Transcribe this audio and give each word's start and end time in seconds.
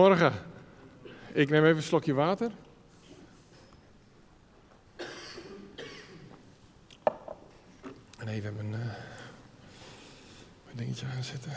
Morgen. 0.00 0.32
Ik 1.32 1.50
neem 1.50 1.64
even 1.64 1.76
een 1.76 1.82
slokje 1.82 2.14
water. 2.14 2.50
En 8.18 8.28
even 8.28 8.54
mijn, 8.54 8.70
mijn 8.70 10.76
dingetje 10.76 11.06
aanzetten. 11.16 11.52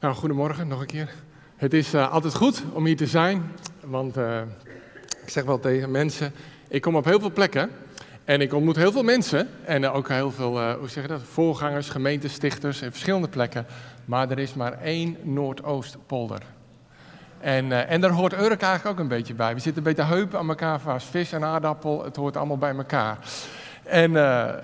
Nou, 0.00 0.14
goedemorgen 0.14 0.68
nog 0.68 0.80
een 0.80 0.86
keer. 0.86 1.14
Het 1.56 1.74
is 1.74 1.94
uh, 1.94 2.12
altijd 2.12 2.34
goed 2.34 2.62
om 2.72 2.86
hier 2.86 2.96
te 2.96 3.06
zijn, 3.06 3.52
want 3.80 4.16
uh, 4.16 4.42
ik 5.22 5.28
zeg 5.28 5.44
wel 5.44 5.60
tegen 5.60 5.90
mensen, 5.90 6.32
ik 6.68 6.82
kom 6.82 6.96
op 6.96 7.04
heel 7.04 7.20
veel 7.20 7.32
plekken 7.32 7.70
en 8.26 8.40
ik 8.40 8.52
ontmoet 8.52 8.76
heel 8.76 8.92
veel 8.92 9.02
mensen 9.02 9.48
en 9.64 9.88
ook 9.88 10.08
heel 10.08 10.30
veel, 10.30 10.72
hoe 10.72 10.88
zeg 10.88 11.02
je 11.02 11.08
dat, 11.08 11.22
voorgangers, 11.32 11.88
gemeentestichters 11.88 12.82
en 12.82 12.90
verschillende 12.90 13.28
plekken. 13.28 13.66
Maar 14.04 14.30
er 14.30 14.38
is 14.38 14.54
maar 14.54 14.82
één 14.82 15.16
Noordoostpolder. 15.22 16.42
En, 17.40 17.64
uh, 17.64 17.90
en 17.90 18.00
daar 18.00 18.10
hoort 18.10 18.32
Urk 18.32 18.62
eigenlijk 18.62 18.86
ook 18.86 18.98
een 18.98 19.08
beetje 19.08 19.34
bij. 19.34 19.54
We 19.54 19.60
zitten 19.60 19.86
een 19.86 19.94
beetje 19.94 20.14
heupen 20.14 20.38
aan 20.38 20.48
elkaar 20.48 20.80
vast. 20.80 21.06
Vis 21.06 21.32
en 21.32 21.44
aardappel, 21.44 22.04
het 22.04 22.16
hoort 22.16 22.36
allemaal 22.36 22.58
bij 22.58 22.74
elkaar. 22.76 23.18
En 23.82 24.10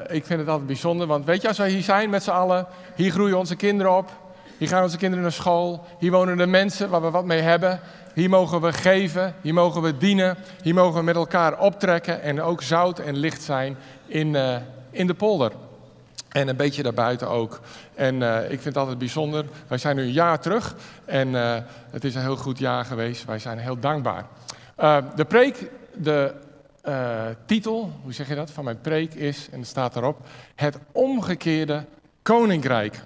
ik 0.09 0.25
vind 0.27 0.41
het 0.41 0.49
altijd 0.49 0.67
bijzonder, 0.67 1.07
want 1.07 1.25
weet 1.25 1.43
je, 1.43 1.49
als 1.49 1.59
wij 1.59 1.71
hier 1.71 1.83
zijn 1.83 2.11
met 2.11 2.23
z'n 2.23 2.31
allen, 2.31 2.67
hier 2.95 3.11
groeien 3.11 3.39
onze 3.39 3.57
kinderen 3.57 3.97
op, 3.97 4.11
hier 4.63 4.71
gaan 4.71 4.83
onze 4.83 4.97
kinderen 4.97 5.23
naar 5.23 5.33
school, 5.33 5.85
hier 5.99 6.11
wonen 6.11 6.37
de 6.37 6.47
mensen 6.47 6.91
waar 6.91 7.03
we 7.03 7.11
wat 7.11 7.25
mee 7.25 7.41
hebben, 7.41 7.81
hier 8.15 8.29
mogen 8.29 8.61
we 8.61 8.73
geven, 8.73 9.35
hier 9.41 9.55
mogen 9.55 9.83
we 9.83 9.97
dienen, 9.97 10.37
hier 10.63 10.75
mogen 10.75 10.99
we 10.99 11.03
met 11.03 11.15
elkaar 11.15 11.59
optrekken 11.59 12.23
en 12.23 12.43
ook 12.43 12.63
zout 12.63 12.99
en 12.99 13.17
licht 13.17 13.43
zijn 13.43 13.77
in, 14.07 14.35
uh, 14.35 14.57
in 14.91 15.07
de 15.07 15.15
polder. 15.15 15.53
En 16.29 16.49
een 16.49 16.57
beetje 16.57 16.83
daarbuiten 16.83 17.29
ook. 17.29 17.61
En 17.95 18.21
uh, 18.21 18.43
ik 18.43 18.49
vind 18.49 18.65
het 18.65 18.77
altijd 18.77 18.99
bijzonder. 18.99 19.45
Wij 19.67 19.79
zijn 19.79 19.97
nu 19.97 20.03
een 20.03 20.13
jaar 20.13 20.41
terug 20.41 20.75
en 21.05 21.29
uh, 21.29 21.57
het 21.91 22.05
is 22.05 22.15
een 22.15 22.21
heel 22.21 22.37
goed 22.37 22.59
jaar 22.59 22.85
geweest. 22.85 23.25
Wij 23.25 23.39
zijn 23.39 23.59
heel 23.59 23.79
dankbaar. 23.79 24.25
De 25.15 25.25
preek, 25.29 25.71
de 25.95 26.35
titel, 27.47 27.93
hoe 28.03 28.13
zeg 28.13 28.29
je 28.29 28.35
dat, 28.35 28.51
van 28.51 28.65
mijn 28.65 28.81
preek 28.81 29.15
is, 29.15 29.49
en 29.53 29.59
het 29.59 29.69
staat 29.69 29.97
erop, 29.97 30.27
het 30.55 30.79
omgekeerde 30.93 31.85
koninkrijk. 32.23 33.05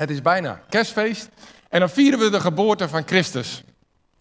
Het 0.00 0.10
is 0.10 0.22
bijna 0.22 0.60
kerstfeest 0.68 1.28
en 1.68 1.80
dan 1.80 1.90
vieren 1.90 2.18
we 2.18 2.30
de 2.30 2.40
geboorte 2.40 2.88
van 2.88 3.02
Christus. 3.06 3.64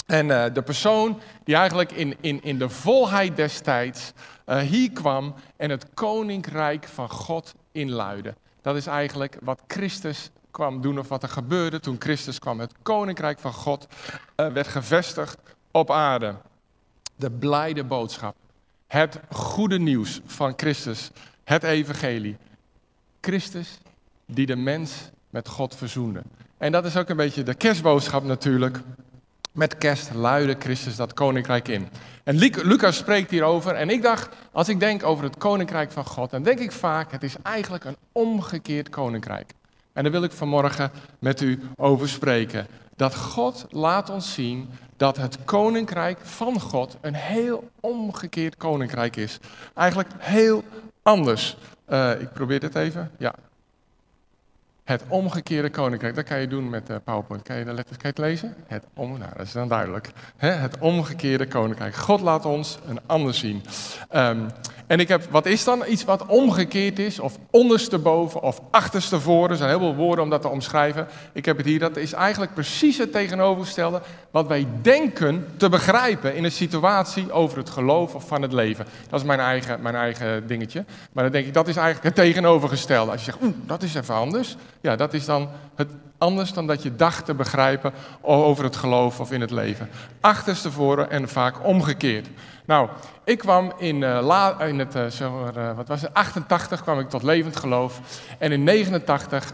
En 0.06 0.28
de 0.54 0.62
persoon 0.62 1.22
die 1.44 1.56
eigenlijk 1.56 1.92
in, 1.92 2.16
in, 2.22 2.44
in 2.44 2.58
de 2.58 2.70
volheid 2.70 3.36
destijds 3.36 4.12
hier 4.46 4.92
kwam 4.92 5.36
en 5.58 5.70
het 5.70 5.86
koninkrijk 5.94 6.88
van 6.88 7.10
God 7.10 7.54
inluiden. 7.72 8.36
Dat 8.62 8.76
is 8.76 8.86
eigenlijk 8.86 9.38
wat 9.42 9.62
Christus 9.68 10.30
kwam 10.52 10.82
doen 10.82 11.00
of 11.00 11.08
wat 11.08 11.24
er 11.24 11.30
gebeurde 11.30 11.80
toen 11.80 11.96
Christus 12.00 12.40
kwam. 12.40 12.60
Het 12.60 12.74
koninkrijk 12.82 13.40
van 13.40 13.54
God 13.54 13.88
uh, 13.90 14.48
werd 14.48 14.68
gevestigd 14.68 15.38
op 15.72 15.92
aarde. 15.92 16.36
De 17.16 17.32
blijde 17.32 17.84
boodschap. 17.84 18.36
Het 18.88 19.20
goede 19.32 19.80
nieuws 19.80 20.22
van 20.26 20.54
Christus. 20.56 21.12
Het 21.44 21.64
evangelie. 21.64 22.38
Christus 23.22 23.78
die 24.26 24.46
de 24.46 24.56
mens 24.56 25.10
met 25.30 25.48
God 25.48 25.76
verzoende. 25.76 26.22
En 26.58 26.72
dat 26.72 26.86
is 26.86 26.98
ook 26.98 27.10
een 27.10 27.18
beetje 27.18 27.44
de 27.44 27.54
kerstboodschap 27.54 28.24
natuurlijk. 28.24 28.80
Met 29.52 29.78
kerst 29.78 30.14
luidde 30.14 30.56
Christus 30.60 30.96
dat 30.96 31.14
koninkrijk 31.14 31.68
in. 31.68 31.88
En 32.24 32.36
Lucas 32.38 32.98
spreekt 32.98 33.32
hierover. 33.32 33.76
En 33.76 33.90
ik 33.90 34.02
dacht, 34.02 34.36
als 34.52 34.70
ik 34.70 34.80
denk 34.80 35.04
over 35.04 35.24
het 35.24 35.38
koninkrijk 35.38 35.92
van 35.92 36.06
God, 36.06 36.30
dan 36.30 36.44
denk 36.44 36.60
ik 36.60 36.72
vaak, 36.72 37.12
het 37.12 37.24
is 37.24 37.36
eigenlijk 37.44 37.84
een 37.84 37.98
omgekeerd 38.12 38.90
koninkrijk. 38.90 39.52
En 39.94 40.04
daar 40.04 40.12
wil 40.12 40.24
ik 40.24 40.32
vanmorgen 40.32 40.92
met 41.20 41.42
u 41.42 41.60
over 41.76 42.10
spreken. 42.10 42.68
Dat 42.96 43.16
God 43.16 43.66
laat 43.70 44.10
ons 44.10 44.34
zien 44.34 44.70
dat 44.98 45.18
het 45.18 45.38
koninkrijk 45.46 46.20
van 46.22 46.60
God 46.60 46.98
een 47.02 47.14
heel 47.14 47.70
omgekeerd 47.80 48.58
koninkrijk 48.58 49.16
is. 49.16 49.40
Eigenlijk 49.74 50.10
heel 50.18 50.64
anders. 51.02 51.58
Uh, 51.90 52.22
ik 52.22 52.34
probeer 52.34 52.60
dit 52.60 52.76
even. 52.76 53.12
Ja, 53.18 53.34
het 54.90 55.04
omgekeerde 55.08 55.70
koninkrijk, 55.70 56.16
dat 56.16 56.26
kan 56.26 56.40
je 56.40 56.48
doen 56.48 56.70
met 56.70 56.90
uh, 56.90 56.96
PowerPoint. 57.04 57.44
Kan 57.44 57.58
je 57.58 57.66
de 57.66 57.74
letters 57.74 57.98
kan 57.98 58.12
lezen? 58.16 58.56
Het 58.68 58.84
om, 58.94 59.18
nou, 59.18 59.32
dat 59.38 59.46
is 59.46 59.52
dan 59.52 59.68
duidelijk. 59.68 60.12
het 60.38 60.78
omgekeerde 60.80 61.48
koninkrijk. 61.48 61.96
God 61.96 62.22
laat 62.22 62.46
ons 62.46 62.80
een 62.88 63.00
ander 63.06 63.34
zien. 63.34 63.64
Um, 64.16 64.48
en 64.90 65.00
ik 65.00 65.08
heb, 65.08 65.24
wat 65.30 65.46
is 65.46 65.64
dan 65.64 65.84
iets 65.88 66.04
wat 66.04 66.26
omgekeerd 66.26 67.00
is, 67.00 67.20
of 67.20 67.38
ondersteboven, 67.50 68.42
of 68.42 68.62
achterstevoren? 68.72 69.50
Er 69.50 69.58
zijn 69.58 69.70
heel 69.70 69.80
veel 69.80 69.96
woorden 69.96 70.24
om 70.24 70.30
dat 70.30 70.42
te 70.42 70.48
omschrijven. 70.48 71.08
Ik 71.34 71.46
heb 71.46 71.58
het 71.58 71.66
hier, 71.66 71.80
dat 71.80 71.98
is 71.98 72.14
eigenlijk 72.14 72.54
precies 72.54 72.98
het 72.98 73.12
tegenovergestelde 73.12 74.02
wat 74.32 74.48
wij 74.48 74.68
denken 74.82 75.48
te 75.58 75.70
begrijpen 75.70 76.36
in 76.36 76.44
een 76.44 76.52
situatie 76.52 77.32
over 77.32 77.58
het 77.58 77.70
geloof 77.70 78.16
of 78.16 78.28
van 78.28 78.42
het 78.42 78.54
leven. 78.54 78.86
Dat 79.10 79.20
is 79.20 79.26
mijn 79.26 79.40
eigen, 79.40 79.82
mijn 79.82 79.96
eigen 79.96 80.48
dingetje. 80.48 80.86
Maar 81.12 81.24
dan 81.24 81.34
denk 81.34 81.46
ik, 81.46 81.54
dat 81.54 81.68
is 81.68 81.76
eigenlijk 81.76 82.16
het 82.16 82.26
tegenovergestelde. 82.26 83.12
Als 83.12 83.26
je 83.26 83.32
zegt, 83.32 83.44
oeh, 83.44 83.54
dat 83.66 83.84
is 83.84 83.96
even 83.96 84.16
anders. 84.16 84.58
Ja, 84.82 84.96
dat 84.96 85.14
is 85.14 85.26
dan 85.26 85.50
het 85.76 85.90
anders 86.20 86.54
dan 86.54 86.68
dat 86.68 86.84
je 86.84 86.96
dacht 86.96 87.26
te 87.26 87.34
begrijpen 87.34 87.94
over 88.22 88.64
het 88.64 88.76
geloof 88.76 89.20
of 89.20 89.32
in 89.32 89.42
het 89.42 89.52
leven. 89.52 89.90
Achterstevoren 90.20 91.10
en 91.10 91.30
vaak 91.30 91.66
omgekeerd. 91.66 92.28
Nou, 92.66 92.90
ik 93.24 93.38
kwam 93.38 93.74
in, 93.78 94.02
uh, 94.02 94.20
la, 94.22 94.62
in 94.62 94.80
het, 94.80 94.96
uh, 94.96 95.76
wat 95.76 95.88
was 95.88 96.02
het, 96.02 96.14
88 96.14 96.82
kwam 96.82 97.00
ik 97.00 97.10
tot 97.10 97.24
levend 97.24 97.56
geloof. 97.56 98.00
En 98.38 98.52
in 98.52 98.64
89 98.64 99.54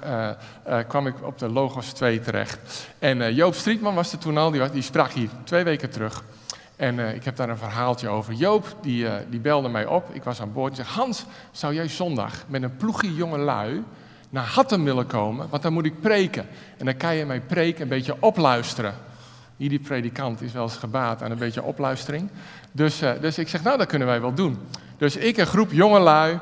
kwam 0.87 1.07
ik 1.07 1.15
op 1.21 1.39
de 1.39 1.49
Logos 1.49 1.91
2 1.91 2.19
terecht. 2.19 2.87
En 2.99 3.33
Joop 3.33 3.53
Strietman 3.53 3.95
was 3.95 4.11
er 4.11 4.17
toen 4.17 4.37
al, 4.37 4.51
die, 4.51 4.69
die 4.69 4.81
sprak 4.81 5.11
hier 5.11 5.29
twee 5.43 5.63
weken 5.63 5.89
terug. 5.89 6.23
En 6.75 6.99
ik 6.99 7.23
heb 7.23 7.35
daar 7.35 7.49
een 7.49 7.57
verhaaltje 7.57 8.09
over. 8.09 8.33
Joop, 8.33 8.75
die, 8.81 9.07
die 9.29 9.39
belde 9.39 9.69
mij 9.69 9.85
op. 9.85 10.09
Ik 10.13 10.23
was 10.23 10.41
aan 10.41 10.53
boord. 10.53 10.75
Die 10.75 10.85
zei, 10.85 10.97
Hans, 10.97 11.25
zou 11.51 11.73
jij 11.73 11.87
zondag 11.87 12.33
met 12.47 12.63
een 12.63 12.75
ploegje 12.77 13.13
jonge 13.13 13.37
lui 13.37 13.83
naar 14.35 14.45
Hattem 14.45 14.83
willen 14.83 15.07
komen? 15.07 15.49
Want 15.49 15.63
dan 15.63 15.73
moet 15.73 15.85
ik 15.85 15.99
preken. 15.99 16.47
En 16.77 16.85
dan 16.85 16.97
kan 16.97 17.15
je 17.15 17.25
mijn 17.25 17.45
preek 17.45 17.79
een 17.79 17.87
beetje 17.87 18.15
opluisteren. 18.19 18.93
Ieder 19.57 19.79
predikant 19.79 20.41
is 20.41 20.51
wel 20.51 20.63
eens 20.63 20.77
gebaat 20.77 21.23
aan 21.23 21.31
een 21.31 21.37
beetje 21.37 21.63
opluistering. 21.63 22.29
Dus, 22.71 23.01
uh, 23.01 23.11
dus 23.21 23.37
ik 23.37 23.47
zeg, 23.47 23.63
nou, 23.63 23.77
dat 23.77 23.87
kunnen 23.87 24.07
wij 24.07 24.21
wel 24.21 24.33
doen. 24.33 24.57
Dus 24.97 25.15
ik 25.15 25.37
een 25.37 25.45
groep 25.45 25.71
jongelui 25.71 26.39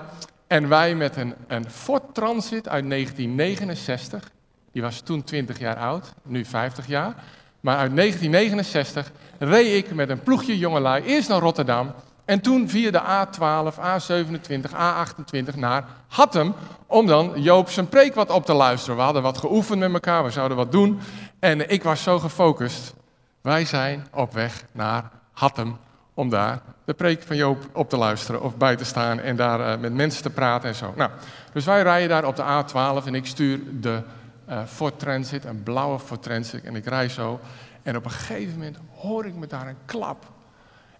en 0.47 0.67
wij 0.69 0.95
met 0.95 1.15
een, 1.15 1.33
een 1.47 1.69
Ford 1.69 2.03
Transit 2.13 2.69
uit 2.69 2.89
1969. 2.89 4.31
Die 4.71 4.81
was 4.81 4.99
toen 4.99 5.23
20 5.23 5.59
jaar 5.59 5.77
oud, 5.77 6.13
nu 6.23 6.45
50 6.45 6.87
jaar. 6.87 7.13
Maar 7.59 7.77
uit 7.77 7.95
1969 7.95 9.11
reed 9.39 9.85
ik 9.85 9.93
met 9.93 10.09
een 10.09 10.23
ploegje 10.23 10.57
jongelui 10.57 11.03
eerst 11.03 11.29
naar 11.29 11.39
Rotterdam. 11.39 11.93
En 12.25 12.41
toen 12.41 12.69
via 12.69 12.91
de 12.91 13.01
A12, 13.01 13.75
A27, 13.75 14.71
A28 14.71 15.55
naar 15.55 15.85
Hattem. 16.07 16.53
Om 16.87 17.05
dan 17.05 17.41
Joop 17.41 17.69
zijn 17.69 17.89
preek 17.89 18.15
wat 18.15 18.29
op 18.29 18.45
te 18.45 18.53
luisteren. 18.53 18.95
We 18.95 19.01
hadden 19.01 19.21
wat 19.21 19.37
geoefend 19.37 19.79
met 19.79 19.93
elkaar, 19.93 20.23
we 20.23 20.29
zouden 20.29 20.57
wat 20.57 20.71
doen. 20.71 20.99
En 21.39 21.69
ik 21.69 21.83
was 21.83 22.03
zo 22.03 22.19
gefocust. 22.19 22.93
Wij 23.41 23.65
zijn 23.65 24.07
op 24.13 24.33
weg 24.33 24.65
naar 24.71 25.11
Hattem 25.31 25.77
om 26.13 26.29
daar 26.29 26.61
de 26.85 26.93
preek 26.93 27.23
van 27.23 27.35
Joop 27.35 27.69
op 27.73 27.89
te 27.89 27.97
luisteren 27.97 28.41
of 28.41 28.57
bij 28.57 28.75
te 28.75 28.85
staan 28.85 29.19
en 29.19 29.35
daar 29.35 29.59
uh, 29.59 29.81
met 29.81 29.93
mensen 29.93 30.23
te 30.23 30.29
praten 30.29 30.69
en 30.69 30.75
zo. 30.75 30.93
Nou, 30.95 31.11
dus 31.53 31.65
wij 31.65 31.81
rijden 31.81 32.09
daar 32.09 32.25
op 32.25 32.35
de 32.35 32.43
A12 32.43 33.05
en 33.05 33.15
ik 33.15 33.25
stuur 33.25 33.59
de 33.79 34.01
uh, 34.49 34.63
Ford 34.65 34.99
Transit, 34.99 35.45
een 35.45 35.63
blauwe 35.63 35.99
Ford 35.99 36.23
Transit, 36.23 36.63
en 36.63 36.75
ik 36.75 36.85
rij 36.85 37.09
zo. 37.09 37.39
En 37.83 37.95
op 37.95 38.05
een 38.05 38.11
gegeven 38.11 38.53
moment 38.53 38.77
hoor 38.95 39.25
ik 39.25 39.35
me 39.35 39.47
daar 39.47 39.67
een 39.67 39.77
klap. 39.85 40.25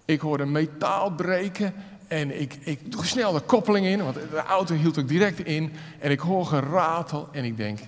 Ik 0.06 0.20
hoor 0.20 0.40
een 0.40 0.52
metaal 0.52 1.12
breken 1.12 1.74
en 2.08 2.42
ik, 2.42 2.58
ik 2.60 2.92
doe 2.92 3.06
snel 3.06 3.32
de 3.32 3.40
koppeling 3.40 3.86
in, 3.86 4.04
want 4.04 4.16
de 4.16 4.44
auto 4.48 4.76
hield 4.76 5.00
ook 5.00 5.08
direct 5.08 5.40
in. 5.40 5.74
En 6.00 6.12
ik 6.12 6.20
hoor 6.20 6.46
geratel 6.46 7.30
en 7.32 7.44
ik 7.44 7.58
denk, 7.58 7.80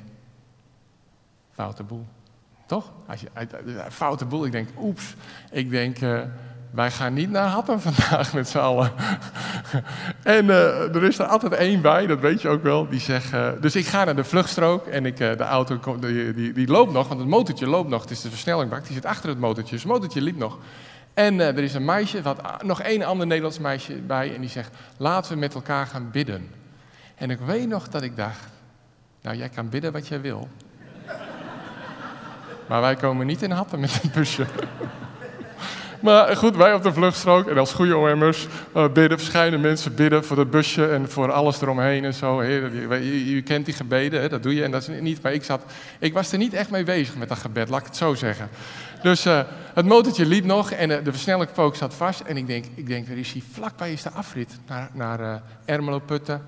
foute 1.52 1.84
boel. 1.84 2.06
Toch? 2.66 2.92
Als 3.08 3.22
je, 3.22 3.28
foute 3.90 4.26
boel, 4.26 4.46
ik 4.46 4.52
denk, 4.52 4.70
oeps. 4.79 5.16
Ik 5.52 5.70
denk, 5.70 6.02
uh, 6.02 6.22
wij 6.72 6.91
gaan 6.91 7.14
niet 7.14 7.29
naar 7.29 7.47
Happen 7.47 7.82
vandaag 7.82 8.34
met 8.34 8.47
z'n 8.47 8.58
allen. 8.58 8.91
en 10.23 10.46
uh, 10.46 10.96
er 10.96 11.03
is 11.03 11.20
er 11.20 11.26
altijd 11.26 11.53
één 11.53 11.82
bij, 11.82 12.08
dat 12.08 12.20
weet 12.20 12.41
je 12.41 12.50
ook 12.50 12.64
wel, 12.64 12.90
die 12.90 13.00
zegt... 13.00 13.34
Uh, 13.34 13.50
dus 13.61 13.76
ik 13.76 13.85
ga 13.85 14.03
naar 14.03 14.16
de 14.16 14.23
vluchtstrook 14.23 14.88
en 14.88 15.06
ik, 15.06 15.18
de 15.18 15.38
auto 15.38 15.97
die, 16.00 16.34
die, 16.34 16.53
die, 16.53 16.68
loopt 16.68 16.91
nog, 16.91 17.08
want 17.08 17.20
het 17.20 17.29
motortje 17.29 17.68
loopt 17.68 17.90
nog. 17.90 18.02
Het 18.02 18.11
is 18.11 18.22
de 18.22 18.29
versnellingbak, 18.29 18.84
die 18.85 18.94
zit 18.94 19.06
achter 19.06 19.29
het 19.29 19.40
motortje. 19.40 19.73
Dus 19.73 19.84
het 19.84 19.91
motortje 19.91 20.22
liep 20.22 20.38
nog. 20.38 20.58
En 21.16 21.40
er 21.40 21.58
is 21.58 21.73
een 21.73 21.85
meisje, 21.85 22.22
wat, 22.22 22.64
nog 22.64 22.82
één 22.82 23.03
ander 23.03 23.28
Nederlands 23.28 23.59
meisje 23.59 23.94
bij, 23.94 24.35
en 24.35 24.41
die 24.41 24.50
zegt... 24.50 24.76
Laten 24.97 25.34
we 25.34 25.40
met 25.40 25.53
elkaar 25.53 25.88
gaan 25.88 26.12
bidden. 26.12 26.50
En 27.16 27.29
ik 27.29 27.40
weet 27.40 27.67
nog 27.67 27.88
dat 27.88 28.02
ik 28.02 28.16
dacht... 28.16 28.47
Nou, 29.22 29.38
jij 29.38 29.50
kan 29.50 29.70
bidden 29.70 29.91
wat 29.91 30.08
jij 30.08 30.22
wil. 30.22 30.47
maar 32.70 32.82
wij 32.82 32.96
komen 32.96 33.26
niet 33.26 33.41
in 33.41 33.52
Happen 33.52 33.79
met 33.79 34.00
een 34.03 34.12
busje. 34.14 34.46
Maar 36.06 36.35
goed, 36.35 36.56
wij 36.56 36.73
op 36.73 36.84
de 36.84 36.94
vluchtstrook 36.94 37.47
en 37.47 37.58
als 37.58 37.73
goede 37.73 37.97
OM'ers 37.97 38.47
uh, 38.76 38.88
bidden, 38.88 39.18
verschijnen 39.20 39.61
mensen 39.61 39.96
bidden 39.96 40.26
voor 40.26 40.38
het 40.38 40.50
busje 40.50 40.88
en 40.88 41.09
voor 41.09 41.32
alles 41.32 41.61
eromheen 41.61 42.06
en 42.06 42.14
zo. 42.14 42.44
je, 42.44 43.41
kent 43.46 43.66
die 43.66 43.73
gebeden, 43.73 44.22
hè, 44.22 44.29
dat 44.29 44.44
doe 44.44 44.56
je 44.56 44.64
en 44.64 44.72
dat 44.72 44.82
is 44.82 45.00
niet. 45.02 45.22
Maar 45.22 45.34
ik, 45.34 45.44
zat, 45.44 45.61
ik 46.00 46.14
was 46.14 46.32
er 46.32 46.38
niet 46.38 46.53
echt 46.53 46.70
mee 46.70 46.84
bezig 46.84 47.16
met 47.16 47.29
dat 47.29 47.38
gebed, 47.38 47.70
laat 47.70 47.79
ik 47.79 47.85
het 47.85 47.96
zo 47.96 48.14
zeggen. 48.14 48.50
Dus 49.05 49.25
uh, 49.25 49.40
het 49.73 49.85
motortje 49.85 50.25
liep 50.25 50.46
nog 50.46 50.72
en 50.72 50.90
uh, 50.90 50.97
de 51.03 51.11
versnellingspook 51.11 51.75
zat 51.75 51.93
vast. 51.93 52.19
En 52.19 52.37
ik 52.37 52.47
denk, 52.47 52.66
ik 52.75 52.87
denk, 52.87 53.07
er 53.07 53.17
is 53.17 53.31
hier 53.31 53.43
vlakbij 53.52 53.91
is 53.91 54.02
de 54.02 54.09
afrit 54.09 54.57
naar, 54.67 54.90
naar 54.93 55.19
uh, 55.19 55.35
Ermelo, 55.66 56.02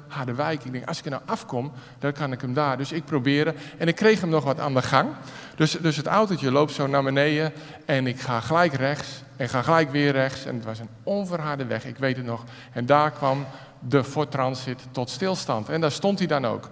Harderwijk. 0.07 0.63
Ik 0.63 0.71
denk, 0.71 0.87
als 0.87 0.99
ik 0.99 1.05
er 1.05 1.11
nou 1.11 1.23
afkom, 1.25 1.71
dan 1.99 2.11
kan 2.11 2.31
ik 2.31 2.41
hem 2.41 2.53
daar. 2.53 2.77
Dus 2.77 2.91
ik 2.91 3.05
probeerde 3.05 3.53
en 3.77 3.87
ik 3.87 3.95
kreeg 3.95 4.21
hem 4.21 4.29
nog 4.29 4.43
wat 4.43 4.59
aan 4.59 4.73
de 4.73 4.81
gang. 4.81 5.09
Dus, 5.55 5.71
dus 5.71 5.97
het 5.97 6.05
autootje 6.05 6.51
loopt 6.51 6.71
zo 6.71 6.87
naar 6.87 7.03
beneden 7.03 7.53
en 7.85 8.07
ik 8.07 8.19
ga 8.19 8.39
gelijk 8.39 8.73
rechts 8.73 9.07
en 9.35 9.49
ga 9.49 9.61
gelijk 9.61 9.91
weer 9.91 10.11
rechts. 10.11 10.45
En 10.45 10.55
het 10.55 10.65
was 10.65 10.79
een 10.79 10.89
onverharde 11.03 11.65
weg, 11.65 11.85
ik 11.85 11.97
weet 11.97 12.17
het 12.17 12.25
nog. 12.25 12.43
En 12.73 12.85
daar 12.85 13.11
kwam 13.11 13.45
de 13.79 14.03
Ford 14.03 14.31
Transit 14.31 14.81
tot 14.91 15.09
stilstand. 15.09 15.69
En 15.69 15.81
daar 15.81 15.91
stond 15.91 16.19
hij 16.19 16.27
dan 16.27 16.45
ook. 16.45 16.69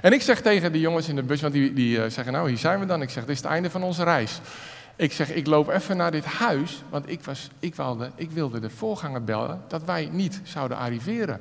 En 0.00 0.12
ik 0.12 0.22
zeg 0.22 0.40
tegen 0.40 0.72
die 0.72 0.80
jongens 0.80 1.08
in 1.08 1.16
de 1.16 1.22
bus, 1.22 1.40
want 1.40 1.52
die, 1.52 1.72
die 1.72 2.10
zeggen, 2.10 2.32
nou 2.32 2.48
hier 2.48 2.58
zijn 2.58 2.80
we 2.80 2.86
dan. 2.86 3.02
Ik 3.02 3.10
zeg, 3.10 3.24
dit 3.24 3.34
is 3.34 3.42
het 3.42 3.50
einde 3.50 3.70
van 3.70 3.82
onze 3.82 4.04
reis. 4.04 4.40
Ik 4.98 5.12
zeg, 5.12 5.32
ik 5.32 5.46
loop 5.46 5.68
even 5.68 5.96
naar 5.96 6.10
dit 6.10 6.24
huis, 6.24 6.82
want 6.88 7.08
ik, 7.08 7.24
was, 7.24 7.50
ik, 7.58 7.74
wilde, 7.74 8.10
ik 8.14 8.30
wilde 8.30 8.60
de 8.60 8.70
voorganger 8.70 9.24
bellen 9.24 9.60
dat 9.68 9.84
wij 9.84 10.08
niet 10.12 10.40
zouden 10.44 10.76
arriveren. 10.76 11.40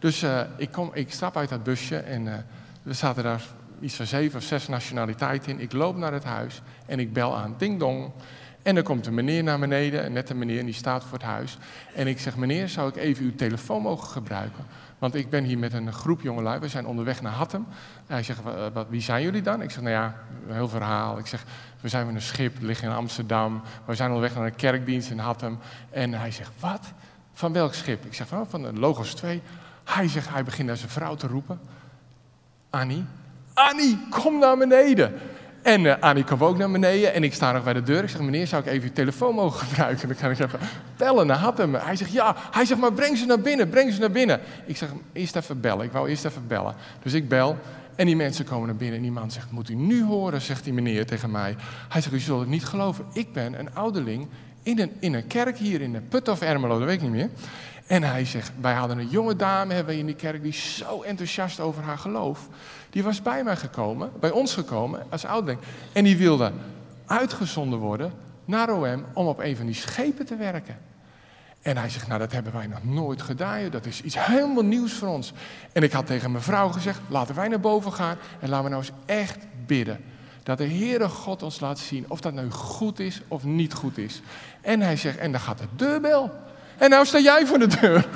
Dus 0.00 0.22
uh, 0.22 0.40
ik, 0.56 0.72
kom, 0.72 0.90
ik 0.92 1.12
stap 1.12 1.36
uit 1.36 1.48
dat 1.48 1.62
busje 1.62 1.96
en 1.96 2.26
uh, 2.26 2.34
we 2.82 2.92
zaten 2.92 3.22
daar 3.22 3.42
iets 3.80 3.94
van 3.94 4.06
zeven 4.06 4.38
of 4.38 4.44
zes 4.44 4.68
nationaliteiten 4.68 5.52
in. 5.52 5.60
Ik 5.60 5.72
loop 5.72 5.96
naar 5.96 6.12
het 6.12 6.24
huis 6.24 6.62
en 6.86 6.98
ik 6.98 7.12
bel 7.12 7.36
aan, 7.36 7.54
ding 7.58 7.78
dong. 7.78 8.12
En 8.62 8.76
er 8.76 8.82
komt 8.82 9.06
een 9.06 9.14
meneer 9.14 9.42
naar 9.42 9.58
beneden, 9.58 10.02
en 10.04 10.12
net 10.12 10.30
een 10.30 10.38
meneer, 10.38 10.58
en 10.58 10.64
die 10.64 10.74
staat 10.74 11.04
voor 11.04 11.18
het 11.18 11.26
huis. 11.26 11.58
En 11.94 12.06
ik 12.06 12.20
zeg, 12.20 12.36
meneer, 12.36 12.68
zou 12.68 12.88
ik 12.88 12.96
even 12.96 13.24
uw 13.24 13.34
telefoon 13.34 13.82
mogen 13.82 14.08
gebruiken? 14.08 14.64
Want 14.98 15.14
ik 15.14 15.30
ben 15.30 15.44
hier 15.44 15.58
met 15.58 15.72
een 15.72 15.92
groep 15.92 16.20
jongelui, 16.20 16.60
we 16.60 16.68
zijn 16.68 16.86
onderweg 16.86 17.22
naar 17.22 17.32
Hattem. 17.32 17.66
Hij 18.06 18.22
zegt, 18.22 18.40
wat, 18.72 18.86
wie 18.88 19.00
zijn 19.00 19.22
jullie 19.22 19.42
dan? 19.42 19.62
Ik 19.62 19.70
zeg, 19.70 19.82
nou 19.82 19.94
ja, 19.94 20.14
een 20.48 20.54
heel 20.54 20.68
verhaal. 20.68 21.18
Ik 21.18 21.26
zeg, 21.26 21.44
we 21.80 21.88
zijn 21.88 22.06
met 22.06 22.14
een 22.14 22.22
schip, 22.22 22.56
liggen 22.60 22.88
in 22.88 22.94
Amsterdam. 22.94 23.62
We 23.84 23.94
zijn 23.94 24.08
onderweg 24.08 24.34
naar 24.34 24.46
een 24.46 24.56
kerkdienst 24.56 25.10
in 25.10 25.18
Hattem. 25.18 25.58
En 25.90 26.12
hij 26.12 26.30
zegt, 26.30 26.50
wat? 26.60 26.92
Van 27.32 27.52
welk 27.52 27.74
schip? 27.74 28.04
Ik 28.04 28.14
zeg, 28.14 28.26
van, 28.26 28.40
oh, 28.40 28.46
van 28.48 28.62
de 28.62 28.72
Logos 28.72 29.14
2. 29.14 29.42
Hij 29.84 30.08
zegt, 30.08 30.28
hij 30.28 30.44
begint 30.44 30.68
naar 30.68 30.76
zijn 30.76 30.90
vrouw 30.90 31.14
te 31.14 31.26
roepen. 31.26 31.60
Annie, 32.70 33.04
Annie, 33.54 33.98
kom 34.10 34.38
naar 34.38 34.56
beneden. 34.56 35.14
En 35.66 35.84
uh, 35.84 35.94
Annie 36.00 36.24
kwam 36.24 36.44
ook 36.44 36.58
naar 36.58 36.70
beneden 36.70 37.14
en 37.14 37.24
ik 37.24 37.34
sta 37.34 37.52
nog 37.52 37.64
bij 37.64 37.72
de 37.72 37.82
deur. 37.82 38.02
Ik 38.02 38.08
zeg, 38.08 38.20
meneer, 38.20 38.46
zou 38.46 38.62
ik 38.62 38.68
even 38.68 38.88
uw 38.88 38.94
telefoon 38.94 39.34
mogen 39.34 39.60
gebruiken? 39.66 40.08
Dan 40.08 40.16
kan 40.16 40.30
ik 40.30 40.38
even 40.38 40.58
bellen 40.96 41.26
naar 41.26 41.36
Hattem. 41.36 41.74
Hij 41.74 41.96
zegt, 41.96 42.12
ja. 42.12 42.36
Hij 42.50 42.64
zegt, 42.64 42.80
maar 42.80 42.92
breng 42.92 43.16
ze 43.16 43.26
naar 43.26 43.40
binnen, 43.40 43.68
breng 43.68 43.92
ze 43.92 44.00
naar 44.00 44.10
binnen. 44.10 44.40
Ik 44.66 44.76
zeg, 44.76 44.88
eerst 45.12 45.36
even 45.36 45.60
bellen. 45.60 45.84
Ik 45.84 45.92
wou 45.92 46.08
eerst 46.08 46.24
even 46.24 46.46
bellen. 46.46 46.74
Dus 47.02 47.12
ik 47.12 47.28
bel 47.28 47.58
en 47.94 48.06
die 48.06 48.16
mensen 48.16 48.44
komen 48.44 48.66
naar 48.66 48.76
binnen 48.76 48.96
en 48.96 49.02
die 49.02 49.12
man 49.12 49.30
zegt, 49.30 49.50
moet 49.50 49.68
u 49.68 49.74
nu 49.74 50.04
horen, 50.04 50.40
zegt 50.40 50.64
die 50.64 50.72
meneer 50.72 51.06
tegen 51.06 51.30
mij. 51.30 51.56
Hij 51.88 52.00
zegt, 52.00 52.14
u 52.14 52.18
zult 52.18 52.40
het 52.40 52.48
niet 52.48 52.64
geloven. 52.64 53.04
Ik 53.12 53.32
ben 53.32 53.58
een 53.58 53.74
ouderling 53.74 54.26
in 54.62 54.78
een, 54.78 54.90
in 54.98 55.14
een 55.14 55.26
kerk 55.26 55.58
hier 55.58 55.80
in 55.80 55.92
de 55.92 56.00
Put 56.00 56.28
of 56.28 56.40
Ermelo, 56.40 56.78
dat 56.78 56.88
weet 56.88 56.96
ik 56.96 57.02
niet 57.02 57.10
meer. 57.10 57.28
En 57.86 58.02
hij 58.02 58.24
zegt, 58.24 58.52
wij 58.60 58.74
hadden 58.74 58.98
een 58.98 59.08
jonge 59.08 59.36
dame 59.36 59.74
hebben 59.74 59.98
in 59.98 60.06
die 60.06 60.14
kerk 60.14 60.42
die 60.42 60.52
zo 60.52 61.02
enthousiast 61.02 61.60
over 61.60 61.82
haar 61.82 61.98
geloof. 61.98 62.48
Die 62.90 63.02
was 63.02 63.22
bij 63.22 63.44
mij 63.44 63.56
gekomen, 63.56 64.10
bij 64.20 64.30
ons 64.30 64.54
gekomen 64.54 65.06
als 65.08 65.24
ouderling. 65.24 65.60
En 65.92 66.04
die 66.04 66.16
wilde 66.16 66.52
uitgezonden 67.06 67.78
worden 67.78 68.12
naar 68.44 68.72
OM 68.72 69.04
om 69.12 69.26
op 69.26 69.38
een 69.38 69.56
van 69.56 69.66
die 69.66 69.74
schepen 69.74 70.26
te 70.26 70.36
werken. 70.36 70.78
En 71.62 71.76
hij 71.76 71.88
zegt, 71.88 72.06
nou 72.06 72.18
dat 72.18 72.32
hebben 72.32 72.52
wij 72.52 72.66
nog 72.66 72.84
nooit 72.84 73.22
gedaan. 73.22 73.70
Dat 73.70 73.86
is 73.86 74.02
iets 74.02 74.26
helemaal 74.26 74.64
nieuws 74.64 74.92
voor 74.92 75.08
ons. 75.08 75.32
En 75.72 75.82
ik 75.82 75.92
had 75.92 76.06
tegen 76.06 76.30
mijn 76.30 76.44
vrouw 76.44 76.68
gezegd, 76.68 77.00
laten 77.08 77.34
wij 77.34 77.48
naar 77.48 77.60
boven 77.60 77.92
gaan 77.92 78.16
en 78.40 78.48
laten 78.48 78.64
we 78.64 78.70
nou 78.70 78.82
eens 78.82 78.92
echt 79.06 79.38
bidden. 79.66 80.00
Dat 80.42 80.58
de 80.58 80.68
Heere 80.68 81.08
God 81.08 81.42
ons 81.42 81.60
laat 81.60 81.78
zien 81.78 82.04
of 82.08 82.20
dat 82.20 82.32
nou 82.32 82.50
goed 82.50 82.98
is 82.98 83.20
of 83.28 83.44
niet 83.44 83.74
goed 83.74 83.98
is. 83.98 84.22
En 84.60 84.80
hij 84.80 84.96
zegt, 84.96 85.18
en 85.18 85.32
dan 85.32 85.40
gaat 85.40 85.58
de 85.58 85.66
deurbel. 85.76 86.30
En 86.78 86.90
nou 86.90 87.06
sta 87.06 87.18
jij 87.18 87.46
voor 87.46 87.58
de 87.58 87.66
deur. 87.66 88.06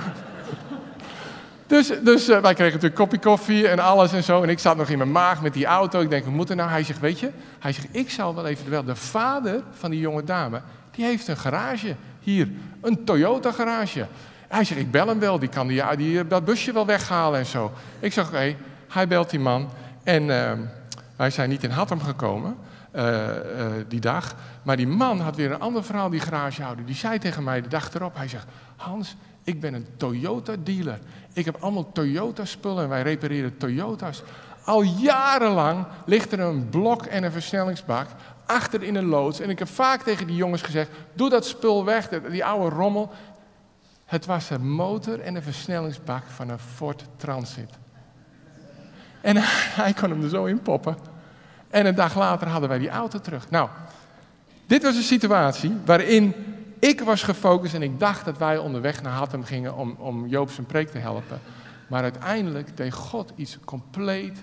Dus, 1.67 1.93
dus 2.03 2.29
uh, 2.29 2.41
wij 2.41 2.55
kregen 2.55 2.75
natuurlijk 2.75 2.95
kopje 2.95 3.19
koffie 3.19 3.69
en 3.69 3.79
alles 3.79 4.13
en 4.13 4.23
zo. 4.23 4.43
En 4.43 4.49
ik 4.49 4.59
zat 4.59 4.77
nog 4.77 4.89
in 4.89 4.99
mijn 4.99 5.13
maag 5.13 5.43
met 5.43 5.53
die 5.53 5.67
auto. 5.67 6.01
Ik 6.01 6.11
denk, 6.11 6.25
we 6.25 6.31
moeten 6.31 6.57
nou. 6.57 6.71
Hij 6.71 6.83
zegt, 6.83 7.01
weet 7.01 7.21
je, 7.21 7.31
hij 7.59 7.73
zegt, 7.73 7.87
ik 7.91 8.11
zal 8.11 8.35
wel 8.35 8.47
even 8.47 8.71
wel. 8.71 8.85
De 8.85 8.97
vader 8.97 9.63
van 9.73 9.91
die 9.91 10.01
jonge 10.01 10.25
dame, 10.25 10.61
die 10.91 11.05
heeft 11.05 11.29
een 11.29 11.37
garage 11.37 11.97
hier. 12.21 12.49
Een 12.81 13.05
Toyota 13.05 13.53
garage. 13.53 14.07
Hij 14.49 14.65
zegt, 14.65 14.81
ik 14.81 14.91
bel 14.91 15.07
hem 15.07 15.19
wel. 15.19 15.39
Die 15.39 15.49
kan 15.49 15.67
die, 15.67 16.27
dat 16.27 16.45
busje 16.45 16.73
wel 16.73 16.87
weghalen 16.87 17.39
en 17.39 17.47
zo. 17.47 17.73
Ik 18.01 18.13
zeg, 18.13 18.27
oké. 18.27 18.57
Hij 18.89 19.09
belt 19.09 19.31
die 19.31 19.41
man. 19.41 19.71
En 20.03 20.23
uh, 20.23 20.53
wij 21.17 21.31
zijn 21.31 21.49
niet 21.49 21.63
in 21.63 21.71
Hattem 21.71 22.01
gekomen. 22.01 22.57
Uh, 22.95 23.29
die 23.89 24.01
dag. 24.01 24.35
Maar 24.63 24.77
die 24.77 24.87
man 24.87 25.21
had 25.21 25.37
weer 25.37 25.51
een 25.51 25.61
ander 25.61 25.85
verhaal, 25.85 26.11
die 26.11 26.21
garagehouder. 26.21 26.87
Die 26.87 26.95
zei 26.95 27.19
tegen 27.19 27.45
mij 27.45 27.61
de 27.61 27.69
dag 27.69 27.95
erop, 27.95 28.17
hij 28.17 28.29
zegt, 28.29 28.47
Hans, 28.77 29.17
ik 29.45 29.61
ben 29.61 29.75
een 29.75 29.87
Toyota-dealer. 29.97 30.99
Ik 31.33 31.45
heb 31.45 31.57
allemaal 31.61 31.93
Toyota-spullen 31.93 32.83
en 32.83 32.89
wij 32.89 33.03
repareren 33.03 33.57
Toyota's. 33.57 34.23
Al 34.65 34.83
jarenlang 34.83 35.87
ligt 36.07 36.33
er 36.33 36.41
een 36.41 36.69
blok 36.69 37.05
en 37.05 37.23
een 37.23 37.33
versnellingsbak 37.33 38.07
achter 38.47 38.83
in 38.83 38.95
een 38.95 39.05
loods. 39.05 39.41
En 39.41 39.51
ik 39.51 39.59
heb 39.59 39.69
vaak 39.69 40.03
tegen 40.03 40.27
die 40.27 40.37
jongens 40.37 40.63
gezegd, 40.63 40.91
doe 41.15 41.29
dat 41.31 41.47
spul 41.47 41.85
weg, 41.85 42.09
die 42.09 42.45
oude 42.45 42.77
rommel. 42.77 43.11
Het 44.05 44.27
was 44.27 44.51
een 44.51 44.71
motor 44.71 45.21
en 45.21 45.35
een 45.35 45.43
versnellingsbak 45.43 46.23
van 46.27 46.49
een 46.49 46.59
Ford 46.59 47.05
Transit. 47.17 47.71
En 49.21 49.37
hij 49.83 49.93
kon 49.93 50.11
hem 50.11 50.23
er 50.23 50.29
zo 50.29 50.45
in 50.45 50.63
poppen. 50.63 50.97
En 51.71 51.87
een 51.87 51.95
dag 51.95 52.17
later 52.17 52.49
hadden 52.49 52.69
wij 52.69 52.79
die 52.79 52.91
auto 52.91 53.19
terug. 53.21 53.51
Nou, 53.51 53.69
dit 54.67 54.83
was 54.83 54.97
een 54.97 55.03
situatie 55.03 55.77
waarin 55.85 56.35
ik 56.79 57.01
was 57.01 57.23
gefocust 57.23 57.75
en 57.75 57.83
ik 57.83 58.01
dacht 58.01 58.25
dat 58.25 58.39
wij 58.39 58.59
onderweg 58.59 59.03
naar 59.03 59.13
Hattem 59.13 59.45
gingen 59.45 59.77
om, 59.77 59.97
om 59.99 60.27
Joop 60.27 60.51
zijn 60.51 60.67
preek 60.67 60.91
te 60.91 60.99
helpen. 60.99 61.41
Maar 61.89 62.03
uiteindelijk 62.03 62.77
deed 62.77 62.93
God 62.93 63.33
iets 63.37 63.59
compleet 63.65 64.39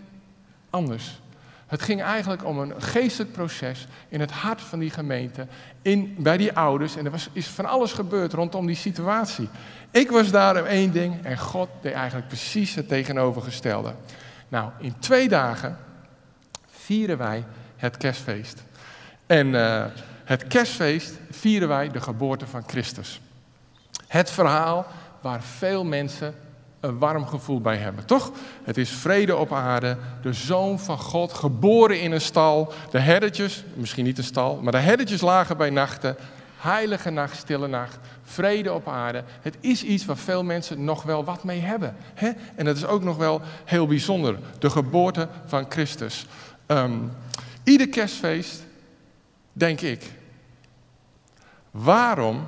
anders. 0.70 1.22
Het 1.68 1.82
ging 1.82 2.02
eigenlijk 2.02 2.46
om 2.46 2.60
een 2.60 2.82
geestelijk 2.82 3.32
proces 3.32 3.88
in 4.10 4.20
het 4.20 4.32
hart 4.32 4.62
van 4.62 4.80
die 4.80 4.90
gemeente, 4.90 5.48
in, 5.82 6.16
bij 6.18 6.38
die 6.38 6.54
ouders. 6.54 6.96
En 6.96 7.06
er 7.06 7.12
was, 7.12 7.30
is 7.34 7.48
van 7.48 7.66
alles 7.66 7.94
gebeurd 7.94 8.34
rondom 8.34 8.66
die 8.66 8.76
situatie. 8.76 9.50
Ik 9.92 10.10
was 10.10 10.32
daar 10.32 10.62
om 10.62 10.66
één 10.66 10.92
ding 10.92 11.26
en 11.26 11.38
God 11.38 11.70
deed 11.82 11.94
eigenlijk 11.94 12.28
precies 12.28 12.76
het 12.76 12.88
tegenovergestelde. 12.88 13.94
Nou, 14.48 14.72
in 14.80 15.00
twee 15.00 15.28
dagen 15.28 15.78
vieren 16.88 17.18
wij 17.18 17.44
het 17.76 17.98
kerstfeest. 17.98 18.64
En 19.26 19.48
uh, 19.48 19.86
het 20.24 20.48
kerstfeest 20.48 21.20
vieren 21.32 21.68
wij 21.68 21.90
de 21.90 22.02
geboorte 22.02 22.48
van 22.48 22.64
Christus. 22.68 23.22
Het 24.08 24.32
verhaal 24.32 24.86
waar 25.22 25.44
veel 25.44 25.84
mensen 25.84 26.36
een 26.80 26.98
warm 26.98 27.26
gevoel 27.26 27.62
bij 27.62 27.78
hebben, 27.78 28.06
toch? 28.06 28.32
Het 28.64 28.78
is 28.78 28.90
vrede 28.90 29.36
op 29.36 29.54
aarde, 29.54 29.98
de 30.22 30.34
zoon 30.34 30.80
van 30.80 30.98
God, 30.98 31.34
geboren 31.34 32.02
in 32.02 32.12
een 32.12 32.22
stal. 32.22 32.74
De 32.92 33.00
herdertjes, 33.00 33.64
misschien 33.74 34.06
niet 34.06 34.18
een 34.18 34.24
stal, 34.24 34.60
maar 34.62 34.72
de 34.72 34.78
herdertjes 34.78 35.22
lagen 35.22 35.58
bij 35.58 35.70
nachten. 35.70 36.16
Heilige 36.58 37.10
nacht, 37.10 37.38
stille 37.38 37.68
nacht, 37.68 37.98
vrede 38.24 38.74
op 38.74 38.88
aarde. 38.88 39.24
Het 39.42 39.58
is 39.60 39.84
iets 39.84 40.06
waar 40.06 40.18
veel 40.18 40.44
mensen 40.44 40.84
nog 40.84 41.04
wel 41.04 41.24
wat 41.24 41.44
mee 41.44 41.60
hebben. 41.60 41.96
Hè? 42.14 42.30
En 42.56 42.66
dat 42.66 42.76
is 42.76 42.86
ook 42.86 43.04
nog 43.04 43.18
wel 43.18 43.42
heel 43.66 43.88
bijzonder, 43.88 44.40
de 44.60 44.70
geboorte 44.70 45.28
van 45.46 45.66
Christus. 45.70 46.26
Um, 46.68 47.12
ieder 47.64 47.90
kerstfeest, 47.90 48.64
denk 49.54 49.82
ik, 49.82 50.12
waarom, 51.72 52.48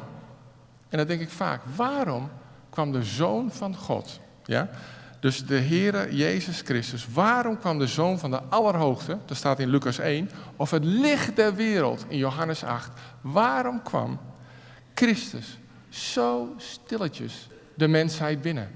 en 0.90 0.98
dat 0.98 1.08
denk 1.08 1.22
ik 1.22 1.30
vaak, 1.30 1.62
waarom 1.76 2.30
kwam 2.70 2.92
de 2.92 3.04
Zoon 3.04 3.52
van 3.52 3.76
God, 3.76 4.20
ja? 4.46 4.70
dus 5.20 5.46
de 5.46 5.60
Heere 5.60 6.16
Jezus 6.16 6.62
Christus, 6.62 7.08
waarom 7.14 7.60
kwam 7.60 7.80
de 7.80 7.88
Zoon 7.88 8.20
van 8.20 8.32
de 8.32 8.42
Allerhoogste, 8.50 9.18
dat 9.26 9.38
staat 9.38 9.60
in 9.60 9.70
Lucas 9.70 10.00
1, 10.00 10.30
of 10.56 10.72
het 10.72 10.84
licht 10.84 11.36
der 11.36 11.56
wereld 11.56 12.06
in 12.08 12.18
Johannes 12.18 12.64
8, 12.64 12.92
waarom 13.22 13.84
kwam 13.84 14.20
Christus 14.94 15.58
zo 15.90 16.54
stilletjes 16.58 17.48
de 17.76 17.88
mensheid 17.88 18.42
binnen? 18.42 18.70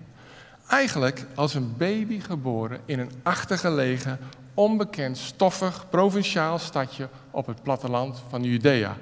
Eigenlijk 0.68 1.26
als 1.36 1.54
een 1.54 1.74
baby 1.78 2.20
geboren 2.20 2.80
in 2.86 3.00
een 3.00 3.12
achtergelegen, 3.24 4.20
onbekend, 4.54 5.18
stoffig, 5.18 5.86
provinciaal 5.90 6.60
stadje 6.60 7.10
op 7.32 7.46
het 7.46 7.64
platteland 7.64 8.22
van 8.30 8.44
Judea. 8.44 8.98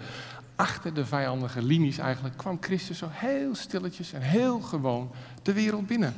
Achter 0.56 0.94
de 0.94 1.06
vijandige 1.06 1.62
linies 1.62 1.98
eigenlijk 1.98 2.38
kwam 2.38 2.58
Christus 2.62 2.98
zo 2.98 3.08
heel 3.10 3.56
stilletjes 3.56 4.14
en 4.14 4.22
heel 4.22 4.60
gewoon 4.60 5.12
de 5.42 5.54
wereld 5.54 5.88
binnen. 5.88 6.16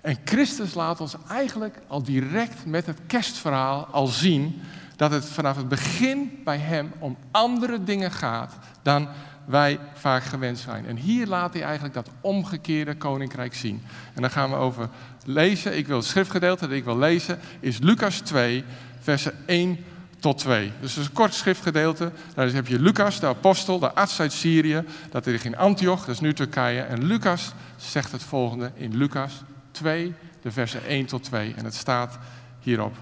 En 0.00 0.18
Christus 0.24 0.74
laat 0.74 1.00
ons 1.00 1.16
eigenlijk 1.28 1.78
al 1.86 2.02
direct 2.02 2.66
met 2.66 2.86
het 2.86 2.98
kerstverhaal 3.06 3.86
al 3.86 4.06
zien 4.06 4.62
dat 4.96 5.10
het 5.10 5.24
vanaf 5.24 5.56
het 5.56 5.68
begin 5.68 6.40
bij 6.44 6.58
hem 6.58 6.92
om 6.98 7.16
andere 7.30 7.84
dingen 7.84 8.10
gaat 8.10 8.54
dan 8.82 9.08
wij 9.44 9.78
vaak 9.94 10.24
gewend 10.24 10.58
zijn. 10.58 10.86
En 10.86 10.96
hier 10.96 11.26
laat 11.26 11.52
hij 11.52 11.62
eigenlijk 11.62 11.94
dat 11.94 12.10
omgekeerde 12.20 12.94
koninkrijk 12.94 13.54
zien. 13.54 13.82
En 14.14 14.20
dan 14.20 14.30
gaan 14.30 14.50
we 14.50 14.56
over 14.56 14.88
lezen. 15.24 15.76
Ik 15.76 15.86
wil 15.86 15.96
het 15.96 16.06
schriftgedeelte 16.06 16.66
dat 16.66 16.76
ik 16.76 16.84
wil 16.84 16.98
lezen, 16.98 17.38
is 17.60 17.78
Lucas 17.78 18.18
2, 18.18 18.64
versen 19.00 19.32
1 19.46 19.78
tot 20.18 20.38
2. 20.38 20.72
Dus 20.80 20.96
is 20.96 21.06
een 21.06 21.12
kort 21.12 21.34
schriftgedeelte. 21.34 22.12
Daar 22.34 22.52
heb 22.52 22.66
je 22.66 22.80
Lucas, 22.80 23.20
de 23.20 23.26
apostel, 23.26 23.78
de 23.78 23.92
arts 23.92 24.20
uit 24.20 24.32
Syrië. 24.32 24.84
Dat 25.10 25.26
ligt 25.26 25.44
in 25.44 25.56
Antioch, 25.56 26.00
dat 26.00 26.14
is 26.14 26.20
nu 26.20 26.34
Turkije. 26.34 26.80
En 26.80 27.04
Lucas 27.04 27.52
zegt 27.76 28.12
het 28.12 28.22
volgende 28.22 28.70
in 28.74 28.96
Lucas 28.96 29.42
2, 29.70 30.14
de 30.42 30.50
versen 30.50 30.84
1 30.86 31.06
tot 31.06 31.22
2. 31.22 31.54
En 31.56 31.64
het 31.64 31.74
staat 31.74 32.18
hierop. 32.60 32.96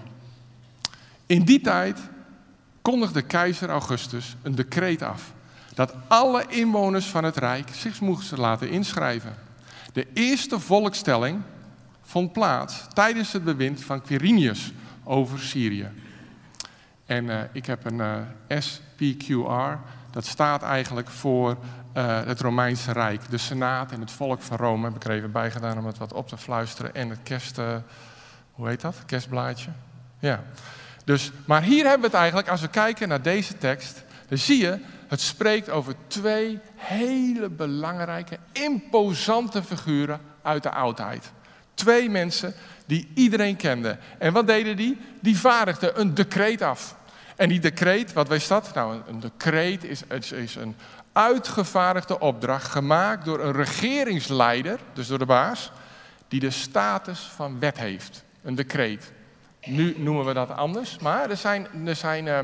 In 1.25 1.43
die 1.43 1.61
tijd 1.61 1.99
kondigde 2.81 3.21
keizer 3.21 3.69
Augustus 3.69 4.35
een 4.41 4.55
decreet 4.55 5.01
af 5.01 5.33
dat 5.73 5.93
alle 6.07 6.45
inwoners 6.47 7.05
van 7.05 7.23
het 7.23 7.37
Rijk 7.37 7.69
zich 7.73 8.01
moesten 8.01 8.39
laten 8.39 8.69
inschrijven. 8.69 9.35
De 9.93 10.07
eerste 10.13 10.59
volkstelling 10.59 11.41
vond 12.01 12.33
plaats 12.33 12.87
tijdens 12.93 13.31
het 13.31 13.43
bewind 13.43 13.83
van 13.83 14.01
Quirinius 14.01 14.71
over 15.03 15.39
Syrië. 15.39 15.89
En 17.05 17.25
uh, 17.25 17.39
ik 17.51 17.65
heb 17.65 17.85
een 17.85 18.01
eh, 18.01 18.59
SPQR, 18.59 19.77
dat 20.11 20.25
staat 20.25 20.63
eigenlijk 20.63 21.09
voor 21.09 21.57
uh, 21.97 22.23
het 22.23 22.41
Romeinse 22.41 22.91
Rijk. 22.91 23.29
De 23.29 23.37
Senaat 23.37 23.91
en 23.91 23.99
het 23.99 24.11
volk 24.11 24.41
van 24.41 24.57
Rome 24.57 24.85
heb 24.85 24.95
ik 24.95 25.03
er 25.03 25.11
even 25.11 25.31
bij 25.31 25.51
gedaan 25.51 25.77
om 25.77 25.85
het 25.85 25.97
wat 25.97 26.13
op 26.13 26.27
te 26.27 26.37
fluisteren. 26.37 26.95
En 26.95 27.09
het 27.09 27.19
kerst, 27.23 27.59
hoe 28.51 28.67
heet 28.67 28.81
dat? 28.81 28.95
Kerstblaadje. 29.05 29.69
Ja. 30.19 30.43
Dus, 31.05 31.31
maar 31.45 31.61
hier 31.61 31.83
hebben 31.83 32.01
we 32.01 32.07
het 32.07 32.15
eigenlijk, 32.15 32.49
als 32.49 32.61
we 32.61 32.67
kijken 32.67 33.07
naar 33.07 33.21
deze 33.21 33.57
tekst, 33.57 34.03
dan 34.27 34.37
zie 34.37 34.61
je, 34.61 34.79
het 35.11 35.21
spreekt 35.21 35.69
over 35.69 35.95
twee 36.07 36.59
hele 36.75 37.49
belangrijke, 37.49 38.37
imposante 38.51 39.63
figuren 39.63 40.21
uit 40.41 40.63
de 40.63 40.69
oudheid. 40.69 41.31
Twee 41.73 42.09
mensen 42.09 42.53
die 42.85 43.11
iedereen 43.13 43.55
kende. 43.55 43.97
En 44.17 44.33
wat 44.33 44.47
deden 44.47 44.75
die? 44.75 44.97
Die 45.21 45.37
vaardigden 45.37 45.99
een 45.99 46.13
decreet 46.13 46.61
af. 46.61 46.95
En 47.35 47.49
die 47.49 47.59
decreet, 47.59 48.13
wat 48.13 48.31
is 48.31 48.47
dat? 48.47 48.73
Nou, 48.73 49.01
een, 49.07 49.19
decreet 49.19 49.83
is, 49.83 50.31
is 50.31 50.55
een 50.55 50.75
uitgevaardigde 51.13 52.19
opdracht 52.19 52.71
gemaakt 52.71 53.25
door 53.25 53.39
een 53.39 53.53
regeringsleider, 53.53 54.79
dus 54.93 55.07
door 55.07 55.19
de 55.19 55.25
baas, 55.25 55.71
die 56.27 56.39
de 56.39 56.49
status 56.49 57.19
van 57.19 57.59
wet 57.59 57.77
heeft. 57.77 58.23
Een 58.43 58.55
decreet. 58.55 59.11
Nu 59.65 59.95
noemen 59.97 60.25
we 60.25 60.33
dat 60.33 60.51
anders, 60.51 60.97
maar 60.99 61.29
er 61.29 61.37
zijn, 61.37 61.67
er 61.85 61.95
zijn 61.95 62.25
uh, 62.25 62.39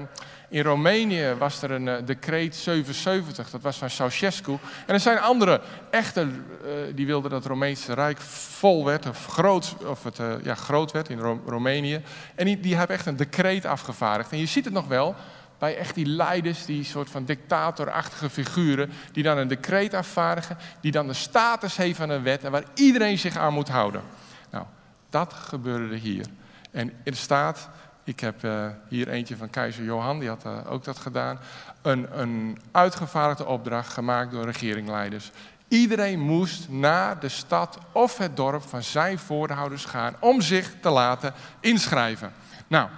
in 0.49 0.63
Roemenië 0.63 1.35
was 1.37 1.61
er 1.61 1.71
een 1.71 1.87
uh, 1.87 1.95
decreet 2.05 2.55
77, 2.55 3.49
dat 3.49 3.61
was 3.61 3.77
van 3.77 3.89
Ceausescu. 3.89 4.57
En 4.85 4.93
er 4.93 4.99
zijn 4.99 5.19
andere 5.19 5.61
echte, 5.89 6.21
uh, 6.21 6.71
die 6.95 7.05
wilden 7.05 7.29
dat 7.29 7.39
het 7.39 7.49
Romeinse 7.49 7.93
Rijk 7.93 8.17
vol 8.21 8.85
werd, 8.85 9.09
of 9.09 9.25
groot, 9.25 9.75
of 9.85 10.03
het, 10.03 10.19
ja, 10.43 10.55
groot 10.55 10.91
werd 10.91 11.09
in 11.09 11.19
Ro 11.19 11.41
Roemenië. 11.45 12.01
En 12.35 12.45
die, 12.45 12.59
die 12.59 12.75
hebben 12.75 12.95
echt 12.95 13.05
een 13.05 13.15
decreet 13.15 13.65
afgevaardigd. 13.65 14.31
En 14.31 14.37
je 14.37 14.45
ziet 14.45 14.65
het 14.65 14.73
nog 14.73 14.87
wel 14.87 15.15
bij 15.57 15.77
echt 15.77 15.95
die 15.95 16.05
leiders, 16.05 16.65
die 16.65 16.83
soort 16.83 17.09
van 17.09 17.25
dictatorachtige 17.25 18.29
figuren, 18.29 18.91
die 19.11 19.23
dan 19.23 19.37
een 19.37 19.47
decreet 19.47 19.93
afvaardigen, 19.93 20.57
die 20.81 20.91
dan 20.91 21.07
de 21.07 21.13
status 21.13 21.77
heeft 21.77 21.97
van 21.97 22.09
een 22.09 22.23
wet 22.23 22.43
en 22.43 22.51
waar 22.51 22.63
iedereen 22.73 23.17
zich 23.17 23.37
aan 23.37 23.53
moet 23.53 23.69
houden. 23.69 24.01
Nou, 24.49 24.65
dat 25.09 25.33
gebeurde 25.33 25.95
hier. 25.95 26.25
En 26.71 26.93
er 27.03 27.15
staat, 27.15 27.69
ik 28.07 28.19
heb 28.19 28.43
uh, 28.43 28.67
hier 28.87 29.07
eentje 29.07 29.37
van 29.37 29.49
keizer 29.49 29.83
Johan, 29.83 30.19
die 30.19 30.29
had 30.29 30.45
uh, 30.45 30.71
ook 30.71 30.83
dat 30.83 30.97
gedaan, 30.97 31.39
een, 31.81 32.19
een 32.19 32.57
uitgevaardigde 32.71 33.45
opdracht 33.45 33.93
gemaakt 33.93 34.31
door 34.31 34.45
regeringleiders. 34.45 35.31
Iedereen 35.67 36.19
moest 36.19 36.69
naar 36.69 37.19
de 37.19 37.29
stad 37.29 37.77
of 37.91 38.17
het 38.17 38.35
dorp 38.35 38.63
van 38.63 38.83
zijn 38.83 39.19
voorhouders 39.19 39.85
gaan 39.85 40.15
om 40.19 40.41
zich 40.41 40.73
te 40.81 40.89
laten 40.89 41.33
inschrijven. 41.59 42.31
Nou, 42.67 42.89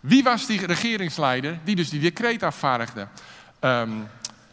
wie 0.00 0.22
was 0.22 0.46
die 0.46 0.66
regeringsleider 0.66 1.58
die 1.64 1.76
dus 1.76 1.90
die 1.90 2.00
decreet 2.00 2.42
afvaardigde? 2.42 3.06
Um, 3.60 4.08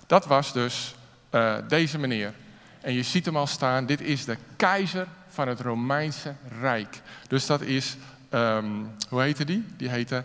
dat 0.08 0.26
was 0.26 0.54
dus 0.54 0.96
uh, 1.32 1.56
deze 1.68 1.98
meneer. 1.98 2.34
En 2.82 2.94
je 2.94 3.04
ziet 3.04 3.26
hem 3.26 3.38
al 3.38 3.48
staan, 3.48 3.86
dit 3.86 4.02
is 4.02 4.26
de 4.26 4.38
keizer 4.56 5.08
van 5.28 5.48
het 5.48 5.60
Romeinse 5.60 6.34
Rijk. 6.62 7.02
Dus 7.28 7.46
dat 7.46 7.62
is 7.62 7.98
um, 8.30 8.92
hoe 9.10 9.22
heette 9.22 9.46
die? 9.46 9.66
Die 9.78 9.90
heette 9.90 10.24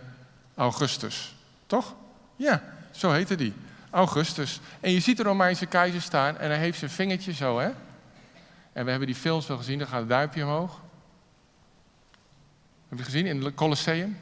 Augustus. 0.55 1.35
Toch? 1.65 1.95
Ja, 2.35 2.63
zo 2.91 3.11
heette 3.11 3.35
die. 3.35 3.53
Augustus. 3.89 4.59
En 4.79 4.91
je 4.91 4.99
ziet 4.99 5.17
de 5.17 5.23
Romeinse 5.23 5.65
keizer 5.65 6.01
staan 6.01 6.37
en 6.37 6.49
hij 6.49 6.59
heeft 6.59 6.79
zijn 6.79 6.91
vingertje 6.91 7.33
zo, 7.33 7.59
hè? 7.59 7.69
En 8.73 8.83
we 8.83 8.89
hebben 8.89 9.07
die 9.07 9.15
films 9.15 9.47
wel 9.47 9.57
gezien, 9.57 9.79
dan 9.79 9.87
gaat 9.87 9.99
het 9.99 10.09
duimpje 10.09 10.43
omhoog. 10.43 10.81
Heb 12.89 12.97
je 12.97 13.03
gezien 13.03 13.25
in 13.25 13.43
het 13.43 13.55
Colosseum? 13.55 14.17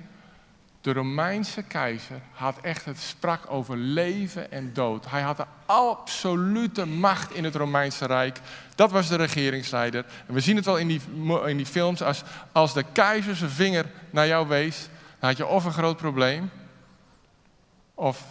De 0.84 0.94
Romeinse 0.94 1.62
keizer 1.62 2.22
had 2.32 2.58
echt, 2.62 2.86
het 2.86 3.00
sprak 3.00 3.42
over 3.50 3.78
leven 3.78 4.52
en 4.52 4.74
dood. 4.74 5.10
Hij 5.10 5.22
had 5.22 5.38
de 5.38 5.46
absolute 5.66 6.86
macht 6.86 7.34
in 7.34 7.44
het 7.44 7.56
Romeinse 7.56 8.06
Rijk. 8.06 8.40
Dat 8.76 8.92
was 8.92 9.08
de 9.08 9.16
regeringsleider. 9.16 10.06
En 10.28 10.34
we 10.34 10.40
zien 10.40 10.56
het 10.56 10.66
wel 10.66 10.78
in 10.78 10.88
die, 10.88 11.02
in 11.46 11.58
die 11.58 11.66
films. 11.66 12.02
Als, 12.02 12.24
als 12.52 12.74
de 12.74 12.84
keizer 12.92 13.36
zijn 13.36 13.50
vinger 13.50 13.86
naar 14.10 14.28
jou 14.28 14.48
wees, 14.48 14.88
dan 15.20 15.30
had 15.30 15.38
je 15.38 15.46
of 15.46 15.66
een 15.66 15.72
groot 15.72 15.98
probleem, 15.98 16.52
of 17.94 18.24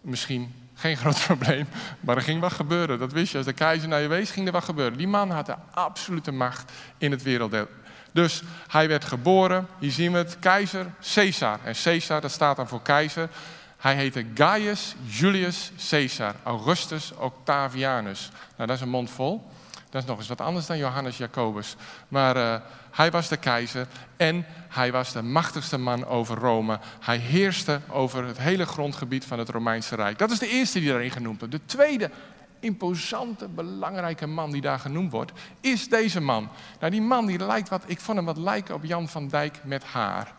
misschien 0.00 0.54
geen 0.74 0.96
groot 0.96 1.24
probleem, 1.26 1.66
maar 2.00 2.16
er 2.16 2.22
ging 2.22 2.40
wat 2.40 2.52
gebeuren. 2.52 2.98
Dat 2.98 3.12
wist 3.12 3.32
je. 3.32 3.36
Als 3.36 3.46
de 3.46 3.52
keizer 3.52 3.88
naar 3.88 4.00
je 4.00 4.08
wees, 4.08 4.30
ging 4.30 4.46
er 4.46 4.52
wat 4.52 4.64
gebeuren. 4.64 4.98
Die 4.98 5.08
man 5.08 5.30
had 5.30 5.46
de 5.46 5.56
absolute 5.70 6.32
macht 6.32 6.72
in 6.98 7.10
het 7.10 7.22
werelddeel. 7.22 7.68
Dus 8.14 8.42
hij 8.68 8.88
werd 8.88 9.04
geboren, 9.04 9.66
hier 9.78 9.90
zien 9.90 10.12
we 10.12 10.18
het, 10.18 10.36
keizer 10.38 10.86
Caesar. 11.14 11.58
En 11.64 11.74
Caesar, 11.82 12.20
dat 12.20 12.30
staat 12.30 12.56
dan 12.56 12.68
voor 12.68 12.82
keizer. 12.82 13.28
Hij 13.76 13.94
heette 13.94 14.26
Gaius 14.34 14.94
Julius 15.06 15.72
Caesar, 15.88 16.34
Augustus 16.42 17.12
Octavianus. 17.16 18.30
Nou, 18.56 18.68
dat 18.68 18.76
is 18.76 18.82
een 18.82 18.88
mond 18.88 19.10
vol. 19.10 19.50
Dat 19.90 20.02
is 20.02 20.08
nog 20.08 20.18
eens 20.18 20.28
wat 20.28 20.40
anders 20.40 20.66
dan 20.66 20.78
Johannes 20.78 21.16
Jacobus. 21.16 21.76
Maar 22.08 22.36
uh, 22.36 22.56
hij 22.90 23.10
was 23.10 23.28
de 23.28 23.36
keizer 23.36 23.86
en 24.16 24.46
hij 24.68 24.92
was 24.92 25.12
de 25.12 25.22
machtigste 25.22 25.78
man 25.78 26.06
over 26.06 26.38
Rome. 26.38 26.78
Hij 27.00 27.16
heerste 27.16 27.80
over 27.88 28.24
het 28.24 28.38
hele 28.38 28.66
grondgebied 28.66 29.24
van 29.24 29.38
het 29.38 29.48
Romeinse 29.48 29.94
Rijk. 29.94 30.18
Dat 30.18 30.30
is 30.30 30.38
de 30.38 30.48
eerste 30.48 30.78
die 30.78 30.88
daarin 30.88 31.10
genoemd 31.10 31.38
wordt. 31.38 31.54
De 31.54 31.66
tweede 31.66 32.10
imposante, 32.64 33.48
belangrijke 33.48 34.26
man 34.26 34.50
die 34.50 34.60
daar 34.60 34.78
genoemd 34.78 35.12
wordt, 35.12 35.32
is 35.60 35.88
deze 35.88 36.20
man. 36.20 36.48
Nou, 36.80 36.92
die 36.92 37.02
man 37.02 37.26
die 37.26 37.38
lijkt 37.38 37.68
wat, 37.68 37.82
ik 37.86 38.00
vond 38.00 38.16
hem 38.16 38.26
wat 38.26 38.36
lijken 38.36 38.74
op 38.74 38.84
Jan 38.84 39.08
van 39.08 39.28
Dijk 39.28 39.60
met 39.62 39.84
haar. 39.84 40.32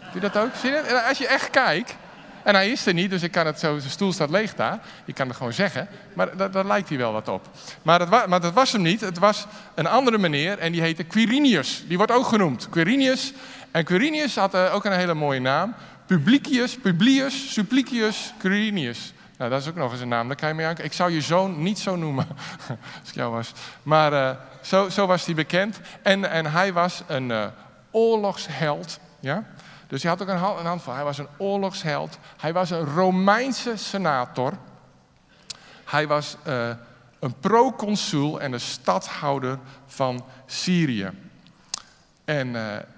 Zie 0.00 0.20
je 0.20 0.20
dat 0.20 0.36
ook? 0.36 0.54
Zie 0.54 0.70
je 0.70 1.02
Als 1.08 1.18
je 1.18 1.26
echt 1.26 1.50
kijkt, 1.50 1.96
en 2.42 2.54
hij 2.54 2.70
is 2.70 2.86
er 2.86 2.94
niet, 2.94 3.10
dus 3.10 3.22
ik 3.22 3.30
kan 3.30 3.46
het 3.46 3.58
zo, 3.58 3.78
zijn 3.78 3.90
stoel 3.90 4.12
staat 4.12 4.30
leeg 4.30 4.54
daar. 4.54 4.80
Je 5.04 5.12
kan 5.12 5.28
het 5.28 5.36
gewoon 5.36 5.52
zeggen, 5.52 5.88
maar 6.14 6.50
daar, 6.50 6.66
lijkt 6.66 6.88
hij 6.88 6.98
wel 6.98 7.12
wat 7.12 7.28
op. 7.28 7.48
Maar 7.82 7.98
dat, 7.98 8.26
maar 8.26 8.40
dat 8.40 8.52
was 8.52 8.72
hem 8.72 8.82
niet, 8.82 9.00
het 9.00 9.18
was 9.18 9.46
een 9.74 9.86
andere 9.86 10.18
meneer 10.18 10.58
en 10.58 10.72
die 10.72 10.80
heette 10.80 11.04
Quirinius. 11.04 11.84
Die 11.88 11.96
wordt 11.96 12.12
ook 12.12 12.26
genoemd, 12.26 12.68
Quirinius. 12.68 13.32
En 13.70 13.84
Quirinius 13.84 14.36
had 14.36 14.54
uh, 14.54 14.74
ook 14.74 14.84
een 14.84 14.92
hele 14.92 15.14
mooie 15.14 15.40
naam. 15.40 15.74
Publicius, 16.06 16.76
Publius, 16.76 17.52
Supplicius, 17.52 18.34
Quirinius. 18.38 19.12
Nou, 19.42 19.54
dat 19.54 19.62
is 19.62 19.68
ook 19.68 19.74
nog 19.74 19.92
eens 19.92 20.00
een 20.00 20.08
naam, 20.08 20.26
daar 20.26 20.36
kan 20.36 20.48
je 20.48 20.54
mee 20.54 20.66
aan. 20.66 20.78
Ik 20.78 20.92
zou 20.92 21.10
je 21.10 21.20
zoon 21.20 21.62
niet 21.62 21.78
zo 21.78 21.96
noemen, 21.96 22.26
als 23.00 23.08
ik 23.08 23.14
jou 23.14 23.32
was. 23.32 23.52
Maar 23.82 24.12
uh, 24.12 24.30
zo, 24.60 24.88
zo, 24.88 25.06
was 25.06 25.24
hij 25.26 25.34
bekend. 25.34 25.80
En, 26.02 26.30
en 26.30 26.52
hij 26.52 26.72
was 26.72 27.02
een 27.06 27.30
uh, 27.30 27.46
oorlogsheld. 27.90 28.98
Ja? 29.20 29.44
Dus 29.86 30.02
hij 30.02 30.10
had 30.10 30.22
ook 30.22 30.28
een, 30.28 30.34
een 30.58 30.66
handval. 30.66 30.94
Hij 30.94 31.04
was 31.04 31.18
een 31.18 31.28
oorlogsheld. 31.38 32.18
Hij 32.36 32.52
was 32.52 32.70
een 32.70 32.84
Romeinse 32.84 33.76
senator. 33.76 34.52
Hij 35.84 36.06
was 36.06 36.36
uh, 36.46 36.68
een 37.18 37.34
proconsul 37.40 38.40
en 38.40 38.52
een 38.52 38.60
stadhouder 38.60 39.58
van 39.86 40.24
Syrië. 40.46 41.10
En 42.24 42.56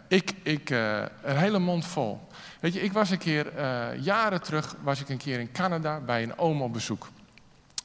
ik, 0.09 0.35
ik 0.43 0.71
een 0.71 1.37
hele 1.37 1.59
mond 1.59 1.87
vol. 1.87 2.29
Weet 2.65 2.75
je, 2.75 2.81
ik 2.81 2.93
was 2.93 3.11
een 3.11 3.19
keer, 3.19 3.53
uh, 3.57 3.87
jaren 4.05 4.43
terug, 4.43 4.75
was 4.83 5.01
ik 5.01 5.09
een 5.09 5.17
keer 5.17 5.41
in 5.41 5.53
Canada 5.53 6.01
bij 6.01 6.23
een 6.23 6.39
oom 6.39 6.63
op 6.63 6.73
bezoek. 6.73 7.09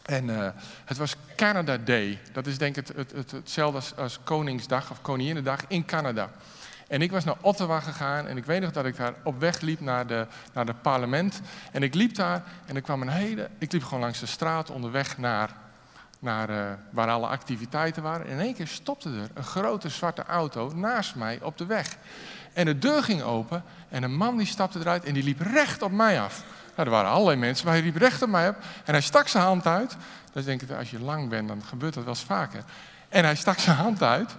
En 0.06 0.28
uh, 0.28 0.50
het 0.86 0.98
was 0.98 1.16
Canada 1.36 1.78
Day. 1.78 2.20
Dat 2.32 2.48
is 2.48 2.58
denk 2.58 2.78
ik 2.78 2.88
het, 2.88 2.98
het, 2.98 3.12
het, 3.12 3.32
hetzelfde 3.32 4.02
als, 4.02 4.20
Koningsdag 4.24 4.92
of 4.92 5.02
Koninginnedag 5.02 5.60
in 5.68 5.86
Canada. 5.86 6.30
En 6.88 7.02
ik 7.02 7.12
was 7.12 7.24
naar 7.24 7.36
Ottawa 7.42 7.80
gegaan 7.80 8.28
en 8.28 8.38
ik 8.38 8.46
weet 8.46 8.62
nog 8.62 8.72
dat 8.72 8.86
ik 8.86 8.96
daar 8.96 9.14
op 9.24 9.40
weg 9.40 9.60
liep 9.62 9.80
naar 9.80 10.08
de, 10.08 10.28
naar 10.54 10.66
de 10.66 10.74
parlement. 10.74 11.42
En 11.72 11.84
ik 11.84 11.94
liep 11.94 12.16
daar 12.16 12.44
en 12.66 12.76
er 12.76 12.82
kwam 12.82 13.02
een 13.02 13.10
hele... 13.10 13.50
Ik 13.58 13.72
liep 13.72 13.84
gewoon 13.84 14.00
langs 14.00 14.20
de 14.20 14.26
straat 14.26 14.70
onderweg 14.70 15.18
naar, 15.18 15.50
naar 16.20 16.50
uh, 16.50 16.72
waar 16.90 17.10
alle 17.10 17.28
activiteiten 17.28 18.04
waren. 18.04 18.26
En 18.26 18.32
in 18.32 18.40
één 18.40 18.54
keer 18.54 18.68
stopte 18.68 19.10
er 19.10 19.30
een 19.34 19.44
grote 19.44 19.90
zwarte 19.90 20.24
auto 20.24 20.72
naast 20.76 21.16
mij 21.16 21.40
op 21.42 21.58
de 21.58 21.66
weg. 21.66 21.98
En 22.60 22.66
de 22.66 22.80
deur 22.80 23.04
ging 23.04 23.22
open 23.22 23.64
en 23.90 24.04
een 24.04 24.16
man 24.16 24.38
die 24.38 24.48
stapte 24.48 24.80
eruit 24.80 25.04
en 25.04 25.14
die 25.14 25.24
liep 25.24 25.42
recht 25.42 25.82
op 25.82 25.92
mij 25.92 26.22
af. 26.22 26.44
Nou, 26.76 26.88
er 26.88 26.96
waren 26.96 27.12
allerlei 27.12 27.38
mensen, 27.38 27.66
maar 27.66 27.76
hij 27.76 27.84
liep 27.84 27.96
recht 27.96 28.22
op 28.22 28.30
mij 28.30 28.50
op. 28.50 28.56
En 28.86 28.94
hij 28.94 29.02
stak 29.02 29.28
zijn 29.28 29.44
hand 29.44 29.66
uit. 29.66 29.96
Dat 30.34 30.46
denk 30.46 30.62
ik, 30.62 30.72
als 30.72 30.92
je 30.92 31.00
lang 31.00 31.30
bent, 31.30 31.48
dan 31.48 31.64
gebeurt 31.64 31.94
dat 31.94 32.04
wel 32.04 32.14
eens 32.14 32.24
vaker. 32.24 32.64
En 33.10 33.24
hij 33.24 33.36
stak 33.36 33.60
zijn 33.60 33.76
hand 33.76 34.04
uit. 34.04 34.36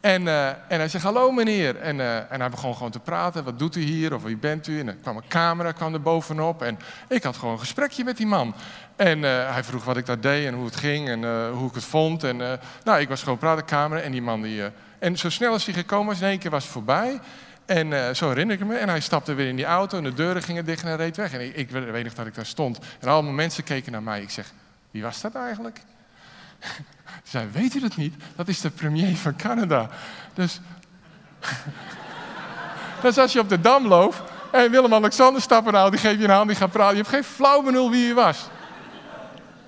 En, 0.00 0.22
uh, 0.22 0.48
en 0.48 0.56
hij 0.68 0.88
zegt, 0.88 1.04
hallo 1.04 1.30
meneer. 1.30 1.76
En, 1.76 1.96
uh, 1.96 2.32
en 2.32 2.40
hij 2.40 2.50
begon 2.50 2.74
gewoon 2.74 2.90
te 2.90 3.00
praten. 3.00 3.44
Wat 3.44 3.58
doet 3.58 3.76
u 3.76 3.80
hier? 3.80 4.14
Of 4.14 4.22
wie 4.22 4.36
bent 4.36 4.66
u? 4.66 4.80
En 4.80 4.88
er 4.88 4.96
kwam 5.02 5.16
een 5.16 5.28
camera 5.28 5.72
kwam 5.72 5.94
er 5.94 6.02
bovenop. 6.02 6.62
En 6.62 6.78
ik 7.08 7.22
had 7.22 7.36
gewoon 7.36 7.54
een 7.54 7.60
gesprekje 7.60 8.04
met 8.04 8.16
die 8.16 8.26
man. 8.26 8.54
En 8.96 9.18
uh, 9.18 9.52
hij 9.52 9.64
vroeg 9.64 9.84
wat 9.84 9.96
ik 9.96 10.06
daar 10.06 10.20
deed 10.20 10.46
en 10.46 10.54
hoe 10.54 10.64
het 10.64 10.76
ging 10.76 11.08
en 11.08 11.50
hoe 11.50 11.68
ik 11.68 11.74
het 11.74 11.84
vond. 11.84 12.24
En 12.24 12.36
nou, 12.84 13.00
ik 13.00 13.08
was 13.08 13.22
gewoon 13.22 13.38
praten, 13.38 13.64
camera. 13.64 14.00
En 14.00 14.12
die 14.12 14.22
man 14.22 14.42
die... 14.42 14.62
en 14.98 15.18
zo 15.18 15.30
snel 15.30 15.52
als 15.52 15.64
hij 15.64 15.74
gekomen 15.74 16.06
was, 16.06 16.20
in 16.20 16.28
één 16.28 16.38
keer 16.38 16.50
was 16.50 16.62
het 16.62 16.72
voorbij. 16.72 17.20
En 17.68 18.16
zo 18.16 18.28
herinner 18.28 18.60
ik 18.60 18.66
me. 18.66 18.76
En 18.76 18.88
hij 18.88 19.00
stapte 19.00 19.34
weer 19.34 19.48
in 19.48 19.56
die 19.56 19.64
auto 19.64 19.98
en 19.98 20.04
de 20.04 20.14
deuren 20.14 20.42
gingen 20.42 20.64
dicht 20.64 20.82
en 20.82 20.88
hij 20.88 20.96
reed 20.96 21.16
weg. 21.16 21.32
En 21.32 21.40
ik, 21.40 21.56
ik 21.56 21.70
weet 21.70 22.04
nog 22.04 22.14
dat 22.14 22.26
ik 22.26 22.34
daar 22.34 22.46
stond. 22.46 22.78
En 23.00 23.08
allemaal 23.08 23.32
mensen 23.32 23.64
keken 23.64 23.92
naar 23.92 24.02
mij. 24.02 24.22
Ik 24.22 24.30
zeg, 24.30 24.52
wie 24.90 25.02
was 25.02 25.20
dat 25.20 25.34
eigenlijk? 25.34 25.80
Ze 27.24 27.30
zei, 27.30 27.48
weet 27.52 27.74
u 27.74 27.80
dat 27.80 27.96
niet? 27.96 28.14
Dat 28.36 28.48
is 28.48 28.60
de 28.60 28.70
premier 28.70 29.16
van 29.16 29.36
Canada. 29.36 29.88
Dus, 30.34 30.60
dus 33.02 33.18
als 33.18 33.32
je 33.32 33.40
op 33.40 33.48
de 33.48 33.60
Dam 33.60 33.86
loopt 33.86 34.22
en 34.52 34.70
Willem-Alexander 34.70 35.42
stappen 35.42 35.72
nou, 35.72 35.90
die 35.90 36.00
geeft 36.00 36.18
je 36.18 36.24
een 36.24 36.30
hand, 36.30 36.48
die 36.48 36.56
gaat 36.56 36.70
praten. 36.70 36.96
Je 36.96 37.02
hebt 37.02 37.14
geen 37.14 37.24
flauw 37.24 37.62
benul 37.62 37.90
wie 37.90 38.06
je 38.06 38.14
was. 38.14 38.48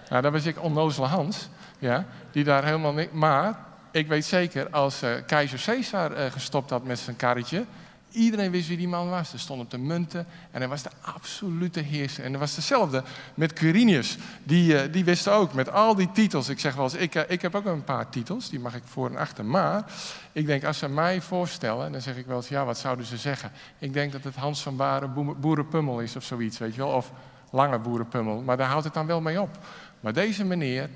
Nou, 0.08 0.22
dat 0.22 0.32
was 0.32 0.46
ik 0.46 0.62
onnozele 0.62 1.06
Hans, 1.06 1.48
ja, 1.78 2.04
die 2.30 2.44
daar 2.44 2.64
helemaal 2.64 2.92
niet... 2.92 3.12
Maar 3.12 3.54
ik 3.90 4.08
weet 4.08 4.24
zeker, 4.24 4.70
als 4.70 5.02
uh, 5.02 5.10
keizer 5.26 5.60
Caesar 5.64 6.10
uh, 6.12 6.30
gestopt 6.30 6.70
had 6.70 6.84
met 6.84 6.98
zijn 6.98 7.16
karretje, 7.16 7.64
Iedereen 8.10 8.50
wist 8.50 8.68
wie 8.68 8.76
die 8.76 8.88
man 8.88 9.08
was. 9.08 9.32
Er 9.32 9.38
stond 9.38 9.60
op 9.60 9.70
de 9.70 9.78
munten 9.78 10.26
en 10.50 10.60
hij 10.60 10.68
was 10.68 10.82
de 10.82 10.90
absolute 11.00 11.80
heerser. 11.80 12.24
En 12.24 12.32
er 12.32 12.38
was 12.38 12.56
hetzelfde 12.56 13.02
met 13.34 13.52
Quirinius. 13.52 14.16
Die, 14.42 14.72
uh, 14.72 14.92
die 14.92 15.04
wist 15.04 15.28
ook 15.28 15.52
met 15.52 15.70
al 15.70 15.94
die 15.94 16.12
titels. 16.12 16.48
Ik 16.48 16.60
zeg 16.60 16.74
wel 16.74 16.84
eens, 16.84 16.94
ik, 16.94 17.14
uh, 17.14 17.22
ik 17.28 17.42
heb 17.42 17.54
ook 17.54 17.64
een 17.64 17.84
paar 17.84 18.08
titels, 18.08 18.50
die 18.50 18.60
mag 18.60 18.74
ik 18.74 18.82
voor 18.84 19.10
en 19.10 19.16
achter. 19.16 19.44
Maar 19.44 19.84
ik 20.32 20.46
denk, 20.46 20.64
als 20.64 20.78
ze 20.78 20.88
mij 20.88 21.20
voorstellen, 21.20 21.92
dan 21.92 22.00
zeg 22.00 22.16
ik 22.16 22.26
wel 22.26 22.36
eens, 22.36 22.48
ja, 22.48 22.64
wat 22.64 22.78
zouden 22.78 23.06
ze 23.06 23.16
zeggen? 23.16 23.52
Ik 23.78 23.92
denk 23.92 24.12
dat 24.12 24.24
het 24.24 24.36
Hans 24.36 24.62
van 24.62 24.76
Baren 24.76 25.40
Boerenpummel 25.40 26.00
is 26.00 26.16
of 26.16 26.24
zoiets, 26.24 26.58
weet 26.58 26.74
je 26.74 26.80
wel. 26.80 26.90
Of 26.90 27.12
Lange 27.50 27.78
Boerenpummel. 27.78 28.42
Maar 28.42 28.56
daar 28.56 28.68
houdt 28.68 28.84
het 28.84 28.94
dan 28.94 29.06
wel 29.06 29.20
mee 29.20 29.40
op. 29.40 29.58
Maar 30.00 30.12
deze 30.12 30.44
meneer, 30.44 30.90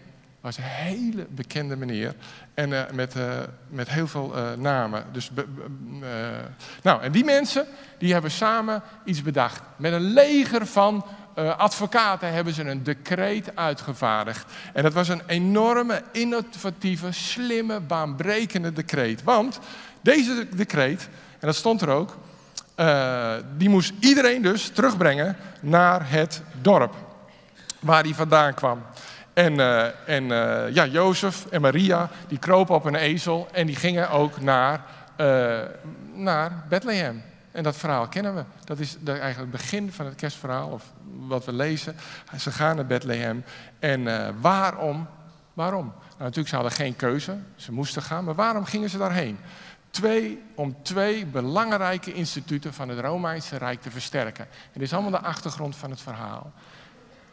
was 0.45 0.57
een 0.57 0.65
hele 0.65 1.27
bekende 1.31 1.77
meneer. 1.77 2.15
En 2.55 2.71
uh, 2.71 2.83
met, 2.93 3.17
uh, 3.17 3.39
met 3.69 3.89
heel 3.89 4.07
veel 4.07 4.33
uh, 4.37 4.53
namen. 4.53 5.05
Dus, 5.13 5.31
nou, 6.83 7.03
en 7.03 7.13
die 7.13 7.25
mensen 7.25 7.67
die 7.99 8.13
hebben 8.13 8.31
samen 8.31 8.83
iets 9.05 9.23
bedacht. 9.23 9.63
Met 9.77 9.93
een 9.93 10.13
leger 10.13 10.67
van 10.67 11.05
advocaten 11.57 12.33
hebben 12.33 12.55
ze 12.55 12.65
een 12.65 12.83
decreet 12.83 13.57
uitgevaardigd. 13.57 14.53
En 14.73 14.83
dat 14.83 14.93
was 14.93 15.09
een 15.09 15.23
enorme, 15.27 16.03
innovatieve, 16.13 17.13
slimme, 17.13 17.81
baanbrekende 17.81 18.73
decreet. 18.73 19.23
Want 19.23 19.59
deze 20.01 20.49
decreet, 20.57 21.09
en 21.33 21.47
dat 21.47 21.57
stond 21.57 21.81
er 21.81 21.89
ook, 21.89 22.17
die 23.57 23.69
moest 23.69 23.93
iedereen 24.01 24.43
dus 24.43 24.69
terugbrengen 24.69 25.37
naar 25.61 26.11
het 26.11 26.43
dorp 26.63 26.95
waar 27.81 28.03
hij 28.03 28.15
vandaan 28.15 28.55
kwam. 28.55 28.83
En, 29.35 29.53
uh, 29.53 30.09
en 30.09 30.25
uh, 30.25 30.75
ja, 30.75 30.87
Jozef 30.87 31.47
en 31.47 31.61
Maria, 31.61 32.11
die 32.29 32.39
kropen 32.39 32.75
op 32.75 32.85
een 32.85 32.95
ezel 32.95 33.49
en 33.53 33.67
die 33.67 33.77
gingen 33.77 34.11
ook 34.11 34.41
naar, 34.41 34.85
uh, 35.17 35.61
naar 36.13 36.65
Bethlehem. 36.69 37.23
En 37.53 37.63
dat 37.63 37.77
verhaal 37.77 38.09
kennen 38.09 38.35
we. 38.35 38.43
Dat 38.65 38.79
is 38.79 38.97
eigenlijk 39.05 39.37
het 39.37 39.51
begin 39.51 39.93
van 39.93 40.07
het 40.07 40.15
kerstverhaal, 40.15 40.69
of 40.69 40.85
wat 41.27 41.45
we 41.45 41.53
lezen. 41.53 41.97
Ze 42.39 42.51
gaan 42.51 42.77
naar 42.77 42.87
Bethlehem. 42.87 43.45
En 43.79 44.05
waarom? 44.41 45.09
Waarom? 45.53 45.85
Nou, 45.87 46.19
natuurlijk, 46.19 46.49
ze 46.49 46.55
hadden 46.55 46.73
geen 46.73 46.97
keuze. 46.97 47.39
Ze 47.57 47.73
moesten 47.73 48.03
gaan. 48.03 48.25
Maar 48.25 48.35
waarom 48.35 48.65
gingen 48.65 48.91
ze 48.91 48.99
daarheen? 48.99 49.39
Twee, 49.91 50.43
om 50.55 50.77
twee 50.83 51.27
belangrijke 51.27 52.13
instituten 52.13 52.75
van 52.75 52.89
het 52.89 52.99
Romeinse 52.99 53.57
Rijk 53.57 53.81
te 53.81 53.91
versterken. 53.91 54.45
En 54.45 54.73
dit 54.73 54.83
is 54.83 54.93
allemaal 54.93 55.21
de 55.21 55.27
achtergrond 55.27 55.77
van 55.77 55.91
het 55.91 56.01
verhaal. 56.01 56.53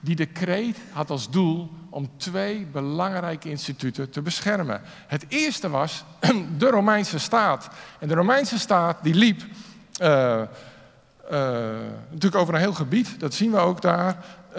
Die 0.01 0.15
decreet 0.15 0.77
had 0.91 1.09
als 1.09 1.29
doel 1.29 1.71
om 1.89 2.09
twee 2.17 2.65
belangrijke 2.65 3.49
instituten 3.49 4.09
te 4.09 4.21
beschermen. 4.21 4.81
Het 5.07 5.25
eerste 5.27 5.69
was 5.69 6.03
de 6.57 6.69
Romeinse 6.69 7.19
staat. 7.19 7.69
En 7.99 8.07
de 8.07 8.13
Romeinse 8.13 8.59
staat 8.59 9.03
die 9.03 9.13
liep 9.13 9.41
uh, 10.01 10.07
uh, 10.07 11.39
natuurlijk 12.09 12.35
over 12.35 12.53
een 12.53 12.59
heel 12.59 12.73
gebied, 12.73 13.19
dat 13.19 13.33
zien 13.33 13.51
we 13.51 13.57
ook 13.57 13.81
daar. 13.81 14.17
Uh, 14.49 14.57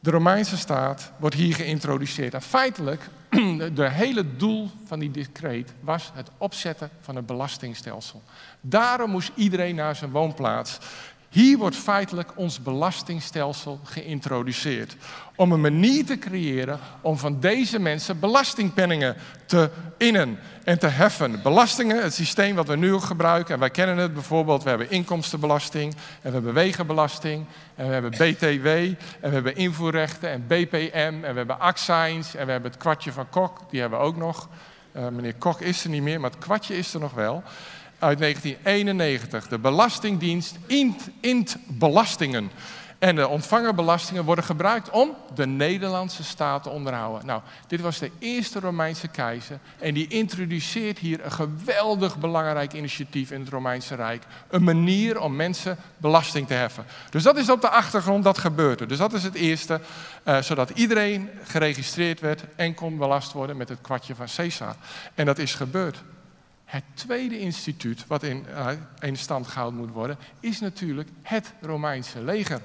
de 0.00 0.10
Romeinse 0.10 0.56
staat 0.56 1.12
wordt 1.16 1.34
hier 1.34 1.54
geïntroduceerd. 1.54 2.34
En 2.34 2.42
feitelijk, 2.42 3.08
het 3.58 3.78
hele 3.78 4.36
doel 4.36 4.70
van 4.84 4.98
die 4.98 5.10
decreet 5.10 5.72
was 5.80 6.10
het 6.14 6.30
opzetten 6.38 6.90
van 7.00 7.16
een 7.16 7.24
belastingstelsel. 7.24 8.22
Daarom 8.60 9.10
moest 9.10 9.30
iedereen 9.34 9.74
naar 9.74 9.96
zijn 9.96 10.10
woonplaats. 10.10 10.78
Hier 11.28 11.58
wordt 11.58 11.76
feitelijk 11.76 12.32
ons 12.34 12.62
belastingstelsel 12.62 13.80
geïntroduceerd. 13.82 14.96
Om 15.36 15.52
een 15.52 15.60
manier 15.60 16.04
te 16.04 16.18
creëren 16.18 16.78
om 17.00 17.18
van 17.18 17.40
deze 17.40 17.78
mensen 17.78 18.20
belastingpenningen 18.20 19.16
te 19.46 19.70
innen 19.98 20.38
en 20.64 20.78
te 20.78 20.86
heffen. 20.86 21.42
Belastingen, 21.42 22.02
het 22.02 22.14
systeem 22.14 22.54
wat 22.54 22.68
we 22.68 22.76
nu 22.76 22.98
gebruiken, 22.98 23.54
en 23.54 23.60
wij 23.60 23.70
kennen 23.70 23.96
het 23.96 24.14
bijvoorbeeld, 24.14 24.62
we 24.62 24.68
hebben 24.68 24.90
inkomstenbelasting, 24.90 25.92
en 25.92 26.00
we 26.22 26.30
hebben 26.30 26.54
wegenbelasting, 26.54 27.46
en 27.74 27.86
we 27.86 27.92
hebben 27.92 28.10
BTW, 28.10 28.66
en 28.66 28.96
we 29.20 29.34
hebben 29.34 29.56
invoerrechten 29.56 30.30
en 30.30 30.46
BPM, 30.46 31.14
en 31.22 31.30
we 31.30 31.36
hebben 31.36 31.60
accijns, 31.60 32.34
en 32.34 32.46
we 32.46 32.52
hebben 32.52 32.70
het 32.70 32.80
kwartje 32.80 33.12
van 33.12 33.28
Kok, 33.28 33.60
die 33.70 33.80
hebben 33.80 33.98
we 33.98 34.04
ook 34.04 34.16
nog. 34.16 34.48
Uh, 34.96 35.08
meneer 35.08 35.34
Kok 35.34 35.60
is 35.60 35.84
er 35.84 35.90
niet 35.90 36.02
meer, 36.02 36.20
maar 36.20 36.30
het 36.30 36.38
kwartje 36.38 36.76
is 36.76 36.94
er 36.94 37.00
nog 37.00 37.12
wel 37.12 37.42
uit 37.98 38.18
1991. 38.18 39.48
De 39.48 39.58
Belastingdienst 39.58 40.56
int, 40.66 41.08
int 41.20 41.56
belastingen. 41.66 42.50
En 42.98 43.16
de 43.16 43.28
ontvangerbelastingen 43.28 44.24
worden 44.24 44.44
gebruikt 44.44 44.90
om 44.90 45.14
de 45.34 45.46
Nederlandse 45.46 46.24
staat 46.24 46.62
te 46.62 46.68
onderhouden. 46.68 47.26
Nou, 47.26 47.40
dit 47.66 47.80
was 47.80 47.98
de 47.98 48.10
eerste 48.18 48.60
Romeinse 48.60 49.08
keizer. 49.08 49.58
En 49.78 49.94
die 49.94 50.08
introduceert 50.08 50.98
hier 50.98 51.24
een 51.24 51.32
geweldig 51.32 52.18
belangrijk 52.18 52.72
initiatief 52.72 53.30
in 53.30 53.40
het 53.40 53.48
Romeinse 53.48 53.94
Rijk. 53.94 54.22
Een 54.48 54.64
manier 54.64 55.20
om 55.20 55.36
mensen 55.36 55.76
belasting 55.96 56.46
te 56.46 56.54
heffen. 56.54 56.84
Dus 57.10 57.22
dat 57.22 57.36
is 57.36 57.50
op 57.50 57.60
de 57.60 57.70
achtergrond 57.70 58.24
dat 58.24 58.38
gebeurde. 58.38 58.86
Dus 58.86 58.98
dat 58.98 59.12
is 59.12 59.22
het 59.22 59.34
eerste. 59.34 59.80
Uh, 60.24 60.42
zodat 60.42 60.70
iedereen 60.70 61.30
geregistreerd 61.44 62.20
werd 62.20 62.44
en 62.56 62.74
kon 62.74 62.96
belast 62.96 63.32
worden 63.32 63.56
met 63.56 63.68
het 63.68 63.80
kwartje 63.80 64.14
van 64.14 64.26
Caesar. 64.36 64.76
En 65.14 65.26
dat 65.26 65.38
is 65.38 65.54
gebeurd. 65.54 66.02
Het 66.66 66.84
tweede 66.94 67.38
instituut 67.38 68.06
wat 68.06 68.22
in, 68.22 68.46
uh, 68.50 68.68
in 69.00 69.16
stand 69.16 69.46
gehouden 69.46 69.80
moet 69.80 69.90
worden, 69.90 70.18
is 70.40 70.60
natuurlijk 70.60 71.08
het 71.22 71.52
Romeinse 71.60 72.22
leger. 72.22 72.60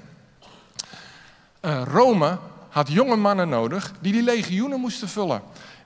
Uh, 1.60 1.82
Rome 1.86 2.38
had 2.68 2.90
jonge 2.90 3.16
mannen 3.16 3.48
nodig 3.48 3.92
die 4.00 4.12
die 4.12 4.22
legioenen 4.22 4.80
moesten 4.80 5.08
vullen. 5.08 5.42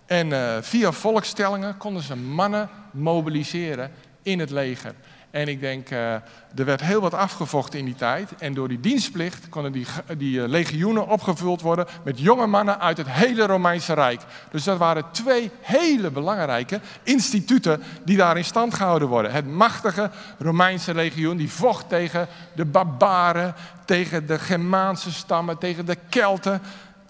En 0.06 0.26
uh, 0.26 0.56
via 0.60 0.92
volkstellingen 0.92 1.76
konden 1.76 2.02
ze 2.02 2.16
mannen 2.16 2.68
mobiliseren 2.90 3.90
in 4.22 4.38
het 4.38 4.50
leger. 4.50 4.94
En 5.36 5.48
ik 5.48 5.60
denk, 5.60 5.90
uh, 5.90 6.12
er 6.54 6.64
werd 6.64 6.80
heel 6.80 7.00
wat 7.00 7.14
afgevochten 7.14 7.78
in 7.78 7.84
die 7.84 7.94
tijd. 7.94 8.30
En 8.38 8.54
door 8.54 8.68
die 8.68 8.80
dienstplicht 8.80 9.48
konden 9.48 9.72
die, 9.72 9.86
die 10.16 10.38
uh, 10.38 10.48
legioenen 10.48 11.08
opgevuld 11.08 11.60
worden 11.60 11.86
met 12.04 12.18
jonge 12.20 12.46
mannen 12.46 12.80
uit 12.80 12.96
het 12.96 13.10
hele 13.10 13.46
Romeinse 13.46 13.92
Rijk. 13.92 14.20
Dus 14.50 14.64
dat 14.64 14.78
waren 14.78 15.04
twee 15.10 15.50
hele 15.60 16.10
belangrijke 16.10 16.80
instituten 17.02 17.82
die 18.04 18.16
daar 18.16 18.36
in 18.36 18.44
stand 18.44 18.74
gehouden 18.74 19.08
worden. 19.08 19.32
Het 19.32 19.46
machtige 19.46 20.10
Romeinse 20.38 20.94
legioen 20.94 21.36
die 21.36 21.50
vocht 21.50 21.88
tegen 21.88 22.28
de 22.54 22.64
barbaren, 22.64 23.54
tegen 23.84 24.26
de 24.26 24.38
Germaanse 24.38 25.12
stammen, 25.12 25.58
tegen 25.58 25.86
de 25.86 25.96
Kelten. 26.08 26.60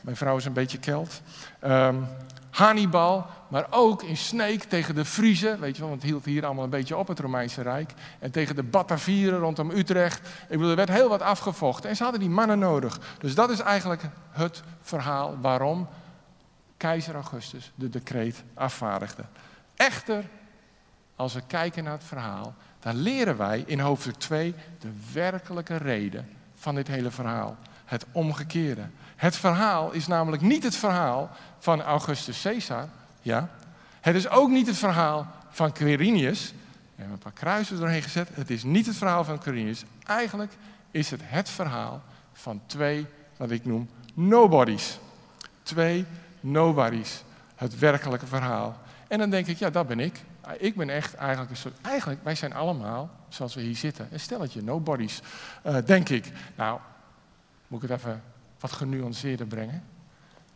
Mijn 0.01 0.17
vrouw 0.17 0.37
is 0.37 0.45
een 0.45 0.53
beetje 0.53 0.79
Kelt. 0.79 1.21
Um, 1.65 2.07
Hannibal, 2.57 3.27
maar 3.49 3.67
ook 3.71 4.03
in 4.03 4.17
Sneek 4.17 4.63
tegen 4.63 4.95
de 4.95 5.05
Friezen, 5.05 5.61
weet 5.61 5.75
je 5.75 5.81
wel, 5.81 5.91
want 5.91 6.03
het 6.03 6.11
hield 6.11 6.25
hier 6.25 6.45
allemaal 6.45 6.65
een 6.65 6.71
beetje 6.71 6.97
op 6.97 7.09
het 7.09 7.19
Romeinse 7.19 7.63
Rijk. 7.63 7.93
En 8.19 8.31
tegen 8.31 8.57
de 8.57 8.63
Batavieren 8.63 9.39
rondom 9.39 9.71
Utrecht. 9.71 10.19
Ik 10.27 10.49
bedoel, 10.49 10.69
er 10.69 10.77
werd 10.77 10.89
heel 10.89 11.09
wat 11.09 11.23
afgevochten 11.23 11.91
en 11.91 11.97
ze 11.97 12.03
hadden 12.03 12.21
die 12.21 12.31
mannen 12.31 12.59
nodig. 12.59 13.01
Dus 13.19 13.35
dat 13.35 13.51
is 13.51 13.61
eigenlijk 13.61 14.03
het 14.31 14.63
verhaal 14.81 15.39
waarom 15.41 15.89
keizer 16.77 17.15
Augustus 17.15 17.73
de 17.75 17.89
decreet 17.89 18.43
afvaardigde. 18.55 19.25
Echter, 19.75 20.25
als 21.17 21.35
we 21.35 21.43
kijken 21.47 21.85
naar 21.85 21.93
het 21.93 22.05
verhaal, 22.05 22.55
dan 22.81 22.97
leren 22.97 23.37
wij 23.37 23.65
in 23.67 23.81
hoofdstuk 23.81 24.15
2 24.15 24.55
de 24.79 24.93
werkelijke 25.13 25.77
reden 25.77 26.29
van 26.55 26.75
dit 26.75 26.89
hele 26.89 27.11
verhaal. 27.11 27.57
het 27.85 28.07
omgekeerde. 28.13 28.89
Het 29.17 29.37
verhaal 29.37 29.93
is 29.93 30.07
namelijk 30.07 30.43
niet 30.43 30.63
het 30.63 30.77
verhaal 30.77 31.31
van 31.59 31.83
Augustus 31.83 32.43
Caesar. 32.43 32.89
Ja. 33.23 33.49
Het 34.01 34.15
is 34.15 34.29
ook 34.29 34.51
niet 34.51 34.67
het 34.67 34.77
verhaal 34.77 35.27
van 35.51 35.73
Quirinius. 35.73 36.51
We 36.51 37.03
hebben 37.03 37.15
een 37.15 37.23
paar 37.23 37.33
kruisen 37.33 37.79
doorheen 37.79 38.03
gezet. 38.03 38.29
Het 38.33 38.51
is 38.51 38.63
niet 38.63 38.87
het 38.87 38.97
verhaal 38.97 39.25
van 39.25 39.39
Quirinius. 39.39 39.85
Eigenlijk 40.07 40.53
is 40.91 41.11
het 41.11 41.21
het 41.25 41.49
verhaal 41.49 42.03
van 42.33 42.61
twee, 42.67 43.07
wat 43.37 43.51
ik 43.51 43.65
noem, 43.65 43.89
nobodies. 44.15 44.99
Twee 45.63 46.07
nobodies. 46.41 47.23
Het 47.55 47.79
werkelijke 47.79 48.27
verhaal. 48.27 48.77
En 49.09 49.19
dan 49.19 49.31
denk 49.31 49.47
ik, 49.47 49.59
ja, 49.59 49.71
dat 49.71 49.87
ben 49.87 50.01
ik. 50.01 50.25
Ik 50.59 50.77
ben 50.77 50.91
echt 50.91 51.15
eigenlijk 51.15 51.51
een 51.51 51.57
soort. 51.57 51.81
Eigenlijk, 51.83 52.25
wij 52.25 52.35
zijn 52.35 52.55
allemaal, 52.55 53.11
zoals 53.29 53.55
we 53.55 53.61
hier 53.61 53.77
zitten, 53.77 54.09
een 54.13 54.21
stelletje 54.21 54.63
nobodies, 54.63 55.21
uh, 55.67 55.77
denk 55.85 56.09
ik. 56.09 56.33
Nou, 56.57 56.81
moet 57.67 57.83
ik 57.83 57.89
het 57.89 57.99
even 57.99 58.23
wat 58.61 58.73
genuanceerder 58.73 59.47
brengen? 59.47 59.83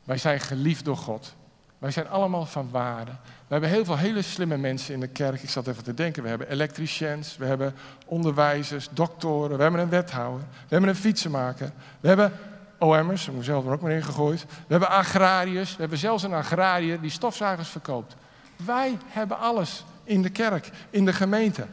Wij 0.05 0.19
zijn 0.19 0.41
geliefd 0.41 0.85
door 0.85 0.97
God. 0.97 1.35
Wij 1.79 1.91
zijn 1.91 2.09
allemaal 2.09 2.47
van 2.47 2.71
waarde. 2.71 3.11
We 3.11 3.57
hebben 3.57 3.71
heel 3.71 3.85
veel 3.85 3.97
hele 3.97 4.23
slimme 4.23 4.57
mensen 4.57 4.95
in 4.95 5.01
de 5.01 5.09
kerk. 5.09 5.43
Ik 5.43 5.51
zat 5.51 5.67
even 5.67 5.85
te 5.85 5.95
denken. 5.95 6.23
We 6.23 6.29
hebben 6.29 6.51
elektriciëns, 6.51 7.37
we 7.37 7.45
hebben 7.45 7.75
onderwijzers, 8.07 8.89
doktoren, 8.91 9.57
we 9.57 9.63
hebben 9.63 9.81
een 9.81 9.89
wethouder, 9.89 10.47
we 10.51 10.69
hebben 10.69 10.89
een 10.89 10.97
fietsenmaker, 10.97 11.73
we 12.01 12.09
hebben 12.09 12.33
OM'ers, 12.79 13.29
ik 13.29 13.35
heb 13.35 13.45
zelf 13.45 13.67
er 13.67 13.73
ook 13.73 13.81
maar 13.81 13.91
in 13.91 14.03
gegooid. 14.03 14.45
We 14.45 14.67
hebben 14.67 14.89
agrariërs, 14.89 15.71
we 15.71 15.81
hebben 15.81 15.99
zelfs 15.99 16.23
een 16.23 16.33
agrariër 16.33 17.01
die 17.01 17.11
stofzuigers 17.11 17.69
verkoopt. 17.69 18.17
Wij 18.57 18.99
hebben 19.07 19.39
alles 19.39 19.85
in 20.05 20.23
de 20.23 20.31
kerk, 20.31 20.71
in 20.91 21.05
de 21.05 21.13
gemeente. 21.13 21.67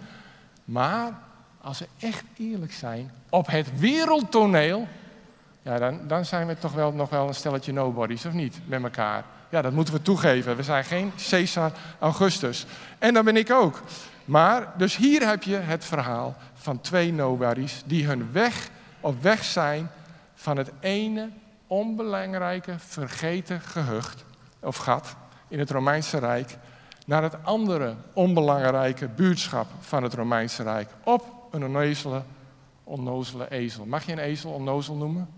Maar 0.66 1.20
als 1.62 1.80
we 1.80 1.88
echt 2.00 2.24
eerlijk 2.38 2.74
zijn, 2.74 3.12
op 3.30 3.48
het 3.48 3.80
wereldtoneel, 3.80 4.88
ja, 5.68 5.78
dan, 5.78 6.00
dan 6.08 6.26
zijn 6.26 6.48
we 6.48 6.58
toch 6.58 6.74
wel 6.74 6.92
nog 6.92 7.10
wel 7.10 7.28
een 7.28 7.34
stelletje 7.34 7.74
nobodies, 7.74 8.26
of 8.26 8.34
niet, 8.34 8.60
met 8.66 8.84
elkaar. 8.84 9.24
Ja, 9.50 9.62
dat 9.62 9.72
moeten 9.72 9.94
we 9.94 10.02
toegeven. 10.02 10.56
We 10.56 10.64
zijn 10.64 10.84
geen 10.84 11.12
Caesar 11.30 11.72
Augustus. 12.00 12.66
En 13.00 13.14
dan 13.14 13.26
ben 13.26 13.38
ik 13.38 13.52
ook. 13.52 13.82
Maar, 14.26 14.74
dus 14.78 14.96
hier 14.96 15.28
heb 15.28 15.44
je 15.44 15.56
het 15.56 15.86
verhaal 15.86 16.36
van 16.54 16.82
twee 16.82 17.14
nobodies 17.14 17.84
die 17.86 18.06
hun 18.06 18.32
weg 18.32 18.70
op 19.00 19.22
weg 19.22 19.44
zijn 19.44 19.90
van 20.36 20.58
het 20.58 20.72
ene 20.80 21.30
onbelangrijke, 21.68 22.74
vergeten 22.78 23.62
gehucht 23.62 24.24
of 24.60 24.76
gat 24.76 25.16
in 25.48 25.60
het 25.60 25.70
Romeinse 25.70 26.18
Rijk 26.18 26.58
naar 27.06 27.24
het 27.24 27.44
andere 27.44 27.96
onbelangrijke 28.14 29.08
buurtschap 29.08 29.68
van 29.80 30.04
het 30.04 30.14
Romeinse 30.14 30.64
Rijk 30.64 30.90
op 31.04 31.48
een 31.52 31.64
onnozele, 31.64 32.22
onnozele 32.84 33.52
ezel. 33.52 33.86
Mag 33.86 34.06
je 34.06 34.12
een 34.12 34.20
ezel 34.20 34.52
onnozel 34.52 34.96
noemen? 34.96 35.37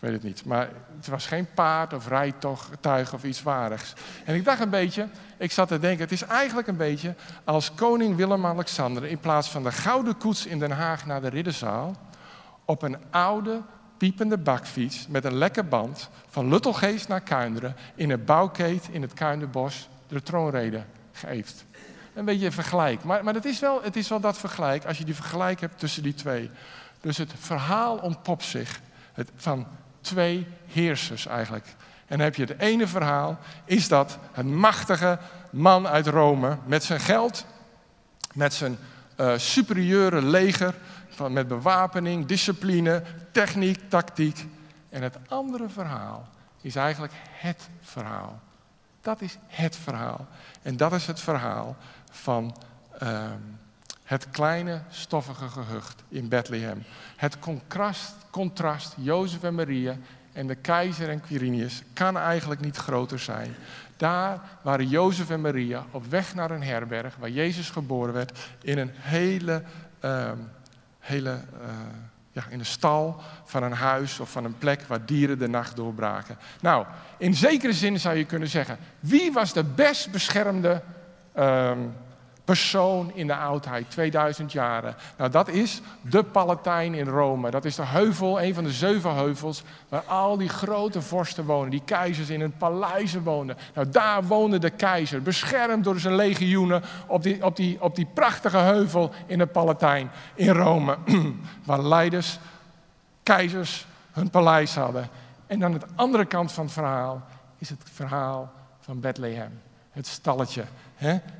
Ik 0.00 0.08
weet 0.08 0.14
het 0.14 0.22
niet. 0.22 0.44
Maar 0.44 0.68
het 0.96 1.06
was 1.06 1.26
geen 1.26 1.46
paard 1.54 1.92
of 1.92 2.08
rijtuig 2.08 3.12
of 3.12 3.24
iets 3.24 3.42
waardigs. 3.42 3.92
En 4.24 4.34
ik 4.34 4.44
dacht 4.44 4.60
een 4.60 4.70
beetje, 4.70 5.08
ik 5.38 5.52
zat 5.52 5.68
te 5.68 5.78
denken, 5.78 6.00
het 6.00 6.12
is 6.12 6.22
eigenlijk 6.22 6.68
een 6.68 6.76
beetje 6.76 7.14
als 7.44 7.74
koning 7.74 8.16
Willem-Alexander 8.16 9.04
in 9.04 9.18
plaats 9.18 9.50
van 9.50 9.62
de 9.62 9.72
gouden 9.72 10.16
koets 10.16 10.46
in 10.46 10.58
Den 10.58 10.70
Haag 10.70 11.06
naar 11.06 11.20
de 11.20 11.28
ridderzaal, 11.28 11.96
op 12.64 12.82
een 12.82 12.96
oude, 13.10 13.60
piepende 13.96 14.38
bakfiets 14.38 15.06
met 15.08 15.24
een 15.24 15.34
lekke 15.34 15.62
band 15.62 16.10
van 16.28 16.48
Luttelgeest 16.48 17.08
naar 17.08 17.20
Kuinderen 17.20 17.76
in 17.94 18.10
een 18.10 18.24
bouwkeet 18.24 18.88
in 18.90 19.02
het 19.02 19.14
Kuinderbos 19.14 19.88
de 20.08 20.22
troonrede 20.22 20.84
geeft. 21.12 21.64
Een 22.14 22.24
beetje 22.24 22.46
een 22.46 22.52
vergelijk. 22.52 23.04
Maar, 23.04 23.24
maar 23.24 23.34
het, 23.34 23.44
is 23.44 23.60
wel, 23.60 23.82
het 23.82 23.96
is 23.96 24.08
wel 24.08 24.20
dat 24.20 24.38
vergelijk 24.38 24.84
als 24.84 24.98
je 24.98 25.04
die 25.04 25.14
vergelijk 25.14 25.60
hebt 25.60 25.78
tussen 25.78 26.02
die 26.02 26.14
twee. 26.14 26.50
Dus 27.00 27.16
het 27.16 27.32
verhaal 27.38 27.96
ontpopt 27.96 28.44
zich 28.44 28.80
het, 29.12 29.30
van 29.36 29.66
twee 30.00 30.46
heersers 30.66 31.26
eigenlijk. 31.26 31.66
En 32.06 32.16
dan 32.16 32.20
heb 32.20 32.34
je 32.34 32.44
het 32.44 32.58
ene 32.58 32.86
verhaal, 32.86 33.38
is 33.64 33.88
dat 33.88 34.18
een 34.32 34.56
machtige 34.56 35.18
man 35.50 35.86
uit 35.86 36.06
Rome 36.06 36.58
met 36.64 36.84
zijn 36.84 37.00
geld, 37.00 37.46
met 38.34 38.54
zijn 38.54 38.78
uh, 39.16 39.32
superieure 39.36 40.22
leger, 40.22 40.74
van, 41.08 41.32
met 41.32 41.48
bewapening, 41.48 42.26
discipline, 42.26 43.02
techniek, 43.32 43.88
tactiek. 43.88 44.46
En 44.88 45.02
het 45.02 45.16
andere 45.28 45.68
verhaal 45.68 46.28
is 46.60 46.76
eigenlijk 46.76 47.12
het 47.30 47.68
verhaal. 47.80 48.40
Dat 49.00 49.20
is 49.20 49.38
het 49.46 49.76
verhaal. 49.76 50.26
En 50.62 50.76
dat 50.76 50.92
is 50.92 51.06
het 51.06 51.20
verhaal 51.20 51.76
van 52.10 52.56
uh, 53.02 53.22
het 54.10 54.30
kleine 54.30 54.80
stoffige 54.88 55.48
gehucht 55.48 56.02
in 56.08 56.28
Bethlehem. 56.28 56.82
Het 57.16 57.38
contrast, 57.38 58.14
contrast 58.30 58.94
Jozef 58.96 59.42
en 59.42 59.54
Maria 59.54 59.96
en 60.32 60.46
de 60.46 60.54
keizer 60.54 61.08
en 61.08 61.20
Quirinius 61.20 61.82
kan 61.92 62.18
eigenlijk 62.18 62.60
niet 62.60 62.76
groter 62.76 63.18
zijn. 63.18 63.54
Daar 63.96 64.40
waren 64.62 64.88
Jozef 64.88 65.30
en 65.30 65.40
Maria 65.40 65.84
op 65.90 66.06
weg 66.06 66.34
naar 66.34 66.50
een 66.50 66.62
herberg 66.62 67.16
waar 67.16 67.30
Jezus 67.30 67.70
geboren 67.70 68.14
werd 68.14 68.38
in 68.62 68.78
een 68.78 68.90
hele, 68.94 69.62
uh, 70.04 70.30
hele 70.98 71.30
uh, 71.30 71.68
ja, 72.32 72.42
in 72.48 72.58
een 72.58 72.66
stal 72.66 73.20
van 73.44 73.62
een 73.62 73.72
huis 73.72 74.20
of 74.20 74.30
van 74.30 74.44
een 74.44 74.58
plek 74.58 74.82
waar 74.82 75.06
dieren 75.06 75.38
de 75.38 75.48
nacht 75.48 75.76
doorbraken. 75.76 76.38
Nou, 76.60 76.86
in 77.18 77.34
zekere 77.34 77.72
zin 77.72 78.00
zou 78.00 78.16
je 78.16 78.24
kunnen 78.24 78.48
zeggen, 78.48 78.78
wie 79.00 79.32
was 79.32 79.52
de 79.52 79.64
best 79.64 80.10
beschermde 80.10 80.82
um, 81.38 81.92
persoon 82.44 83.10
in 83.14 83.26
de 83.26 83.34
oudheid, 83.34 83.90
2000 83.90 84.52
jaren. 84.52 84.94
Nou, 85.16 85.30
dat 85.30 85.48
is 85.48 85.80
de 86.00 86.22
Palatijn 86.22 86.94
in 86.94 87.06
Rome. 87.06 87.50
Dat 87.50 87.64
is 87.64 87.74
de 87.74 87.84
heuvel, 87.86 88.42
een 88.42 88.54
van 88.54 88.64
de 88.64 88.72
zeven 88.72 89.14
heuvels, 89.14 89.62
waar 89.88 90.02
al 90.02 90.36
die 90.36 90.48
grote 90.48 91.02
vorsten 91.02 91.44
wonen, 91.44 91.70
die 91.70 91.82
keizers 91.84 92.28
in 92.28 92.40
hun 92.40 92.56
paleizen 92.56 93.22
woonden. 93.22 93.56
Nou, 93.74 93.90
daar 93.90 94.24
woonde 94.24 94.58
de 94.58 94.70
keizer, 94.70 95.22
beschermd 95.22 95.84
door 95.84 95.98
zijn 95.98 96.14
legioenen 96.14 96.82
op 97.06 97.22
die, 97.22 97.44
op 97.44 97.56
die, 97.56 97.82
op 97.82 97.94
die 97.94 98.08
prachtige 98.14 98.56
heuvel 98.56 99.10
in 99.26 99.38
de 99.38 99.46
Palatijn 99.46 100.10
in 100.34 100.50
Rome, 100.50 100.98
waar 101.64 101.82
leiders, 101.82 102.38
keizers 103.22 103.86
hun 104.12 104.30
paleis 104.30 104.74
hadden. 104.74 105.08
En 105.46 105.64
aan 105.64 105.72
de 105.72 105.80
andere 105.94 106.24
kant 106.24 106.52
van 106.52 106.64
het 106.64 106.72
verhaal 106.72 107.22
is 107.58 107.68
het 107.68 107.82
verhaal 107.92 108.52
van 108.80 109.00
Bethlehem, 109.00 109.60
het 109.90 110.06
stalletje 110.06 110.64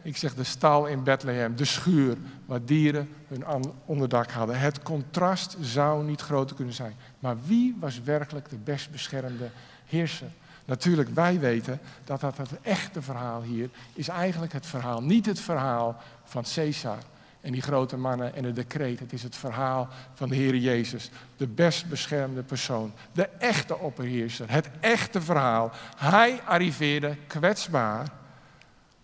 ik 0.03 0.17
zeg 0.17 0.35
de 0.35 0.45
stal 0.45 0.87
in 0.87 1.03
Bethlehem, 1.03 1.57
de 1.57 1.65
schuur 1.65 2.17
waar 2.47 2.65
dieren 2.65 3.09
hun 3.29 3.45
onderdak 3.85 4.31
hadden. 4.31 4.59
Het 4.59 4.83
contrast 4.83 5.57
zou 5.61 6.05
niet 6.05 6.21
groter 6.21 6.57
kunnen 6.57 6.75
zijn. 6.75 6.95
Maar 7.19 7.37
wie 7.47 7.77
was 7.81 8.03
werkelijk 8.03 8.49
de 8.51 8.57
best 8.57 8.91
beschermde 8.91 9.51
heerser? 9.87 10.31
Natuurlijk, 10.65 11.09
wij 11.09 11.39
weten 11.39 11.81
dat 12.05 12.21
dat 12.21 12.37
het 12.37 12.51
echte 12.63 13.03
verhaal 13.03 13.43
hier 13.43 13.71
is 13.95 14.09
eigenlijk 14.09 14.53
het 14.53 14.67
verhaal, 14.67 15.03
niet 15.03 15.27
het 15.27 15.41
verhaal 15.41 15.97
van 16.25 16.45
Caesar 16.55 16.99
en 17.41 17.53
die 17.53 17.63
grote 17.63 17.97
mannen 17.97 18.35
en 18.35 18.45
het 18.45 18.55
decreet. 18.55 18.99
Het 18.99 19.13
is 19.13 19.23
het 19.23 19.37
verhaal 19.37 19.89
van 20.15 20.29
de 20.29 20.35
Heer 20.35 20.57
Jezus, 20.57 21.11
de 21.37 21.47
best 21.47 21.89
beschermde 21.89 22.43
persoon, 22.43 22.93
de 23.13 23.29
echte 23.39 23.79
opperheerser, 23.79 24.51
het 24.51 24.71
echte 24.81 25.21
verhaal. 25.21 25.71
Hij 25.97 26.41
arriveerde 26.45 27.17
kwetsbaar 27.27 28.07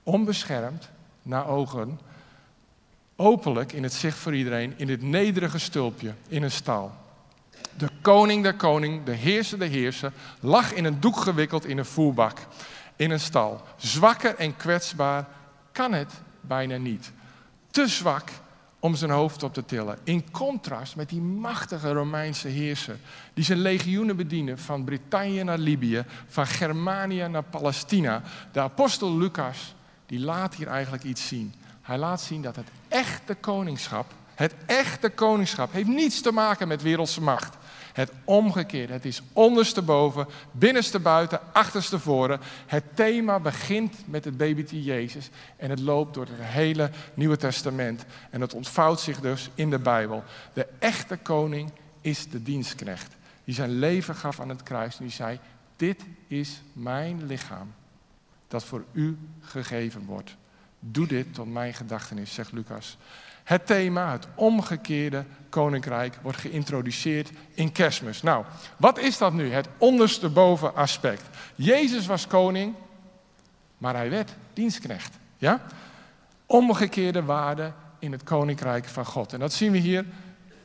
onbeschermd, 0.07 0.89
naar 1.23 1.47
ogen, 1.47 2.01
openlijk 3.17 3.73
in 3.73 3.83
het 3.83 3.93
zicht 3.93 4.19
voor 4.19 4.35
iedereen, 4.35 4.75
in 4.77 4.87
dit 4.87 5.03
nederige 5.03 5.59
stulpje, 5.59 6.15
in 6.29 6.43
een 6.43 6.51
stal. 6.51 6.93
De 7.77 7.89
koning 8.01 8.43
der 8.43 8.55
koning, 8.55 9.05
de 9.05 9.13
heerser 9.13 9.59
der 9.59 9.69
heerser, 9.69 10.13
lag 10.41 10.73
in 10.73 10.85
een 10.85 11.01
doek 11.01 11.17
gewikkeld 11.17 11.67
in 11.67 11.79
een 11.79 11.85
voerbak, 11.85 12.39
in 12.97 13.11
een 13.11 13.21
stal. 13.21 13.61
Zwakker 13.77 14.35
en 14.35 14.57
kwetsbaar 14.57 15.27
kan 15.73 15.93
het 15.93 16.13
bijna 16.41 16.77
niet. 16.77 17.13
Te 17.71 17.89
zwak 17.89 18.31
om 18.79 18.95
zijn 18.95 19.11
hoofd 19.11 19.43
op 19.43 19.55
te 19.55 19.65
tillen. 19.65 19.99
In 20.05 20.31
contrast 20.31 20.97
met 20.97 21.09
die 21.09 21.21
machtige 21.21 21.93
Romeinse 21.93 22.49
heerser, 22.49 22.97
die 23.35 23.45
zijn 23.45 23.59
legioenen 23.59 24.17
bedienen 24.17 24.59
van 24.59 24.85
Brittannië 24.85 25.43
naar 25.43 25.59
Libië, 25.59 26.05
van 26.29 26.47
Germanië 26.47 27.29
naar 27.29 27.43
Palestina. 27.43 28.23
De 28.53 28.61
apostel 28.61 29.17
Lucas 29.17 29.75
die 30.07 30.21
laat 30.21 30.55
hier 30.55 30.67
eigenlijk 30.67 31.03
iets 31.03 31.29
zien. 31.29 31.55
Hij 31.83 31.99
laat 31.99 32.21
zien 32.21 32.43
dat 32.43 32.57
het 32.57 32.69
echte 32.89 33.35
koningschap, 33.35 34.13
het 34.35 34.55
echte 34.67 35.09
koningschap, 35.09 35.73
heeft 35.73 35.89
niets 35.89 36.21
te 36.21 36.33
maken 36.33 36.69
met 36.69 36.83
wereldse 36.83 37.21
macht. 37.21 37.57
Het 37.93 38.13
omgekeerde, 38.25 38.93
het 38.93 39.05
is 39.05 39.23
ondersteboven, 39.33 40.27
binnenste 40.53 41.01
buiten, 41.01 41.41
achterste 41.53 41.99
voren. 41.99 42.41
Het 42.67 42.85
thema 42.95 43.41
begint 43.41 43.95
met 44.05 44.25
het 44.25 44.37
babytje 44.37 44.83
Jezus 44.83 45.31
en 45.57 45.71
het 45.71 45.81
loopt 45.81 46.15
door 46.15 46.27
het 46.27 46.41
hele 46.41 46.91
Nieuwe 47.15 47.37
Testament. 47.37 48.05
En 48.31 48.41
het 48.41 48.55
ontvouwt 48.55 49.01
zich 49.01 49.21
dus 49.21 49.51
in 49.55 49.71
de 49.71 49.79
Bijbel. 49.79 50.25
De 50.53 50.67
echte 50.79 51.17
koning 51.17 51.73
is 52.01 52.29
de 52.29 52.43
dienstknecht, 52.43 53.17
die 53.45 53.55
zijn 53.55 53.79
leven 53.79 54.15
gaf 54.15 54.41
aan 54.41 54.49
het 54.49 54.63
kruis 54.63 54.99
en 54.99 55.05
die 55.05 55.13
zei, 55.13 55.39
dit 55.77 56.03
is 56.27 56.63
mijn 56.73 57.27
lichaam 57.27 57.73
dat 58.49 58.65
voor 58.65 58.85
u 58.93 59.19
gegeven 59.41 60.05
wordt. 60.05 60.37
Doe 60.81 61.07
dit 61.07 61.35
tot 61.35 61.53
mijn 61.53 61.75
gedachtenis, 61.75 62.35
zegt 62.35 62.53
Lucas. 62.53 62.97
Het 63.45 63.67
thema, 63.67 64.13
het 64.13 64.27
omgekeerde 64.35 65.25
koninkrijk, 65.49 66.19
wordt 66.23 66.39
geïntroduceerd 66.39 67.31
in 67.55 67.73
kerstmis. 67.73 68.23
Nou, 68.23 68.45
wat 68.77 68.99
is 68.99 69.19
dat 69.19 69.33
nu? 69.33 69.53
Het 69.53 69.69
ondersteboven 69.79 70.75
aspect. 70.75 71.23
Jezus 71.55 72.07
was 72.07 72.27
koning, 72.27 72.75
maar 73.79 73.95
hij 73.95 74.11
werd 74.11 74.35
dienstknecht. 74.53 75.19
Ja? 75.37 75.61
Omgekeerde 76.47 77.23
waarden 77.23 77.75
in 77.99 78.13
het 78.13 78.23
koninkrijk 78.23 78.85
van 78.85 79.05
God. 79.05 79.33
En 79.33 79.39
dat 79.39 79.53
zien 79.53 79.73
we 79.73 79.79
hier 79.79 80.05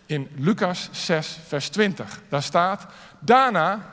in 0.05 0.27
Lucas 0.35 0.89
6, 0.91 1.37
vers 1.47 1.69
20. 1.69 2.21
Daar 2.29 2.43
staat: 2.43 2.85
Daarna 3.19 3.89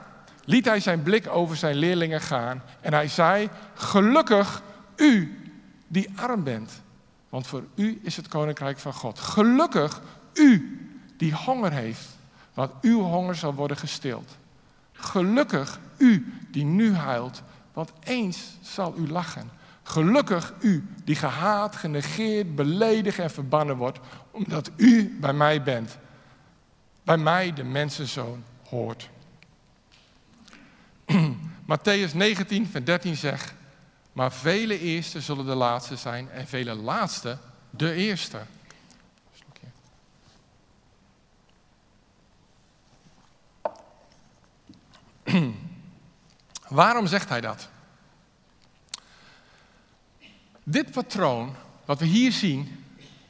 liet 0.48 0.64
hij 0.64 0.80
zijn 0.80 1.02
blik 1.02 1.28
over 1.28 1.56
zijn 1.56 1.76
leerlingen 1.76 2.20
gaan 2.20 2.62
en 2.80 2.92
hij 2.92 3.08
zei: 3.08 3.48
Gelukkig 3.74 4.62
u 4.96 5.40
die 5.86 6.10
arm 6.16 6.44
bent, 6.44 6.82
want 7.28 7.46
voor 7.46 7.64
u 7.74 8.00
is 8.02 8.16
het 8.16 8.28
koninkrijk 8.28 8.78
van 8.78 8.92
God. 8.92 9.18
Gelukkig 9.18 10.00
u 10.34 10.78
die 11.16 11.34
honger 11.34 11.72
heeft, 11.72 12.08
want 12.54 12.70
uw 12.80 13.00
honger 13.00 13.34
zal 13.34 13.54
worden 13.54 13.76
gestild. 13.76 14.36
Gelukkig 14.92 15.80
u 15.96 16.32
die 16.50 16.64
nu 16.64 16.94
huilt, 16.94 17.42
want 17.72 17.92
eens 18.04 18.56
zal 18.60 18.94
u 18.98 19.08
lachen. 19.08 19.50
Gelukkig 19.82 20.52
u 20.60 20.86
die 21.04 21.16
gehaat, 21.16 21.76
genegeerd, 21.76 22.54
beledigd 22.54 23.18
en 23.18 23.30
verbannen 23.30 23.76
wordt, 23.76 23.98
omdat 24.30 24.70
u 24.76 25.16
bij 25.20 25.32
mij 25.32 25.62
bent. 25.62 25.98
Bij 27.02 27.16
mij 27.16 27.52
de 27.52 27.64
mensenzoon 27.64 28.44
hoort. 28.68 29.10
Matthäus 31.66 32.14
19, 32.14 32.66
vers 32.66 32.84
13 32.84 33.16
zegt, 33.16 33.54
maar 34.12 34.32
vele 34.32 34.80
eerste 34.80 35.20
zullen 35.20 35.46
de 35.46 35.54
laatste 35.54 35.96
zijn 35.96 36.30
en 36.30 36.46
vele 36.46 36.74
laatste 36.74 37.38
de 37.70 37.92
eerste. 37.92 38.40
Waarom 46.68 47.06
zegt 47.06 47.28
hij 47.28 47.40
dat? 47.40 47.68
Dit 50.62 50.90
patroon, 50.90 51.54
wat 51.84 51.98
we 51.98 52.04
hier 52.04 52.32
zien, 52.32 52.84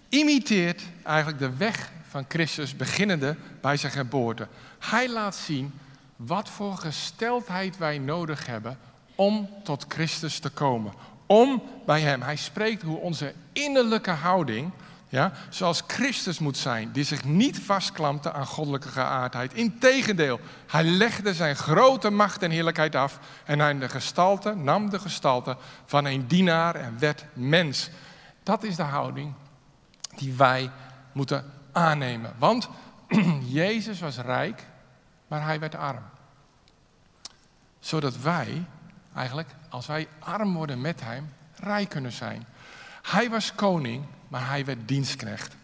imiteert 0.09 0.83
eigenlijk 1.03 1.38
de 1.38 1.57
weg 1.57 1.91
van 2.09 2.25
Christus, 2.29 2.77
beginnende 2.77 3.37
bij 3.61 3.77
zijn 3.77 3.93
geboorte. 3.93 4.49
Hij 4.79 5.11
laat 5.11 5.37
zien 5.37 5.73
wat 6.19 6.49
voor 6.49 6.77
gesteldheid 6.77 7.79
wij 7.79 7.99
nodig 7.99 8.47
hebben 8.47 8.79
om 9.15 9.49
tot 9.65 9.85
Christus 9.89 10.39
te 10.39 10.51
komen. 10.51 10.93
Om 11.27 11.63
bij 11.87 12.01
Hem. 12.01 12.23
Hij 12.23 12.37
spreekt 12.37 12.83
hoe 12.83 12.99
onze 12.99 13.35
innerlijke 13.53 14.11
houding, 14.11 14.71
ja, 15.09 15.33
zoals 15.49 15.83
Christus 15.87 16.39
moet 16.39 16.57
zijn, 16.57 16.93
die 16.93 17.05
zich 17.05 17.25
niet 17.25 17.59
vastklampte 17.59 18.33
aan 18.33 18.47
goddelijke 18.47 18.89
geaardheid. 18.89 19.55
Integendeel, 19.55 20.41
hij 20.67 20.85
legde 20.85 21.35
zijn 21.35 21.57
grote 21.57 22.11
macht 22.11 22.43
en 22.43 22.51
heerlijkheid 22.51 22.95
af 22.95 23.19
en 23.45 23.59
hij 23.59 23.79
de 23.79 23.89
gestalte, 23.89 24.55
nam 24.55 24.91
de 24.91 24.99
gestalte 24.99 25.57
van 25.87 26.05
een 26.05 26.27
dienaar 26.27 26.75
en 26.75 26.99
werd 26.99 27.25
mens. 27.33 27.91
Dat 28.43 28.63
is 28.63 28.77
de 28.77 28.83
houding 28.83 29.33
die 30.17 30.35
wij 30.35 30.71
moeten 31.13 31.53
aannemen. 31.73 32.33
Want 32.39 32.69
Jezus 33.61 34.01
was 34.01 34.19
rijk, 34.19 34.67
maar 35.29 35.45
hij 35.45 35.61
werd 35.61 35.75
arm. 35.75 36.03
Zodat 37.79 38.21
wij 38.21 38.64
eigenlijk, 39.14 39.49
als 39.69 39.87
wij 39.87 40.09
arm 40.19 40.55
worden 40.55 40.81
met 40.81 41.01
hem, 41.01 41.33
rijk 41.57 41.88
kunnen 41.88 42.12
zijn. 42.12 42.47
Hij 43.03 43.31
was 43.31 43.55
koning, 43.55 44.05
maar 44.29 44.49
hij 44.49 44.64
werd 44.64 44.88
dienstknecht. 44.88 45.57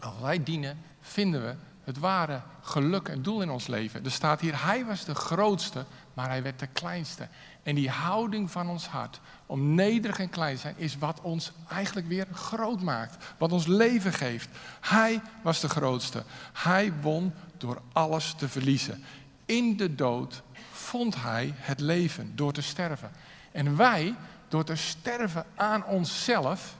Als 0.00 0.20
wij 0.20 0.42
dienen, 0.42 0.78
vinden 1.00 1.42
we 1.44 1.54
het 1.84 1.98
ware 1.98 2.40
geluk 2.62 3.08
en 3.08 3.22
doel 3.22 3.42
in 3.42 3.50
ons 3.50 3.66
leven. 3.66 4.04
Er 4.04 4.10
staat 4.10 4.40
hier, 4.40 4.64
hij 4.64 4.84
was 4.84 5.04
de 5.04 5.14
grootste, 5.14 5.84
maar 6.14 6.28
hij 6.28 6.42
werd 6.42 6.58
de 6.58 6.66
kleinste. 6.66 7.28
En 7.62 7.74
die 7.74 7.90
houding 7.90 8.50
van 8.50 8.68
ons 8.68 8.86
hart 8.86 9.20
om 9.46 9.74
nederig 9.74 10.18
en 10.18 10.30
klein 10.30 10.54
te 10.54 10.60
zijn, 10.60 10.74
is 10.78 10.98
wat 10.98 11.20
ons 11.20 11.52
eigenlijk 11.68 12.06
weer 12.06 12.26
groot 12.32 12.82
maakt. 12.82 13.24
Wat 13.38 13.52
ons 13.52 13.66
leven 13.66 14.12
geeft. 14.12 14.48
Hij 14.80 15.20
was 15.42 15.60
de 15.60 15.68
grootste. 15.68 16.22
Hij 16.52 16.92
won 17.00 17.32
door 17.60 17.82
alles 17.92 18.34
te 18.34 18.48
verliezen. 18.48 19.04
In 19.44 19.76
de 19.76 19.94
dood 19.94 20.42
vond 20.72 21.22
hij 21.22 21.54
het 21.56 21.80
leven 21.80 22.32
door 22.36 22.52
te 22.52 22.62
sterven. 22.62 23.10
En 23.52 23.76
wij, 23.76 24.14
door 24.48 24.64
te 24.64 24.76
sterven 24.76 25.46
aan 25.54 25.84
onszelf, 25.84 26.74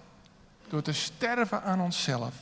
door 0.68 0.82
te 0.82 0.92
sterven 0.92 1.62
aan 1.62 1.80
onszelf, 1.80 2.34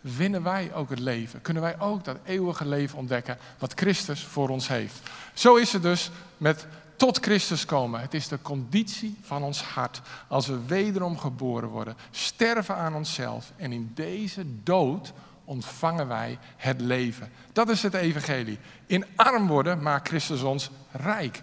winnen 0.00 0.42
wij 0.42 0.74
ook 0.74 0.90
het 0.90 0.98
leven. 0.98 1.40
Kunnen 1.40 1.62
wij 1.62 1.80
ook 1.80 2.04
dat 2.04 2.18
eeuwige 2.24 2.66
leven 2.66 2.98
ontdekken 2.98 3.38
wat 3.58 3.72
Christus 3.74 4.24
voor 4.24 4.48
ons 4.48 4.68
heeft. 4.68 5.00
Zo 5.34 5.56
is 5.56 5.72
het 5.72 5.82
dus 5.82 6.10
met 6.36 6.66
tot 6.96 7.18
Christus 7.18 7.64
komen. 7.64 8.00
Het 8.00 8.14
is 8.14 8.28
de 8.28 8.42
conditie 8.42 9.18
van 9.22 9.42
ons 9.42 9.62
hart 9.62 10.00
als 10.28 10.46
we 10.46 10.64
wederom 10.66 11.18
geboren 11.18 11.68
worden. 11.68 11.96
Sterven 12.10 12.76
aan 12.76 12.94
onszelf 12.94 13.52
en 13.56 13.72
in 13.72 13.90
deze 13.94 14.44
dood 14.62 15.12
ontvangen 15.44 16.08
wij 16.08 16.38
het 16.56 16.80
leven. 16.80 17.32
Dat 17.52 17.68
is 17.68 17.82
het 17.82 17.94
evangelie. 17.94 18.58
In 18.86 19.06
arm 19.16 19.46
worden 19.46 19.82
maakt 19.82 20.08
Christus 20.08 20.42
ons 20.42 20.70
rijk. 20.90 21.42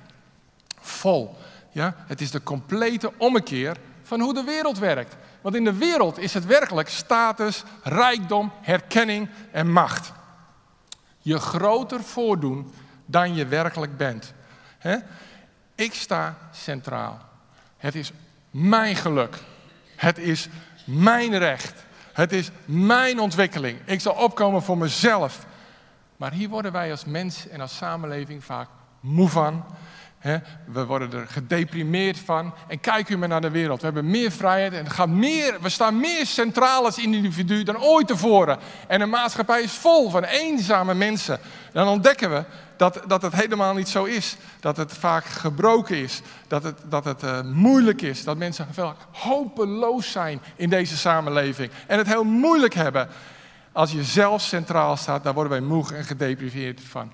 Vol. 0.80 1.36
Ja? 1.72 1.96
Het 2.08 2.22
is 2.22 2.32
de 2.32 2.44
complete 2.44 3.14
ommekeer 3.18 3.78
van 4.04 4.20
hoe 4.20 4.34
de 4.34 4.44
wereld 4.44 4.78
werkt. 4.78 5.16
Want 5.42 5.56
in 5.56 5.64
de 5.64 5.74
wereld 5.74 6.18
is 6.18 6.34
het 6.34 6.46
werkelijk 6.46 6.90
status, 6.90 7.64
rijkdom, 7.84 8.52
herkenning 8.62 9.30
en 9.52 9.72
macht. 9.72 10.12
Je 11.20 11.40
groter 11.40 12.04
voordoen 12.04 12.74
dan 13.06 13.36
je 13.36 13.46
werkelijk 13.46 13.98
bent. 13.98 14.34
Ik 15.76 15.94
sta 15.94 16.38
centraal. 16.52 17.20
Het 17.78 17.96
is 17.96 18.12
mijn 18.52 18.96
geluk. 18.96 19.38
Het 19.96 20.18
is 20.18 20.48
mijn 20.86 21.38
recht. 21.38 21.86
Het 22.20 22.32
is 22.32 22.52
mijn 22.66 23.20
ontwikkeling. 23.20 23.80
Ik 23.86 24.02
zal 24.02 24.14
opkomen 24.14 24.62
voor 24.62 24.78
mezelf. 24.78 25.46
Maar 26.18 26.32
hier 26.32 26.50
worden 26.50 26.72
wij 26.72 26.92
als 26.92 27.06
mens 27.06 27.48
en 27.48 27.62
als 27.62 27.78
samenleving 27.78 28.44
vaak 28.44 28.68
moe 29.00 29.30
van. 29.30 29.66
We 30.66 30.86
worden 30.86 31.14
er 31.14 31.28
gedeprimeerd 31.28 32.18
van. 32.18 32.54
En 32.68 32.80
kijk 32.80 33.10
u 33.10 33.18
maar 33.18 33.28
naar 33.28 33.42
de 33.42 33.50
wereld. 33.50 33.80
We 33.80 33.86
hebben 33.86 34.10
meer 34.10 34.32
vrijheid 34.32 34.74
en 34.74 34.90
gaat 34.90 35.10
meer, 35.10 35.58
we 35.62 35.70
staan 35.70 36.00
meer 36.00 36.26
centraal 36.26 36.86
als 36.86 36.98
individu 36.98 37.64
dan 37.64 37.82
ooit 37.82 38.08
tevoren. 38.08 38.58
En 38.88 39.00
de 39.00 39.06
maatschappij 39.06 39.62
is 39.62 39.72
vol 39.72 40.10
van 40.10 40.24
eenzame 40.24 40.94
mensen. 40.94 41.40
Dan 41.72 41.88
ontdekken 41.88 42.30
we 42.30 42.44
dat, 42.78 43.02
dat 43.08 43.22
het 43.22 43.34
helemaal 43.34 43.74
niet 43.74 43.90
zo 43.90 44.04
is. 44.04 44.38
Dat 44.60 44.78
het 44.78 44.94
vaak 44.94 45.26
gebroken 45.26 45.98
is. 45.98 46.22
Dat 46.48 46.64
het, 46.64 46.78
dat 46.86 47.06
het 47.06 47.24
uh, 47.24 47.42
moeilijk 47.42 48.02
is. 48.02 48.24
Dat 48.24 48.38
mensen 48.38 48.68
vaak 48.74 48.98
hopeloos 49.12 50.12
zijn 50.12 50.42
in 50.56 50.70
deze 50.70 50.98
samenleving. 50.98 51.72
En 51.88 51.98
het 51.98 52.08
heel 52.08 52.24
moeilijk 52.24 52.74
hebben. 52.74 53.08
Als 53.72 53.92
je 53.92 54.04
zelf 54.04 54.42
centraal 54.42 54.98
staat, 54.98 55.24
dan 55.24 55.34
worden 55.34 55.52
wij 55.52 55.62
moe 55.62 55.94
en 55.94 56.04
gedepriveerd 56.04 56.82
van. 56.82 57.12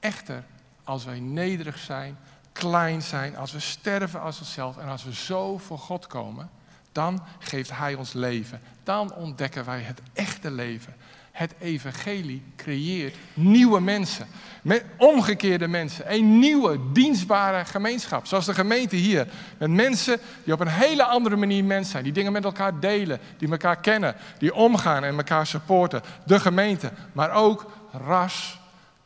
Echter, 0.00 0.44
als 0.84 1.04
wij 1.04 1.20
nederig 1.20 1.78
zijn, 1.78 2.18
klein 2.54 3.02
zijn, 3.02 3.36
als 3.36 3.52
we 3.52 3.60
sterven 3.60 4.20
als 4.20 4.38
onszelf 4.38 4.78
en 4.78 4.88
als 4.88 5.04
we 5.04 5.14
zo 5.14 5.58
voor 5.58 5.78
God 5.78 6.06
komen, 6.06 6.50
dan 6.92 7.22
geeft 7.38 7.70
Hij 7.70 7.94
ons 7.94 8.12
leven. 8.12 8.60
Dan 8.82 9.14
ontdekken 9.14 9.64
wij 9.64 9.80
het 9.80 10.00
echte 10.12 10.50
leven. 10.50 10.94
Het 11.32 11.54
evangelie 11.58 12.42
creëert 12.56 13.16
nieuwe 13.34 13.80
mensen. 13.80 14.26
Met 14.62 14.84
omgekeerde 14.96 15.68
mensen. 15.68 16.12
Een 16.12 16.38
nieuwe, 16.38 16.92
dienstbare 16.92 17.64
gemeenschap. 17.64 18.26
Zoals 18.26 18.44
de 18.46 18.54
gemeente 18.54 18.96
hier. 18.96 19.28
Met 19.58 19.70
mensen 19.70 20.20
die 20.44 20.52
op 20.52 20.60
een 20.60 20.68
hele 20.68 21.04
andere 21.04 21.36
manier 21.36 21.64
mens 21.64 21.90
zijn. 21.90 22.04
Die 22.04 22.12
dingen 22.12 22.32
met 22.32 22.44
elkaar 22.44 22.80
delen. 22.80 23.20
Die 23.38 23.50
elkaar 23.50 23.80
kennen. 23.80 24.14
Die 24.38 24.54
omgaan 24.54 25.04
en 25.04 25.16
elkaar 25.16 25.46
supporten. 25.46 26.02
De 26.26 26.40
gemeente. 26.40 26.92
Maar 27.12 27.32
ook 27.32 27.70
ras, 28.06 28.60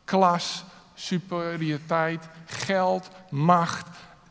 klas, 0.05 0.63
superioriteit, 0.93 2.27
geld, 2.49 3.09
macht. 3.29 3.87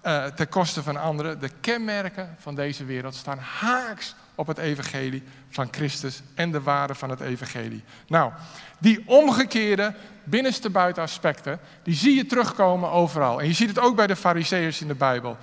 Uh, 0.06 0.24
ten 0.24 0.48
koste 0.48 0.82
van 0.82 0.96
anderen. 0.96 1.40
De 1.40 1.50
kenmerken 1.60 2.36
van 2.38 2.54
deze 2.54 2.84
wereld 2.84 3.14
staan 3.14 3.38
haaks 3.38 4.14
op 4.34 4.46
het 4.46 4.58
evangelie 4.58 5.22
van 5.50 5.68
Christus 5.70 6.22
en 6.34 6.50
de 6.50 6.60
waarde 6.60 6.94
van 6.94 7.10
het 7.10 7.20
evangelie. 7.20 7.84
Nou, 8.06 8.32
die 8.78 9.02
omgekeerde 9.06 9.94
binnenste 10.24 10.70
buitenaspecten, 10.70 11.60
die 11.82 11.94
zie 11.94 12.16
je 12.16 12.26
terugkomen 12.26 12.90
overal. 12.90 13.40
En 13.40 13.46
je 13.46 13.52
ziet 13.52 13.68
het 13.68 13.78
ook 13.78 13.96
bij 13.96 14.06
de 14.06 14.16
fariseërs 14.16 14.80
in 14.80 14.88
de 14.88 14.94
Bijbel. 14.94 15.36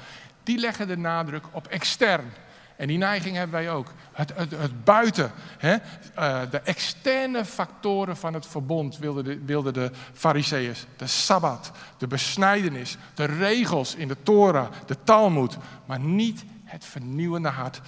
Die 0.43 0.57
leggen 0.57 0.87
de 0.87 0.97
nadruk 0.97 1.43
op 1.51 1.67
extern. 1.67 2.33
En 2.75 2.87
die 2.87 2.97
neiging 2.97 3.35
hebben 3.35 3.61
wij 3.61 3.71
ook. 3.71 3.87
Het, 4.11 4.31
het, 4.35 4.51
het 4.51 4.83
buiten. 4.83 5.31
Hè? 5.57 5.75
Uh, 6.19 6.41
de 6.51 6.59
externe 6.59 7.45
factoren 7.45 8.17
van 8.17 8.33
het 8.33 8.45
verbond 8.45 8.97
wilden 8.97 9.23
de, 9.23 9.39
wilden 9.45 9.73
de 9.73 9.91
fariseeërs. 10.13 10.85
De 10.97 11.07
Sabbat, 11.07 11.71
de 11.97 12.07
besnijdenis, 12.07 12.97
de 13.13 13.25
regels 13.25 13.95
in 13.95 14.07
de 14.07 14.17
Torah, 14.23 14.67
de 14.85 14.97
Talmud. 15.03 15.57
Maar 15.85 15.99
niet 15.99 16.43
het 16.63 16.85
vernieuwende 16.85 17.49
hart 17.49 17.81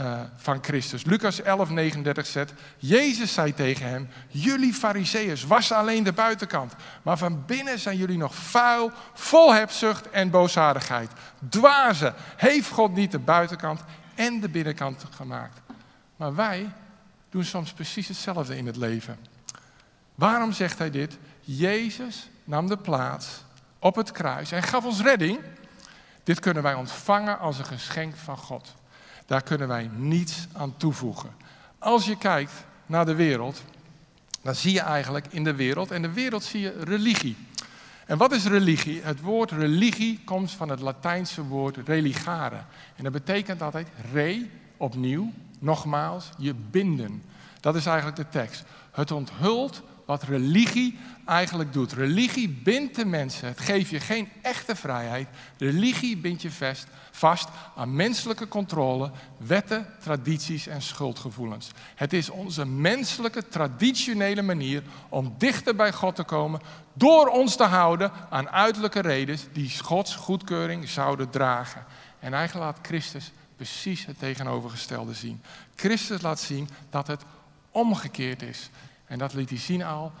uh, 0.00 0.20
van 0.36 0.58
Christus. 0.62 1.04
Lucas 1.04 1.42
11, 1.42 1.70
39 1.70 2.26
zegt, 2.26 2.52
Jezus 2.78 3.32
zei 3.32 3.54
tegen 3.54 3.86
hem, 3.86 4.08
jullie 4.28 4.72
fariseeërs 4.72 5.44
wassen 5.44 5.76
alleen 5.76 6.02
de 6.02 6.12
buitenkant, 6.12 6.74
maar 7.02 7.18
van 7.18 7.42
binnen 7.46 7.78
zijn 7.78 7.96
jullie 7.96 8.16
nog 8.16 8.34
vuil, 8.34 8.90
vol 9.14 9.54
hebzucht 9.54 10.10
en 10.10 10.30
boosaardigheid. 10.30 11.10
Dwazen, 11.48 12.14
heeft 12.36 12.70
God 12.70 12.94
niet 12.94 13.10
de 13.10 13.18
buitenkant 13.18 13.80
en 14.26 14.40
de 14.40 14.48
binnenkant 14.48 15.04
gemaakt? 15.10 15.60
Maar 16.16 16.34
wij 16.34 16.72
doen 17.30 17.44
soms 17.44 17.72
precies 17.72 18.08
hetzelfde 18.08 18.56
in 18.56 18.66
het 18.66 18.76
leven. 18.76 19.18
Waarom 20.14 20.52
zegt 20.52 20.78
hij 20.78 20.90
dit? 20.90 21.18
Jezus 21.40 22.30
nam 22.44 22.66
de 22.66 22.76
plaats 22.76 23.44
op 23.78 23.94
het 23.94 24.10
kruis 24.10 24.52
en 24.52 24.62
gaf 24.62 24.84
ons 24.84 25.00
redding. 25.00 25.38
Dit 26.22 26.40
kunnen 26.40 26.62
wij 26.62 26.74
ontvangen 26.74 27.38
als 27.38 27.58
een 27.58 27.64
geschenk 27.64 28.16
van 28.16 28.36
God. 28.36 28.74
Daar 29.26 29.42
kunnen 29.42 29.68
wij 29.68 29.90
niets 29.94 30.46
aan 30.52 30.76
toevoegen. 30.76 31.34
Als 31.78 32.04
je 32.04 32.18
kijkt 32.18 32.52
naar 32.86 33.06
de 33.06 33.14
wereld, 33.14 33.62
dan 34.42 34.54
zie 34.54 34.72
je 34.72 34.80
eigenlijk 34.80 35.26
in 35.30 35.44
de 35.44 35.54
wereld, 35.54 35.90
en 35.90 36.02
de 36.02 36.12
wereld 36.12 36.44
zie 36.44 36.60
je 36.60 36.82
religie. 36.84 37.36
En 38.12 38.18
wat 38.18 38.32
is 38.32 38.44
religie? 38.44 39.02
Het 39.02 39.20
woord 39.20 39.50
religie 39.50 40.20
komt 40.24 40.50
van 40.50 40.68
het 40.68 40.80
Latijnse 40.80 41.44
woord 41.44 41.76
religare. 41.84 42.60
En 42.96 43.04
dat 43.04 43.12
betekent 43.12 43.62
altijd 43.62 43.88
re, 44.12 44.46
opnieuw, 44.76 45.32
nogmaals, 45.58 46.30
je 46.38 46.54
binden. 46.70 47.22
Dat 47.60 47.74
is 47.74 47.86
eigenlijk 47.86 48.16
de 48.16 48.28
tekst. 48.28 48.64
Het 48.90 49.10
onthult 49.10 49.82
wat 50.06 50.22
religie 50.22 50.98
eigenlijk 51.24 51.72
doet. 51.72 51.92
Religie 51.92 52.48
bindt 52.48 52.94
de 52.96 53.04
mensen. 53.04 53.48
Het 53.48 53.60
geeft 53.60 53.90
je 53.90 54.00
geen 54.00 54.28
echte 54.42 54.76
vrijheid. 54.76 55.28
Religie 55.56 56.16
bindt 56.16 56.42
je 56.42 56.50
vast, 56.50 56.86
vast 57.10 57.48
aan 57.76 57.96
menselijke 57.96 58.48
controle, 58.48 59.10
wetten, 59.36 59.86
tradities 60.00 60.66
en 60.66 60.82
schuldgevoelens. 60.82 61.70
Het 61.94 62.12
is 62.12 62.30
onze 62.30 62.66
menselijke, 62.66 63.48
traditionele 63.48 64.42
manier 64.42 64.82
om 65.08 65.34
dichter 65.38 65.76
bij 65.76 65.92
God 65.92 66.16
te 66.16 66.24
komen 66.24 66.60
door 66.92 67.26
ons 67.26 67.56
te 67.56 67.64
houden 67.64 68.12
aan 68.30 68.50
uiterlijke 68.50 69.00
redenen 69.00 69.40
die 69.52 69.78
Gods 69.82 70.14
goedkeuring 70.14 70.88
zouden 70.88 71.30
dragen. 71.30 71.84
En 72.18 72.34
eigenlijk 72.34 72.66
laat 72.66 72.86
Christus 72.86 73.32
precies 73.56 74.06
het 74.06 74.18
tegenovergestelde 74.18 75.14
zien. 75.14 75.42
Christus 75.74 76.20
laat 76.20 76.40
zien 76.40 76.68
dat 76.90 77.06
het 77.06 77.22
omgekeerd 77.70 78.42
is. 78.42 78.70
En 79.12 79.18
dat 79.18 79.34
liet 79.34 79.48
hij 79.48 79.58
zien 79.58 79.82
al 79.82 80.12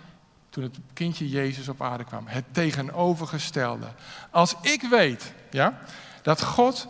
toen 0.50 0.62
het 0.62 0.78
kindje 0.92 1.28
Jezus 1.28 1.68
op 1.68 1.82
aarde 1.82 2.04
kwam. 2.04 2.26
Het 2.26 2.44
tegenovergestelde. 2.50 3.86
Als 4.30 4.54
ik 4.60 4.82
weet 4.82 5.32
ja, 5.50 5.78
dat 6.22 6.42
God 6.42 6.88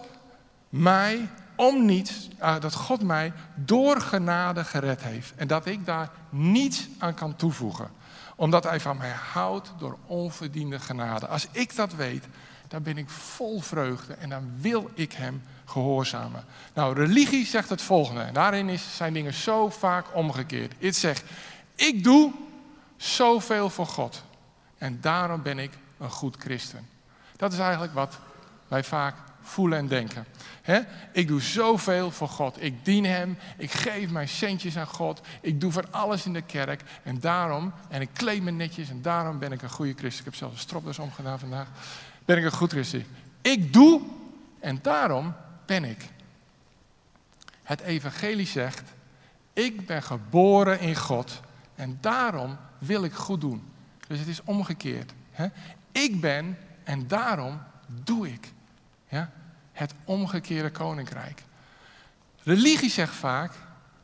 mij 0.68 1.28
om 1.56 1.84
niets, 1.84 2.28
uh, 2.40 2.60
dat 2.60 2.74
God 2.74 3.02
mij 3.02 3.32
door 3.54 4.00
genade 4.00 4.64
gered 4.64 5.02
heeft. 5.02 5.32
En 5.36 5.46
dat 5.46 5.66
ik 5.66 5.86
daar 5.86 6.10
niets 6.30 6.88
aan 6.98 7.14
kan 7.14 7.36
toevoegen. 7.36 7.90
Omdat 8.36 8.64
hij 8.64 8.80
van 8.80 8.96
mij 8.96 9.14
houdt 9.32 9.72
door 9.78 9.98
onverdiende 10.06 10.78
genade. 10.78 11.26
Als 11.26 11.48
ik 11.52 11.76
dat 11.76 11.94
weet, 11.94 12.26
dan 12.68 12.82
ben 12.82 12.98
ik 12.98 13.08
vol 13.08 13.60
vreugde 13.60 14.14
en 14.14 14.28
dan 14.28 14.52
wil 14.60 14.90
ik 14.94 15.12
hem 15.12 15.42
gehoorzamen. 15.64 16.44
Nou, 16.74 16.94
religie 16.94 17.46
zegt 17.46 17.68
het 17.68 17.82
volgende. 17.82 18.20
En 18.20 18.34
daarin 18.34 18.68
is, 18.68 18.96
zijn 18.96 19.12
dingen 19.12 19.34
zo 19.34 19.70
vaak 19.70 20.06
omgekeerd. 20.14 20.72
Het 20.78 20.96
zegt, 20.96 21.24
ik 21.74 22.04
doe 22.04 22.32
zoveel 22.96 23.70
voor 23.70 23.86
God. 23.86 24.22
En 24.78 24.98
daarom 25.00 25.42
ben 25.42 25.58
ik 25.58 25.70
een 25.98 26.10
goed 26.10 26.36
christen. 26.38 26.88
Dat 27.36 27.52
is 27.52 27.58
eigenlijk 27.58 27.94
wat 27.94 28.18
wij 28.68 28.84
vaak 28.84 29.14
voelen 29.42 29.78
en 29.78 29.88
denken. 29.88 30.26
Ik 31.12 31.28
doe 31.28 31.40
zoveel 31.40 32.10
voor 32.10 32.28
God. 32.28 32.62
Ik 32.62 32.84
dien 32.84 33.04
Hem. 33.04 33.38
Ik 33.56 33.70
geef 33.70 34.10
mijn 34.10 34.28
centjes 34.28 34.76
aan 34.76 34.86
God. 34.86 35.20
Ik 35.40 35.60
doe 35.60 35.72
voor 35.72 35.86
alles 35.90 36.26
in 36.26 36.32
de 36.32 36.42
kerk. 36.42 36.82
En 37.02 37.20
daarom, 37.20 37.72
en 37.88 38.00
ik 38.00 38.08
kleed 38.12 38.42
me 38.42 38.50
netjes. 38.50 38.90
En 38.90 39.02
daarom 39.02 39.38
ben 39.38 39.52
ik 39.52 39.62
een 39.62 39.70
goede 39.70 39.94
christen. 39.96 40.18
Ik 40.18 40.24
heb 40.24 40.34
zelfs 40.34 40.54
een 40.54 40.60
stropdas 40.60 40.98
omgedaan 40.98 41.38
vandaag. 41.38 41.68
Ben 42.24 42.38
ik 42.38 42.44
een 42.44 42.52
goed 42.52 42.70
christen. 42.70 43.06
Ik 43.40 43.72
doe 43.72 44.02
en 44.60 44.78
daarom 44.82 45.34
ben 45.66 45.84
ik. 45.84 46.08
Het 47.62 47.80
evangelie 47.80 48.46
zegt, 48.46 48.82
ik 49.52 49.86
ben 49.86 50.02
geboren 50.02 50.80
in 50.80 50.96
God 50.96 51.40
en 51.82 51.98
daarom 52.00 52.56
wil 52.78 53.04
ik 53.04 53.12
goed 53.12 53.40
doen. 53.40 53.72
Dus 54.06 54.18
het 54.18 54.28
is 54.28 54.42
omgekeerd. 54.44 55.12
Hè? 55.30 55.46
Ik 55.92 56.20
ben 56.20 56.58
en 56.84 57.08
daarom 57.08 57.62
doe 57.86 58.32
ik. 58.32 58.52
Ja? 59.08 59.30
Het 59.72 59.94
omgekeerde 60.04 60.70
koninkrijk. 60.70 61.42
Religie 62.42 62.90
zegt 62.90 63.14
vaak, 63.14 63.52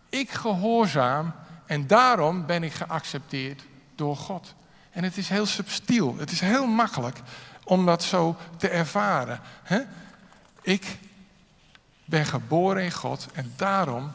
ik 0.09 0.31
gehoorzaam 0.31 1.33
en 1.67 1.87
daarom 1.87 2.47
ben 2.47 2.63
ik 2.63 2.73
geaccepteerd 2.73 3.63
door 3.95 4.17
God. 4.17 4.55
En 4.91 5.05
het 5.05 5.17
is 5.17 5.29
heel 5.29 5.47
subtiel, 5.47 6.17
het 6.17 6.31
is 6.31 6.41
heel 6.41 6.67
makkelijk 6.67 7.21
om 7.65 7.87
dat 7.87 8.03
zo 8.03 8.37
te 8.57 8.69
ervaren. 8.69 9.41
Hè? 9.63 9.81
Ik 10.63 10.99
ben 12.05 12.27
geboren 12.27 12.85
in 12.85 12.93
God 12.93 13.29
en 13.33 13.53
daarom. 13.57 14.13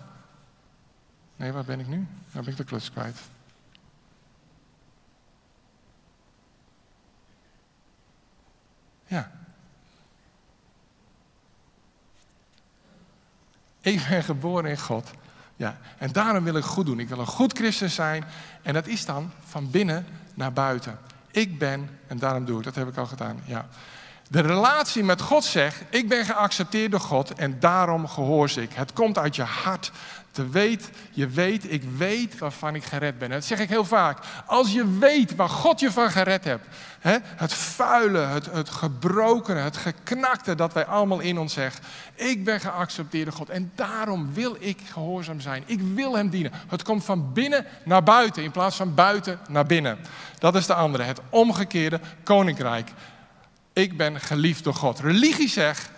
Nee, 1.35 1.51
waar 1.51 1.65
ben 1.65 1.79
ik 1.79 1.87
nu? 1.87 2.07
Nou 2.31 2.45
ben 2.45 2.47
ik 2.47 2.57
de 2.57 2.63
klus 2.63 2.91
kwijt. 2.91 3.17
Ja. 9.13 9.31
Ik 13.81 14.05
ben 14.09 14.23
geboren 14.23 14.69
in 14.69 14.79
God. 14.79 15.11
Ja, 15.55 15.77
en 15.97 16.11
daarom 16.11 16.43
wil 16.43 16.55
ik 16.55 16.63
goed 16.63 16.85
doen. 16.85 16.99
Ik 16.99 17.09
wil 17.09 17.19
een 17.19 17.25
goed 17.25 17.53
christen 17.53 17.89
zijn. 17.89 18.23
En 18.61 18.73
dat 18.73 18.87
is 18.87 19.05
dan 19.05 19.31
van 19.45 19.71
binnen 19.71 20.05
naar 20.33 20.53
buiten. 20.53 20.97
Ik 21.31 21.59
ben, 21.59 21.89
en 22.07 22.17
daarom 22.17 22.45
doe 22.45 22.57
ik, 22.57 22.63
dat 22.63 22.75
heb 22.75 22.87
ik 22.87 22.97
al 22.97 23.05
gedaan. 23.05 23.39
Ja. 23.45 23.67
De 24.33 24.41
relatie 24.41 25.03
met 25.03 25.21
God 25.21 25.43
zegt, 25.43 25.83
ik 25.89 26.09
ben 26.09 26.25
geaccepteerd 26.25 26.91
door 26.91 26.99
God 26.99 27.33
en 27.33 27.59
daarom 27.59 28.07
gehoor 28.07 28.51
ik. 28.55 28.73
Het 28.73 28.93
komt 28.93 29.17
uit 29.17 29.35
je 29.35 29.43
hart. 29.43 29.91
Te 30.31 30.49
weet, 30.49 30.89
je 31.11 31.27
weet, 31.27 31.71
ik 31.71 31.83
weet 31.97 32.37
waarvan 32.37 32.75
ik 32.75 32.83
gered 32.83 33.17
ben. 33.17 33.29
dat 33.29 33.45
zeg 33.45 33.59
ik 33.59 33.69
heel 33.69 33.85
vaak. 33.85 34.19
Als 34.45 34.71
je 34.71 34.97
weet 34.97 35.35
waar 35.35 35.49
God 35.49 35.79
je 35.79 35.91
van 35.91 36.11
gered 36.11 36.43
hebt. 36.43 36.67
Hè, 36.99 37.17
het 37.23 37.53
vuile, 37.53 38.19
het, 38.19 38.45
het 38.51 38.69
gebrokene, 38.69 39.59
het 39.59 39.77
geknakte 39.77 40.55
dat 40.55 40.73
wij 40.73 40.85
allemaal 40.85 41.19
in 41.19 41.37
ons 41.37 41.53
zeggen. 41.53 41.83
Ik 42.15 42.43
ben 42.43 42.59
geaccepteerd 42.59 43.25
door 43.25 43.33
God 43.33 43.49
en 43.49 43.71
daarom 43.75 44.33
wil 44.33 44.55
ik 44.59 44.79
gehoorzaam 44.91 45.39
zijn. 45.39 45.63
Ik 45.65 45.81
wil 45.93 46.15
hem 46.15 46.29
dienen. 46.29 46.51
Het 46.67 46.83
komt 46.83 47.05
van 47.05 47.33
binnen 47.33 47.65
naar 47.83 48.03
buiten 48.03 48.43
in 48.43 48.51
plaats 48.51 48.75
van 48.75 48.93
buiten 48.93 49.39
naar 49.49 49.65
binnen. 49.65 49.97
Dat 50.39 50.55
is 50.55 50.65
de 50.65 50.73
andere, 50.73 51.03
het 51.03 51.19
omgekeerde 51.29 51.99
koninkrijk. 52.23 52.89
Ik 53.73 53.97
ben 53.97 54.19
geliefd 54.19 54.63
door 54.63 54.73
God. 54.73 54.99
Religie 54.99 55.49
zegt, 55.49 55.89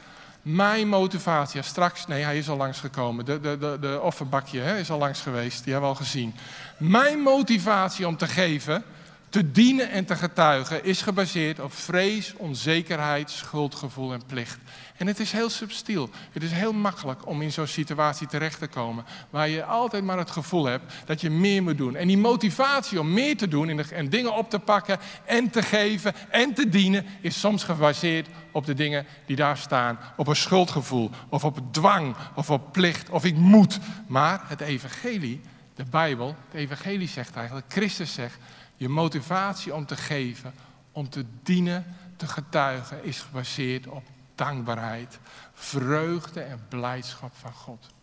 mijn 0.42 0.88
motivatie, 0.88 1.62
straks, 1.62 2.08
nee, 2.08 2.24
hij 2.24 2.38
is 2.38 2.50
al 2.50 2.58
langsgekomen. 2.58 3.26
De, 3.26 3.40
de, 3.40 3.58
de, 3.58 3.78
de 3.82 4.02
offerbakje 4.02 4.60
hè, 4.60 4.78
is 4.78 4.90
al 4.90 4.98
langs 4.98 5.22
geweest, 5.22 5.64
die 5.64 5.74
hebben 5.74 5.92
we 5.92 5.98
al 5.98 6.04
gezien. 6.04 6.36
Mijn 6.78 7.20
motivatie 7.20 8.08
om 8.08 8.18
te 8.18 8.28
geven, 8.28 8.84
te 9.30 9.52
dienen 9.52 9.90
en 9.90 10.06
te 10.06 10.16
getuigen 10.16 10.84
is 10.84 11.02
gebaseerd 11.02 11.60
op 11.60 11.74
vrees, 11.74 12.34
onzekerheid, 12.38 13.30
schuldgevoel 13.30 14.14
en 14.14 14.26
plicht. 14.26 14.58
En 14.98 15.08
het 15.08 15.20
is 15.20 15.32
heel 15.32 15.50
subtiel. 15.50 16.10
Het 16.32 16.44
is 16.44 16.52
heel 16.52 16.74
makkelijk 16.74 17.28
om 17.28 17.42
in 17.42 17.52
zo'n 17.52 17.68
situatie 17.68 18.28
terecht 18.28 18.60
te 18.60 18.68
komen. 18.68 19.06
Waar 19.30 19.50
je 19.50 19.64
altijd 19.64 20.04
maar 20.04 20.18
het 20.18 20.32
gevoel 20.32 20.66
hebt 20.66 20.94
dat 21.06 21.22
je 21.22 21.30
meer 21.30 21.64
moet 21.64 21.78
doen. 21.78 21.96
En 21.96 22.08
die 22.08 22.18
motivatie 22.18 23.00
om 23.00 23.14
meer 23.14 23.38
te 23.38 23.48
doen 23.48 23.80
en 23.80 24.10
dingen 24.10 24.36
op 24.36 24.50
te 24.50 24.60
pakken 24.60 25.00
en 25.26 25.50
te 25.50 25.62
geven 25.62 26.14
en 26.30 26.54
te 26.54 26.70
dienen, 26.70 27.06
is 27.22 27.40
soms 27.40 27.64
gebaseerd 27.64 28.28
op 28.52 28.66
de 28.66 28.74
dingen 28.74 29.06
die 29.26 29.36
daar 29.36 29.58
staan. 29.58 30.00
Op 30.18 30.28
een 30.28 30.36
schuldgevoel, 30.36 31.12
of 31.30 31.44
op 31.44 31.60
dwang, 31.72 32.16
of 32.36 32.50
op 32.50 32.72
plicht, 32.72 33.10
of 33.10 33.26
ik 33.26 33.36
moet. 33.36 33.80
Maar 34.08 34.42
het 34.48 34.62
evangelie, 34.62 35.42
de 35.76 35.86
Bijbel, 35.86 36.28
het 36.28 36.60
evangelie 36.60 37.08
zegt 37.08 37.36
eigenlijk, 37.36 37.66
Christus 37.70 38.14
zegt, 38.14 38.38
je 38.76 38.90
motivatie 38.90 39.74
om 39.74 39.86
te 39.86 39.96
geven, 39.96 40.54
om 40.92 41.10
te 41.10 41.26
dienen, 41.44 41.96
te 42.16 42.28
getuigen, 42.28 43.04
is 43.04 43.20
gebaseerd 43.20 43.88
op 43.88 44.04
dankbaarheid, 44.36 45.20
vreugde 45.54 46.42
en 46.42 46.66
blijdschap 46.70 47.32
van 47.36 47.54
God. 47.54 47.94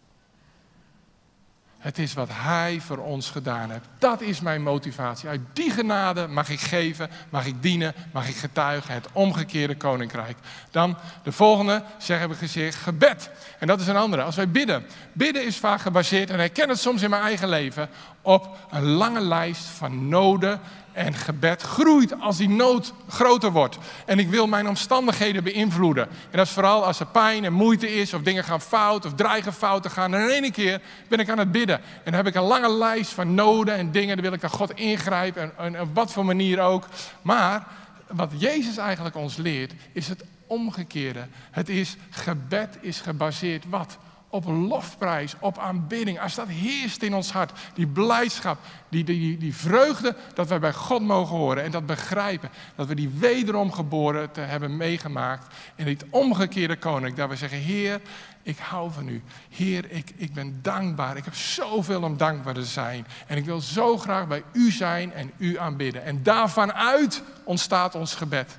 Het 1.83 1.99
is 1.99 2.14
wat 2.14 2.29
Hij 2.33 2.81
voor 2.81 2.99
ons 2.99 3.31
gedaan 3.31 3.71
heeft. 3.71 3.88
Dat 3.99 4.21
is 4.21 4.40
mijn 4.40 4.62
motivatie. 4.62 5.29
Uit 5.29 5.40
die 5.53 5.71
genade 5.71 6.27
mag 6.27 6.49
ik 6.49 6.61
geven, 6.61 7.11
mag 7.31 7.47
ik 7.47 7.62
dienen, 7.62 7.95
mag 8.12 8.29
ik 8.29 8.37
getuigen. 8.37 8.95
Het 8.95 9.09
omgekeerde 9.12 9.77
koninkrijk. 9.77 10.37
Dan 10.71 10.97
de 11.23 11.33
volgende, 11.33 11.83
zeggen 11.99 12.29
we 12.29 12.35
gezegd, 12.35 12.77
gebed. 12.77 13.31
En 13.59 13.66
dat 13.66 13.81
is 13.81 13.87
een 13.87 13.97
andere. 13.97 14.23
Als 14.23 14.37
wij 14.37 14.51
bidden. 14.51 14.87
Bidden 15.12 15.47
is 15.47 15.57
vaak 15.57 15.81
gebaseerd, 15.81 16.31
en 16.31 16.40
ik 16.40 16.53
ken 16.53 16.68
het 16.68 16.79
soms 16.79 17.03
in 17.03 17.11
mijn 17.11 17.23
eigen 17.23 17.49
leven, 17.49 17.88
op 18.21 18.57
een 18.71 18.87
lange 18.87 19.21
lijst 19.21 19.65
van 19.65 20.09
noden 20.09 20.61
En 20.93 21.15
gebed 21.15 21.63
groeit 21.63 22.21
als 22.21 22.37
die 22.37 22.49
nood 22.49 22.93
groter 23.09 23.53
wordt. 23.53 23.79
En 24.07 24.19
ik 24.19 24.29
wil 24.29 24.47
mijn 24.47 24.69
omstandigheden 24.69 25.45
beïnvloeden. 25.45 26.09
En 26.09 26.37
dat 26.37 26.47
is 26.47 26.53
vooral 26.53 26.85
als 26.85 27.01
er 27.01 27.07
pijn 27.07 27.45
en 27.45 27.53
moeite 27.53 27.95
is, 27.95 28.15
of 28.15 28.23
dingen 28.23 28.45
gaan 28.45 28.61
fout, 28.61 29.05
of 29.05 29.15
dreigen 29.15 29.53
fout 29.53 29.83
te 29.83 29.90
gaan. 29.90 30.15
En 30.15 30.21
in 30.21 30.43
één 30.43 30.53
keer 30.53 30.81
ben 31.09 31.19
ik 31.19 31.29
aan 31.29 31.38
het 31.38 31.53
bidden. 31.53 31.77
En 31.77 31.85
dan 32.05 32.15
heb 32.15 32.27
ik 32.27 32.35
een 32.35 32.43
lange 32.43 32.73
lijst 32.73 33.11
van 33.11 33.35
noden 33.35 33.75
en 33.75 33.93
dingen. 33.93 34.17
Dan 34.17 34.25
wil 34.25 34.35
ik 34.35 34.45
aan 34.45 34.51
God 34.51 34.75
ingrijpen, 34.75 35.43
en, 35.43 35.75
en 35.75 35.81
op 35.81 35.95
wat 35.95 36.13
voor 36.13 36.25
manier 36.25 36.61
ook. 36.61 36.87
Maar 37.23 37.67
wat 38.07 38.31
Jezus 38.37 38.77
eigenlijk 38.77 39.17
ons 39.17 39.37
leert, 39.37 39.73
is 39.93 40.09
het 40.09 40.25
omgekeerde. 40.47 41.27
Het 41.51 41.69
is 41.69 41.97
gebed 42.11 42.79
is 42.81 43.01
gebaseerd 43.01 43.65
wat? 43.69 43.99
Op 44.33 44.45
lofprijs, 44.47 45.35
op 45.39 45.59
aanbidding. 45.59 46.21
Als 46.21 46.35
dat 46.35 46.49
heerst 46.49 47.03
in 47.03 47.15
ons 47.15 47.33
hart, 47.33 47.53
die 47.75 47.87
blijdschap, 47.87 48.59
die, 48.89 49.05
die, 49.05 49.39
die 49.39 49.55
vreugde 49.55 50.17
dat 50.35 50.49
wij 50.49 50.59
bij 50.61 50.73
God 50.73 51.03
mogen 51.03 51.37
horen 51.37 51.63
en 51.63 51.71
dat 51.71 51.87
begrijpen. 51.87 52.51
Dat 52.75 52.87
we 52.87 52.95
die 52.95 53.09
wederom 53.09 53.73
geboren 53.73 54.31
te 54.31 54.41
hebben 54.41 54.77
meegemaakt 54.77 55.55
in 55.77 55.85
dit 55.85 56.05
omgekeerde 56.11 56.77
koninkrijk. 56.77 57.17
Dat 57.17 57.29
we 57.29 57.37
zeggen, 57.37 57.59
Heer, 57.59 58.01
ik 58.43 58.59
hou 58.59 58.93
van 58.93 59.09
u. 59.09 59.23
Heer, 59.49 59.91
ik, 59.91 60.13
ik 60.17 60.33
ben 60.33 60.59
dankbaar. 60.63 61.17
Ik 61.17 61.25
heb 61.25 61.35
zoveel 61.35 62.03
om 62.03 62.17
dankbaar 62.17 62.55
te 62.55 62.65
zijn. 62.65 63.07
En 63.27 63.37
ik 63.37 63.45
wil 63.45 63.61
zo 63.61 63.99
graag 63.99 64.27
bij 64.27 64.43
u 64.53 64.71
zijn 64.71 65.13
en 65.13 65.31
u 65.37 65.59
aanbidden. 65.59 66.05
En 66.05 66.23
daarvan 66.23 66.73
uit 66.73 67.23
ontstaat 67.45 67.95
ons 67.95 68.15
gebed. 68.15 68.59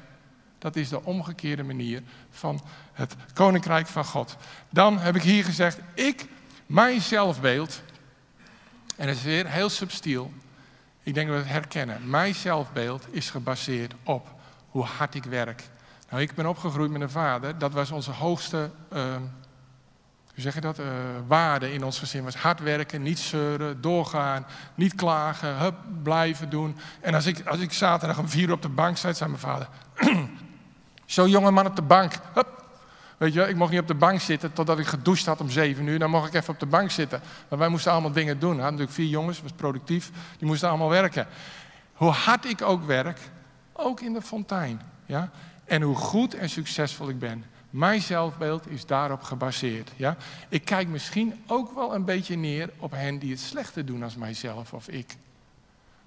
Dat 0.63 0.75
is 0.75 0.89
de 0.89 1.03
omgekeerde 1.03 1.63
manier 1.63 2.03
van 2.29 2.61
het 2.93 3.15
koninkrijk 3.33 3.87
van 3.87 4.05
God. 4.05 4.35
Dan 4.69 4.99
heb 4.99 5.15
ik 5.15 5.21
hier 5.21 5.43
gezegd, 5.43 5.79
ik, 5.93 6.27
mijn 6.65 7.01
zelfbeeld, 7.01 7.81
en 8.95 9.07
dat 9.07 9.15
is 9.15 9.23
weer 9.23 9.47
heel 9.47 9.69
subtiel. 9.69 10.33
Ik 11.03 11.13
denk 11.13 11.27
dat 11.27 11.37
we 11.37 11.43
het 11.43 11.51
herkennen. 11.51 12.09
Mijn 12.09 12.35
zelfbeeld 12.35 13.07
is 13.11 13.29
gebaseerd 13.29 13.93
op 14.03 14.27
hoe 14.69 14.83
hard 14.83 15.15
ik 15.15 15.23
werk. 15.23 15.63
Nou, 16.09 16.21
ik 16.21 16.35
ben 16.35 16.45
opgegroeid 16.45 16.91
met 16.91 17.01
een 17.01 17.09
vader. 17.09 17.57
Dat 17.57 17.71
was 17.71 17.91
onze 17.91 18.11
hoogste, 18.11 18.71
uh, 18.93 19.15
hoe 20.33 20.41
zeg 20.41 20.53
je 20.53 20.61
dat, 20.61 20.79
uh, 20.79 20.85
waarde 21.27 21.73
in 21.73 21.83
ons 21.83 21.99
gezin. 21.99 22.23
Was 22.23 22.35
hard 22.35 22.59
werken, 22.59 23.01
niet 23.01 23.19
zeuren, 23.19 23.81
doorgaan, 23.81 24.45
niet 24.75 24.95
klagen, 24.95 25.57
hup, 25.57 25.75
blijven 26.03 26.49
doen. 26.49 26.77
En 27.01 27.13
als 27.13 27.25
ik, 27.25 27.47
als 27.47 27.59
ik 27.59 27.73
zaterdag 27.73 28.17
om 28.17 28.29
vier 28.29 28.47
uur 28.47 28.53
op 28.53 28.61
de 28.61 28.69
bank 28.69 28.97
zat, 28.97 29.17
zei 29.17 29.29
mijn 29.29 29.41
vader... 29.41 29.67
Zo'n 31.05 31.29
jonge 31.29 31.51
man 31.51 31.65
op 31.65 31.75
de 31.75 31.81
bank, 31.81 32.13
hup, 32.33 32.63
Weet 33.23 33.33
je, 33.33 33.47
ik 33.47 33.55
mocht 33.55 33.71
niet 33.71 33.79
op 33.79 33.87
de 33.87 33.93
bank 33.93 34.19
zitten 34.19 34.53
totdat 34.53 34.79
ik 34.79 34.85
gedoucht 34.85 35.25
had 35.25 35.41
om 35.41 35.49
zeven 35.49 35.87
uur. 35.87 35.99
Dan 35.99 36.09
mocht 36.09 36.27
ik 36.27 36.33
even 36.33 36.53
op 36.53 36.59
de 36.59 36.65
bank 36.65 36.91
zitten. 36.91 37.21
Maar 37.49 37.59
wij 37.59 37.67
moesten 37.67 37.91
allemaal 37.91 38.11
dingen 38.11 38.39
doen. 38.39 38.55
We 38.55 38.61
hadden 38.61 38.79
natuurlijk 38.79 38.97
vier 38.97 39.09
jongens, 39.09 39.41
was 39.41 39.51
productief. 39.51 40.11
Die 40.37 40.47
moesten 40.47 40.69
allemaal 40.69 40.89
werken. 40.89 41.27
Hoe 41.93 42.09
hard 42.09 42.45
ik 42.45 42.61
ook 42.61 42.85
werk, 42.85 43.19
ook 43.73 44.01
in 44.01 44.13
de 44.13 44.21
fontein. 44.21 44.81
Ja? 45.05 45.29
En 45.65 45.81
hoe 45.81 45.95
goed 45.95 46.33
en 46.33 46.49
succesvol 46.49 47.09
ik 47.09 47.19
ben. 47.19 47.45
Mijn 47.69 48.01
zelfbeeld 48.01 48.69
is 48.69 48.85
daarop 48.85 49.23
gebaseerd. 49.23 49.91
Ja? 49.95 50.17
Ik 50.49 50.65
kijk 50.65 50.87
misschien 50.87 51.43
ook 51.47 51.75
wel 51.75 51.95
een 51.95 52.05
beetje 52.05 52.35
neer 52.35 52.69
op 52.77 52.91
hen 52.91 53.19
die 53.19 53.31
het 53.31 53.39
slechter 53.39 53.85
doen 53.85 54.03
als 54.03 54.15
mijzelf 54.15 54.73
of 54.73 54.87
ik. 54.87 55.15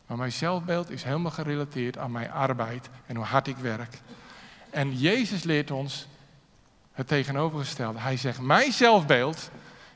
Maar 0.07 0.17
mijn 0.17 0.33
zelfbeeld 0.33 0.91
is 0.91 1.03
helemaal 1.03 1.31
gerelateerd 1.31 1.99
aan 1.99 2.13
mijn 2.13 2.31
arbeid 2.31 2.89
en 3.07 3.17
hoe 3.17 3.25
hard 3.25 3.47
ik 3.47 3.57
werk. 3.57 4.01
En 4.77 4.99
Jezus 4.99 5.43
leert 5.43 5.71
ons 5.71 6.07
het 6.93 7.09
tegenovergestelde. 7.09 7.99
Hij 7.99 8.17
zegt, 8.17 8.41
mijn 8.41 8.73
zelfbeeld 8.73 9.51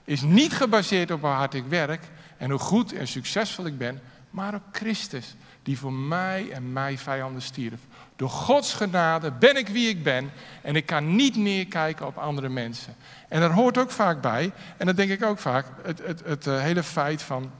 is 0.05 0.21
niet 0.21 0.53
gebaseerd 0.53 1.11
op 1.11 1.21
hoe 1.21 1.31
hard 1.31 1.55
ik 1.55 1.65
werk 1.69 2.05
en 2.37 2.51
hoe 2.51 2.59
goed 2.59 2.93
en 2.93 3.09
succesvol 3.09 3.67
ik 3.67 3.79
ben, 3.79 4.01
maar 4.31 4.55
op 4.55 4.63
Christus, 4.73 5.35
die 5.63 5.79
voor 5.79 5.93
mij 5.93 6.51
en 6.51 6.73
mijn 6.73 6.99
vijanden 6.99 7.43
stierf. 7.43 7.81
Door 8.17 8.29
Gods 8.29 8.75
genade 8.75 9.33
ben 9.33 9.57
ik 9.57 9.69
wie 9.69 9.89
ik 9.89 10.03
ben 10.03 10.31
en 10.63 10.77
ik 10.77 10.87
kan 10.87 11.17
niet 11.17 11.37
neerkijken 11.37 12.07
op 12.07 12.19
andere 12.19 12.49
mensen. 12.49 12.95
En 13.29 13.41
daar 13.41 13.53
hoort 13.53 13.79
ook 13.79 13.91
vaak 13.91 14.21
bij, 14.21 14.53
en 14.77 14.87
dat 14.87 14.97
denk 14.97 15.11
ik 15.11 15.25
ook 15.25 15.39
vaak, 15.39 15.67
het, 15.83 15.99
het, 16.07 16.23
het, 16.25 16.47
eh, 16.47 16.61
hele 16.61 16.83
feit 16.83 17.23
van, 17.23 17.51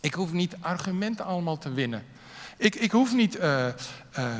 ik 0.00 0.14
hoef 0.14 0.32
niet 0.32 0.56
argumenten 0.60 1.24
allemaal 1.24 1.58
te 1.58 1.72
winnen. 1.72 2.04
Ik, 2.56 2.74
ik 2.74 2.90
hoef 2.90 3.14
niet... 3.14 3.38
Uh, 3.38 3.66
uh, 4.18 4.34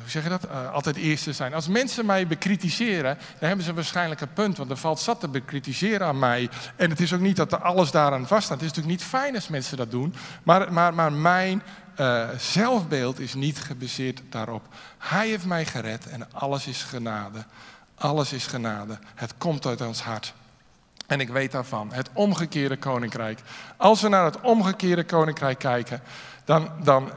hoe 0.00 0.10
zeg 0.10 0.22
je 0.22 0.28
dat, 0.28 0.46
uh, 0.46 0.72
altijd 0.72 0.96
eerste 0.96 1.32
zijn. 1.32 1.54
Als 1.54 1.68
mensen 1.68 2.06
mij 2.06 2.26
bekritiseren, 2.26 3.18
dan 3.38 3.48
hebben 3.48 3.66
ze 3.66 3.74
waarschijnlijk 3.74 4.20
een 4.20 4.32
punt, 4.32 4.56
want 4.56 4.70
er 4.70 4.76
valt 4.76 5.00
zat 5.00 5.20
te 5.20 5.28
bekritiseren 5.28 6.06
aan 6.06 6.18
mij. 6.18 6.48
En 6.76 6.90
het 6.90 7.00
is 7.00 7.12
ook 7.12 7.20
niet 7.20 7.36
dat 7.36 7.52
er 7.52 7.58
alles 7.58 7.90
daaraan 7.90 8.26
vast 8.26 8.44
staat. 8.44 8.60
Het 8.60 8.70
is 8.70 8.76
natuurlijk 8.76 9.00
niet 9.00 9.08
fijn 9.08 9.34
als 9.34 9.48
mensen 9.48 9.76
dat 9.76 9.90
doen, 9.90 10.14
maar, 10.42 10.72
maar, 10.72 10.94
maar 10.94 11.12
mijn 11.12 11.62
uh, 12.00 12.28
zelfbeeld 12.38 13.18
is 13.18 13.34
niet 13.34 13.58
gebaseerd 13.58 14.22
daarop. 14.30 14.62
Hij 14.98 15.28
heeft 15.28 15.46
mij 15.46 15.64
gered 15.64 16.06
en 16.06 16.32
alles 16.32 16.66
is 16.66 16.82
genade. 16.82 17.44
Alles 17.94 18.32
is 18.32 18.46
genade. 18.46 18.98
Het 19.14 19.34
komt 19.38 19.66
uit 19.66 19.80
ons 19.80 20.02
hart. 20.02 20.34
En 21.06 21.20
ik 21.20 21.28
weet 21.28 21.52
daarvan, 21.52 21.92
het 21.92 22.10
omgekeerde 22.12 22.76
koninkrijk. 22.76 23.40
Als 23.76 24.02
we 24.02 24.08
naar 24.08 24.24
het 24.24 24.40
omgekeerde 24.40 25.04
koninkrijk 25.04 25.58
kijken, 25.58 26.02
dan, 26.44 26.70
dan 26.82 27.10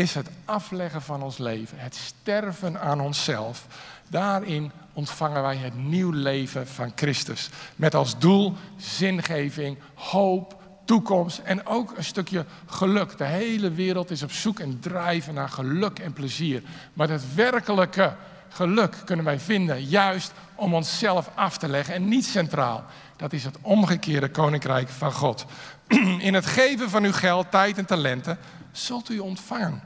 is 0.00 0.14
het 0.14 0.28
afleggen 0.44 1.02
van 1.02 1.22
ons 1.22 1.38
leven, 1.38 1.78
het 1.78 1.94
sterven 1.94 2.80
aan 2.80 3.00
onszelf. 3.00 3.66
Daarin 4.08 4.70
ontvangen 4.92 5.42
wij 5.42 5.56
het 5.56 5.76
nieuw 5.76 6.10
leven 6.10 6.66
van 6.66 6.92
Christus. 6.94 7.48
Met 7.76 7.94
als 7.94 8.18
doel 8.18 8.56
zingeving, 8.76 9.78
hoop, 9.94 10.62
toekomst 10.84 11.38
en 11.38 11.66
ook 11.66 11.96
een 11.96 12.04
stukje 12.04 12.44
geluk. 12.66 13.18
De 13.18 13.24
hele 13.24 13.70
wereld 13.70 14.10
is 14.10 14.22
op 14.22 14.32
zoek 14.32 14.58
en 14.58 14.80
drijven 14.80 15.34
naar 15.34 15.48
geluk 15.48 15.98
en 15.98 16.12
plezier. 16.12 16.62
Maar 16.92 17.08
het 17.08 17.34
werkelijke 17.34 18.14
geluk 18.48 18.96
kunnen 19.04 19.24
wij 19.24 19.40
vinden 19.40 19.84
juist 19.84 20.32
om 20.54 20.74
onszelf 20.74 21.30
af 21.34 21.58
te 21.58 21.68
leggen 21.68 21.94
en 21.94 22.08
niet 22.08 22.26
centraal. 22.26 22.84
Dat 23.16 23.32
is 23.32 23.44
het 23.44 23.56
omgekeerde 23.60 24.30
koninkrijk 24.30 24.88
van 24.88 25.12
God. 25.12 25.46
In 26.28 26.34
het 26.34 26.46
geven 26.46 26.90
van 26.90 27.04
uw 27.04 27.12
geld, 27.12 27.50
tijd 27.50 27.78
en 27.78 27.84
talenten 27.84 28.38
zult 28.72 29.10
u 29.10 29.18
ontvangen. 29.18 29.82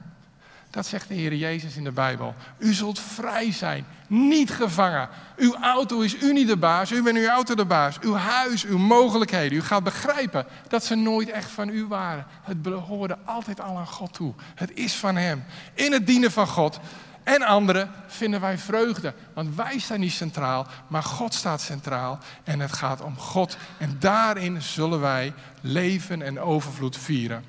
Dat 0.70 0.86
zegt 0.86 1.08
de 1.08 1.14
Heer 1.14 1.34
Jezus 1.34 1.76
in 1.76 1.84
de 1.84 1.92
Bijbel. 1.92 2.34
U 2.58 2.72
zult 2.72 3.00
vrij 3.00 3.52
zijn, 3.52 3.86
niet 4.06 4.50
gevangen. 4.50 5.08
Uw 5.36 5.56
auto 5.60 6.00
is 6.00 6.22
u 6.22 6.32
niet 6.32 6.46
de 6.46 6.56
baas, 6.56 6.90
u 6.90 7.02
bent 7.02 7.16
uw 7.16 7.28
auto 7.28 7.54
de 7.54 7.64
baas. 7.64 7.98
Uw 8.00 8.14
huis, 8.14 8.64
uw 8.64 8.78
mogelijkheden. 8.78 9.58
U 9.58 9.62
gaat 9.62 9.84
begrijpen 9.84 10.46
dat 10.68 10.84
ze 10.84 10.94
nooit 10.94 11.30
echt 11.30 11.50
van 11.50 11.68
u 11.68 11.86
waren. 11.86 12.26
Het 12.42 12.62
behoorde 12.62 13.18
altijd 13.24 13.60
al 13.60 13.76
aan 13.76 13.86
God 13.86 14.12
toe. 14.12 14.34
Het 14.54 14.70
is 14.74 14.94
van 14.94 15.16
Hem. 15.16 15.44
In 15.74 15.92
het 15.92 16.06
dienen 16.06 16.32
van 16.32 16.46
God 16.46 16.80
en 17.24 17.42
anderen 17.42 17.90
vinden 18.06 18.40
wij 18.40 18.58
vreugde. 18.58 19.14
Want 19.34 19.54
wij 19.54 19.78
staan 19.78 20.00
niet 20.00 20.12
centraal, 20.12 20.66
maar 20.86 21.02
God 21.02 21.34
staat 21.34 21.60
centraal. 21.60 22.18
En 22.44 22.60
het 22.60 22.72
gaat 22.72 23.00
om 23.00 23.18
God. 23.18 23.56
En 23.78 23.96
daarin 23.98 24.62
zullen 24.62 25.00
wij 25.00 25.32
leven 25.60 26.22
en 26.22 26.40
overvloed 26.40 26.96
vieren. 26.96 27.44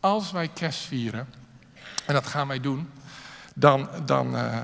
Als 0.00 0.32
wij 0.32 0.48
kerst 0.48 0.80
vieren 0.80 1.28
en 2.06 2.14
dat 2.14 2.26
gaan 2.26 2.48
wij 2.48 2.60
doen, 2.60 2.90
dan, 3.54 3.88
dan, 4.04 4.34
uh, 4.34 4.58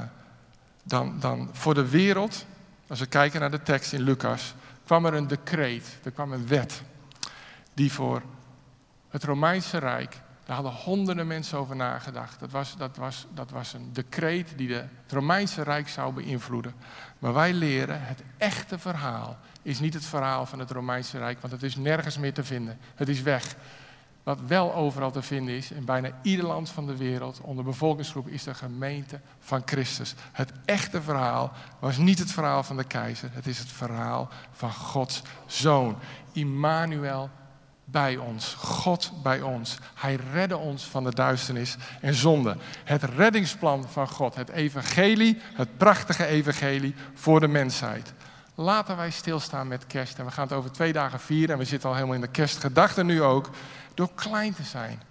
dan, 0.83 1.17
dan 1.21 1.51
voor 1.53 1.75
de 1.75 1.89
wereld, 1.89 2.47
als 2.87 3.01
we 3.01 3.07
kijken 3.07 3.41
naar 3.41 3.51
de 3.51 3.63
tekst 3.63 3.93
in 3.93 4.03
Lucas, 4.03 4.55
kwam 4.85 5.07
er 5.07 5.15
een 5.15 5.27
decreet, 5.27 5.99
er 6.03 6.11
kwam 6.11 6.33
een 6.33 6.47
wet, 6.47 6.83
die 7.75 7.93
voor 7.93 8.23
het 9.09 9.25
Romeinse 9.25 9.79
Rijk, 9.79 10.21
daar 10.49 10.57
hadden 10.57 10.75
honderden 10.75 11.27
mensen 11.27 11.59
over 11.59 11.77
nagedacht. 11.77 12.41
Dat 12.41 12.51
was, 12.51 12.77
dat 12.77 12.97
was, 12.97 13.27
dat 13.35 13.51
was 13.51 13.73
een 13.73 13.93
decreet 13.93 14.53
die 14.57 14.69
de, 14.69 14.75
het 14.75 15.13
Romeinse 15.13 15.63
Rijk 15.63 15.89
zou 15.89 16.13
beïnvloeden. 16.13 16.75
Maar 17.19 17.35
wij 17.35 17.53
leren, 17.53 18.03
het 18.03 18.23
echte 18.37 18.79
verhaal 18.79 19.39
is 19.63 19.81
niet 19.81 19.95
het 19.95 20.05
verhaal 20.05 20.47
van 20.47 20.59
het 20.59 20.71
Romeinse 20.71 21.19
Rijk, 21.19 21.41
want 21.41 21.53
het 21.53 21.63
is 21.63 21.77
nergens 21.77 22.19
meer 22.19 22.33
te 22.33 22.45
vinden. 22.45 22.79
Het 22.95 23.09
is 23.09 23.23
weg. 23.23 23.57
Wat 24.23 24.41
wel 24.47 24.75
overal 24.75 25.11
te 25.11 25.23
vinden 25.23 25.55
is, 25.55 25.71
in 25.71 25.85
bijna 25.85 26.11
ieder 26.23 26.47
land 26.47 26.71
van 26.71 26.87
de 26.87 26.97
wereld, 26.97 27.41
onder 27.41 27.65
bevolkingsgroep, 27.65 28.29
is 28.29 28.43
de 28.43 28.55
gemeente 28.55 29.21
van 29.39 29.63
Christus. 29.65 30.15
Het 30.33 30.53
echte 30.65 31.03
verhaal 31.03 31.53
was 31.79 31.97
niet 31.97 32.19
het 32.19 32.33
verhaal 32.33 32.63
van 32.63 32.77
de 32.77 32.85
keizer, 32.85 33.31
het 33.33 33.47
is 33.47 33.59
het 33.59 33.73
verhaal 33.73 34.29
van 34.53 34.73
Gods 34.73 35.23
zoon. 35.47 35.99
Immanuel 36.33 37.31
bij 37.91 38.17
ons, 38.17 38.55
God 38.55 39.13
bij 39.23 39.41
ons. 39.41 39.77
Hij 39.95 40.19
redde 40.33 40.57
ons 40.57 40.85
van 40.85 41.05
de 41.05 41.15
duisternis 41.15 41.77
en 42.01 42.15
zonde. 42.15 42.57
Het 42.85 43.03
reddingsplan 43.03 43.89
van 43.89 44.09
God, 44.09 44.35
het 44.35 44.49
evangelie, 44.49 45.41
het 45.43 45.77
prachtige 45.77 46.27
evangelie 46.27 46.95
voor 47.15 47.41
de 47.41 47.49
mensheid. 47.49 48.13
Laten 48.55 48.97
wij 48.97 49.11
stilstaan 49.11 49.69
met 49.69 49.87
kerst. 49.87 50.19
En 50.19 50.25
we 50.25 50.31
gaan 50.31 50.47
het 50.47 50.57
over 50.57 50.73
twee 50.73 50.93
dagen 50.93 51.21
vieren. 51.21 51.53
En 51.53 51.59
we 51.59 51.65
zitten 51.65 51.89
al 51.89 51.95
helemaal 51.95 52.15
in 52.15 52.21
de 52.21 52.29
kerstgedachten 52.29 53.07
nu 53.07 53.23
ook. 53.23 53.51
Door 53.95 54.11
klein 54.15 54.55
te 54.55 54.63
zijn. 54.63 55.03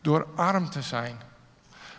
Door 0.00 0.26
arm 0.36 0.70
te 0.70 0.82
zijn. 0.82 1.20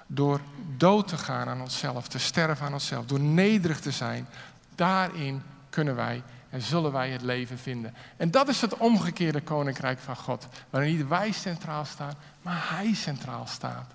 Door 0.07 0.41
dood 0.77 1.07
te 1.07 1.17
gaan 1.17 1.47
aan 1.47 1.61
onszelf. 1.61 2.07
Te 2.07 2.19
sterven 2.19 2.65
aan 2.65 2.73
onszelf. 2.73 3.05
Door 3.05 3.19
nederig 3.19 3.79
te 3.79 3.91
zijn. 3.91 4.27
Daarin 4.75 5.43
kunnen 5.69 5.95
wij 5.95 6.23
en 6.51 6.61
zullen 6.61 6.91
wij 6.91 7.09
het 7.09 7.21
leven 7.21 7.57
vinden. 7.57 7.93
En 8.17 8.31
dat 8.31 8.47
is 8.47 8.61
het 8.61 8.77
omgekeerde 8.77 9.41
koninkrijk 9.41 9.99
van 9.99 10.15
God, 10.15 10.47
waarin 10.69 10.97
niet 10.97 11.07
wij 11.07 11.31
centraal 11.31 11.85
staan, 11.85 12.13
maar 12.41 12.65
Hij 12.69 12.93
centraal 12.93 13.47
staat. 13.47 13.91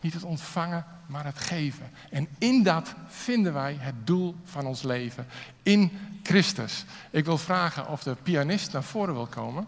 Niet 0.00 0.14
het 0.14 0.24
ontvangen, 0.24 0.84
maar 1.06 1.24
het 1.24 1.38
geven. 1.38 1.90
En 2.10 2.28
in 2.38 2.62
dat 2.62 2.94
vinden 3.08 3.52
wij 3.52 3.76
het 3.80 4.06
doel 4.06 4.36
van 4.44 4.66
ons 4.66 4.82
leven. 4.82 5.26
In 5.62 5.98
Christus. 6.22 6.84
Ik 7.10 7.24
wil 7.24 7.38
vragen 7.38 7.88
of 7.88 8.02
de 8.02 8.16
pianist 8.22 8.72
naar 8.72 8.82
voren 8.82 9.14
wil 9.14 9.26
komen. 9.26 9.66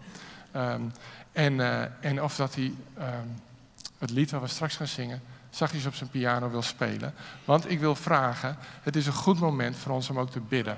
Ehm, 0.51 0.81
en, 1.31 1.59
eh, 1.59 1.81
en 1.99 2.23
of 2.23 2.35
dat 2.35 2.55
hij 2.55 2.73
ehm, 2.97 3.27
het 3.97 4.09
lied 4.09 4.31
waar 4.31 4.41
we 4.41 4.47
straks 4.47 4.75
gaan 4.75 4.87
zingen, 4.87 5.21
zachtjes 5.49 5.85
op 5.85 5.95
zijn 5.95 6.09
piano 6.09 6.49
wil 6.49 6.61
spelen. 6.61 7.13
Want 7.45 7.71
ik 7.71 7.79
wil 7.79 7.95
vragen, 7.95 8.57
het 8.81 8.95
is 8.95 9.05
een 9.07 9.13
goed 9.13 9.39
moment 9.39 9.75
voor 9.75 9.93
ons 9.93 10.09
om 10.09 10.19
ook 10.19 10.31
te 10.31 10.39
bidden. 10.39 10.77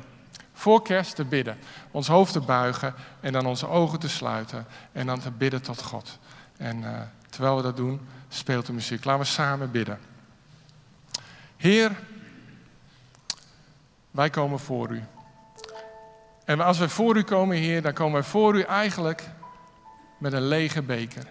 Voor 0.61 0.81
kerst 0.81 1.15
te 1.15 1.25
bidden. 1.25 1.57
Ons 1.91 2.07
hoofd 2.07 2.33
te 2.33 2.39
buigen 2.39 2.93
en 3.19 3.31
dan 3.31 3.45
onze 3.45 3.67
ogen 3.67 3.99
te 3.99 4.09
sluiten. 4.09 4.65
En 4.91 5.05
dan 5.05 5.19
te 5.19 5.31
bidden 5.31 5.61
tot 5.61 5.81
God. 5.81 6.19
En 6.57 6.81
uh, 6.81 7.01
terwijl 7.29 7.55
we 7.55 7.61
dat 7.61 7.77
doen, 7.77 8.07
speelt 8.29 8.65
de 8.65 8.73
muziek. 8.73 9.05
Laten 9.05 9.21
we 9.21 9.27
samen 9.27 9.71
bidden. 9.71 9.99
Heer, 11.57 11.91
wij 14.11 14.29
komen 14.29 14.59
voor 14.59 14.89
u. 14.89 15.03
En 16.45 16.61
als 16.61 16.77
we 16.77 16.89
voor 16.89 17.17
u 17.17 17.23
komen, 17.23 17.57
Heer, 17.57 17.81
dan 17.81 17.93
komen 17.93 18.21
we 18.21 18.27
voor 18.27 18.55
u 18.55 18.61
eigenlijk 18.61 19.29
met 20.17 20.33
een 20.33 20.47
lege 20.47 20.81
beker. 20.81 21.27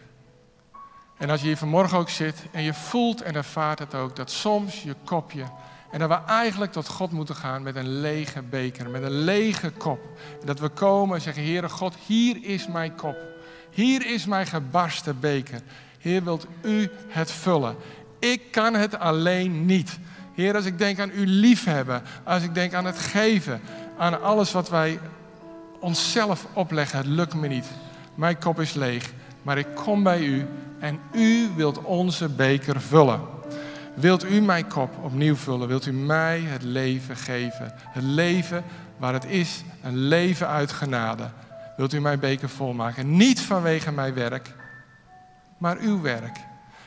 En 1.19 1.31
als 1.31 1.41
je 1.41 1.47
hier 1.47 1.57
vanmorgen 1.57 1.99
ook 1.99 2.11
zit 2.11 2.43
en 2.53 2.63
je 2.63 2.75
voelt 2.75 3.23
en 3.23 3.35
ervaart 3.35 3.79
het 3.79 3.95
ook, 3.95 4.17
dat 4.17 4.31
soms 4.31 4.83
je 4.83 4.95
kopje, 5.05 5.45
en 5.91 5.99
dat 5.99 6.09
we 6.09 6.19
eigenlijk 6.27 6.73
tot 6.73 6.89
God 6.89 7.11
moeten 7.11 7.37
gaan 7.37 7.63
met 7.63 7.77
een 7.77 8.01
lege 8.01 8.43
beker, 8.43 8.91
met 8.91 9.03
een 9.03 9.25
lege 9.25 9.71
kop. 9.71 10.01
En 10.41 10.47
dat 10.47 10.59
we 10.59 10.69
komen 10.69 11.17
en 11.17 11.23
zeggen, 11.23 11.45
Heere 11.45 11.69
God, 11.69 11.95
hier 12.07 12.39
is 12.43 12.67
mijn 12.67 12.95
kop. 12.95 13.17
Hier 13.71 14.07
is 14.07 14.27
mijn 14.27 14.47
gebarsten 14.47 15.21
beker. 15.21 15.61
Heer, 15.99 16.25
wilt 16.25 16.47
u 16.63 16.91
het 17.09 17.31
vullen? 17.31 17.77
Ik 18.19 18.43
kan 18.51 18.75
het 18.75 18.99
alleen 18.99 19.65
niet. 19.67 19.99
Heer, 20.35 20.55
als 20.55 20.65
ik 20.65 20.79
denk 20.79 20.99
aan 20.99 21.11
uw 21.11 21.25
liefhebben, 21.27 22.03
als 22.25 22.43
ik 22.43 22.55
denk 22.55 22.75
aan 22.75 22.85
het 22.85 22.99
geven, 22.99 23.61
aan 23.99 24.23
alles 24.23 24.53
wat 24.53 24.69
wij 24.69 24.99
onszelf 25.81 26.47
opleggen, 26.53 26.99
het 26.99 27.07
lukt 27.07 27.35
me 27.35 27.49
niet. 27.49 27.67
Mijn 28.15 28.39
kop 28.39 28.61
is 28.61 28.73
leeg, 28.73 29.13
maar 29.43 29.59
ik 29.59 29.67
kom 29.75 30.03
bij 30.03 30.21
u 30.21 30.47
en 30.79 31.01
u 31.13 31.51
wilt 31.57 31.83
onze 31.83 32.29
beker 32.29 32.81
vullen. 32.81 33.40
Wilt 34.01 34.25
u 34.25 34.41
mijn 34.41 34.67
kop 34.67 34.91
opnieuw 35.03 35.37
vullen? 35.37 35.69
Wilt 35.69 35.87
u 35.87 35.93
mij 35.93 36.41
het 36.41 36.63
leven 36.63 37.17
geven? 37.17 37.73
Het 37.77 38.03
leven 38.03 38.65
waar 38.97 39.13
het 39.13 39.25
is, 39.25 39.63
een 39.83 39.97
leven 39.97 40.49
uit 40.49 40.73
genade. 40.73 41.29
Wilt 41.77 41.93
u 41.93 42.01
mijn 42.01 42.19
beker 42.19 42.49
volmaken? 42.49 43.17
Niet 43.17 43.41
vanwege 43.41 43.93
mijn 43.93 44.15
werk, 44.15 44.55
maar 45.59 45.77
uw 45.79 46.01
werk. 46.01 46.37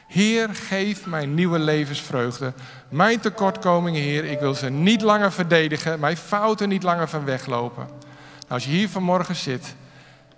Heer, 0.08 0.50
geef 0.56 1.06
mij 1.06 1.26
nieuwe 1.26 1.60
levensvreugde. 1.60 2.54
Mijn 2.90 3.20
tekortkomingen, 3.20 4.02
Heer, 4.02 4.26
ik 4.26 4.40
wil 4.40 4.54
ze 4.54 4.70
niet 4.70 5.02
langer 5.02 5.32
verdedigen, 5.32 6.00
mijn 6.00 6.18
fouten 6.18 6.70
niet 6.70 6.84
langer 6.84 7.10
van 7.10 7.26
weglopen. 7.26 7.86
Nou, 7.86 8.48
als 8.48 8.66
je 8.66 8.72
hier 8.72 8.90
vanmorgen 8.90 9.36
zit 9.36 9.76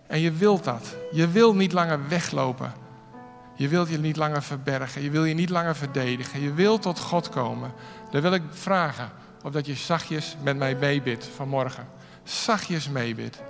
en 0.08 0.20
je 0.20 0.32
wilt 0.32 0.64
dat, 0.64 0.96
je 1.12 1.28
wilt 1.28 1.56
niet 1.56 1.72
langer 1.72 2.00
weglopen. 2.08 2.74
Je 3.56 3.68
wilt 3.68 3.90
je 3.90 3.98
niet 3.98 4.16
langer 4.16 4.44
verbergen, 4.44 5.02
je 5.02 5.10
wil 5.10 5.26
je 5.26 5.34
niet 5.34 5.50
langer 5.50 5.76
verdedigen, 5.76 6.42
je 6.42 6.54
wilt 6.54 6.82
tot 6.82 7.00
God 7.00 7.30
komen. 7.30 7.74
Dan 8.12 8.22
wil 8.22 8.34
ik 8.34 8.42
vragen 8.50 9.12
of 9.44 9.52
dat 9.52 9.66
je 9.66 9.76
zachtjes 9.76 10.36
met 10.42 10.58
mij 10.58 10.76
meebidt 10.76 11.26
vanmorgen. 11.36 11.88
Zachtjes 12.24 12.90
meebidt. 12.90 13.42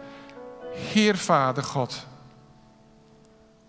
Heer 0.74 1.18
Vader 1.18 1.64
God, 1.64 2.06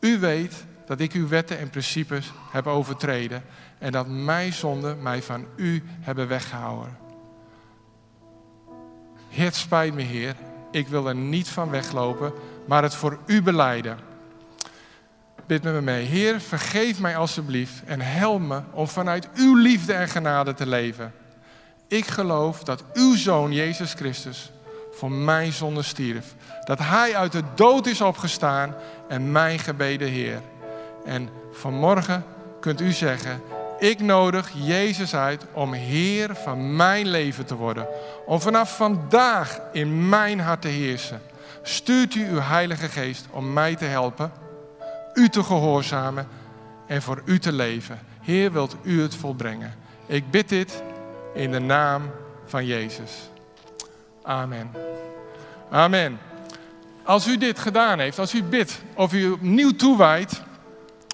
u 0.01 0.19
weet 0.19 0.65
dat 0.87 1.01
ik 1.01 1.13
uw 1.13 1.29
wetten 1.29 1.59
en 1.59 1.71
principes 1.71 2.33
heb 2.51 2.67
overtreden 2.67 3.43
en 3.79 3.93
dat 3.93 4.07
mijn 4.09 4.53
zonden 4.53 5.03
mij 5.03 5.23
van 5.23 5.47
u 5.57 5.83
hebben 6.01 6.29
weggehouden. 6.29 6.97
Het 9.29 9.55
spijt 9.55 9.95
me, 9.95 10.03
Heer. 10.03 10.37
Ik 10.71 10.89
wil 10.89 11.09
er 11.09 11.15
niet 11.15 11.49
van 11.49 11.71
weglopen, 11.71 12.33
maar 12.67 12.83
het 12.83 12.95
voor 12.95 13.19
u 13.27 13.43
beleiden. 13.43 13.99
Bid 15.47 15.63
met 15.63 15.73
me 15.73 15.81
mee. 15.81 16.05
Heer, 16.05 16.41
vergeef 16.41 17.01
mij 17.01 17.17
alstublieft 17.17 17.83
en 17.85 18.01
help 18.01 18.41
me 18.41 18.61
om 18.71 18.89
vanuit 18.89 19.29
uw 19.35 19.55
liefde 19.55 19.93
en 19.93 20.09
genade 20.09 20.55
te 20.55 20.67
leven. 20.67 21.13
Ik 21.89 22.07
geloof 22.07 22.65
dat 22.65 22.85
uw 22.93 23.17
zoon 23.17 23.53
Jezus 23.53 23.93
Christus 23.93 24.51
voor 24.93 25.11
mijn 25.11 25.53
zonde 25.53 25.83
stierf. 25.83 26.35
Dat 26.65 26.79
hij 26.79 27.17
uit 27.17 27.33
de 27.33 27.43
dood 27.55 27.87
is 27.87 28.01
opgestaan 28.01 28.75
en 29.09 29.33
mijn 29.33 29.59
gebeden 29.59 30.09
Heer. 30.09 30.41
En 31.05 31.29
vanmorgen 31.53 32.25
kunt 32.61 32.81
u 32.81 32.93
zeggen, 32.93 33.41
ik 33.79 34.01
nodig 34.01 34.51
Jezus 34.55 35.15
uit 35.15 35.45
om 35.53 35.73
Heer 35.73 36.35
van 36.35 36.77
mijn 36.77 37.09
leven 37.09 37.47
te 37.47 37.55
worden. 37.55 37.87
Om 38.27 38.41
vanaf 38.41 38.77
vandaag 38.77 39.61
in 39.73 40.09
mijn 40.09 40.41
hart 40.41 40.63
te 40.63 40.69
heersen. 40.69 41.21
Stuurt 41.63 42.15
u 42.15 42.29
uw 42.29 42.41
Heilige 42.41 42.89
Geest 42.89 43.27
om 43.31 43.53
mij 43.53 43.77
te 43.77 43.85
helpen, 43.85 44.33
u 45.17 45.29
te 45.29 45.43
gehoorzamen 45.43 46.29
en 46.87 47.03
voor 47.03 47.23
u 47.25 47.39
te 47.39 47.53
leven. 47.53 47.99
Heer, 48.21 48.53
wilt 48.53 48.77
u 48.83 49.03
het 49.03 49.15
volbrengen? 49.15 49.75
Ik 50.07 50.31
bid 50.31 50.49
dit 50.49 50.83
in 51.35 51.51
de 51.51 51.59
naam 51.59 52.11
van 52.45 52.67
Jezus. 52.67 53.31
Amen. 54.23 54.71
Amen. 55.71 56.19
Als 57.03 57.27
u 57.27 57.39
dit 57.39 57.59
gedaan 57.59 57.99
heeft, 57.99 58.19
als 58.19 58.35
u 58.35 58.43
bidt 58.43 58.83
of 58.95 59.13
u 59.13 59.31
opnieuw 59.31 59.71
toewijdt 59.71 60.43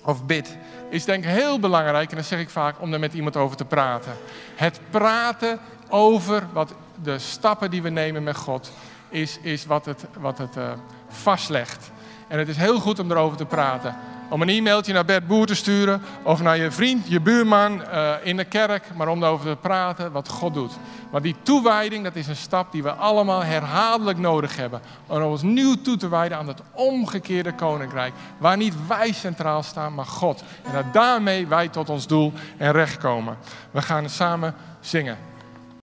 of 0.04 0.24
bidt, 0.24 0.56
is 0.88 1.04
denk 1.04 1.24
ik 1.24 1.30
heel 1.30 1.58
belangrijk, 1.58 2.10
en 2.10 2.16
dat 2.16 2.26
zeg 2.26 2.40
ik 2.40 2.50
vaak, 2.50 2.80
om 2.80 2.92
er 2.92 2.98
met 2.98 3.14
iemand 3.14 3.36
over 3.36 3.56
te 3.56 3.64
praten. 3.64 4.12
Het 4.54 4.80
praten 4.90 5.58
over 5.88 6.46
wat 6.52 6.74
de 7.02 7.18
stappen 7.18 7.70
die 7.70 7.82
we 7.82 7.88
nemen 7.88 8.22
met 8.22 8.36
God, 8.36 8.72
is, 9.08 9.38
is 9.42 9.66
wat 9.66 9.84
het, 9.84 10.04
wat 10.18 10.38
het 10.38 10.56
uh, 10.56 10.72
vastlegt. 11.08 11.90
En 12.32 12.38
het 12.38 12.48
is 12.48 12.56
heel 12.56 12.80
goed 12.80 12.98
om 12.98 13.10
erover 13.10 13.36
te 13.36 13.44
praten. 13.44 13.96
Om 14.28 14.42
een 14.42 14.48
e-mailtje 14.48 14.92
naar 14.92 15.04
Bert 15.04 15.26
Boer 15.26 15.46
te 15.46 15.54
sturen 15.54 16.02
of 16.22 16.42
naar 16.42 16.56
je 16.56 16.70
vriend, 16.70 17.08
je 17.08 17.20
buurman 17.20 17.82
uh, 17.82 18.12
in 18.22 18.36
de 18.36 18.44
kerk, 18.44 18.84
maar 18.94 19.08
om 19.08 19.22
erover 19.22 19.50
te 19.50 19.56
praten 19.60 20.12
wat 20.12 20.28
God 20.28 20.54
doet. 20.54 20.72
Want 21.10 21.22
die 21.22 21.36
toewijding, 21.42 22.04
dat 22.04 22.16
is 22.16 22.26
een 22.26 22.36
stap 22.36 22.72
die 22.72 22.82
we 22.82 22.92
allemaal 22.92 23.44
herhaaldelijk 23.44 24.18
nodig 24.18 24.56
hebben. 24.56 24.80
Om 25.06 25.22
ons 25.22 25.42
nieuw 25.42 25.74
toe 25.82 25.96
te 25.96 26.08
wijden 26.08 26.38
aan 26.38 26.48
het 26.48 26.60
omgekeerde 26.72 27.54
koninkrijk. 27.54 28.12
Waar 28.38 28.56
niet 28.56 28.74
wij 28.86 29.12
centraal 29.12 29.62
staan, 29.62 29.94
maar 29.94 30.06
God. 30.06 30.44
En 30.62 30.72
dat 30.72 30.92
daarmee 30.92 31.46
wij 31.46 31.68
tot 31.68 31.88
ons 31.88 32.06
doel 32.06 32.32
en 32.56 32.72
recht 32.72 32.96
komen. 32.96 33.36
We 33.70 33.82
gaan 33.82 34.08
samen 34.08 34.54
zingen. 34.80 35.31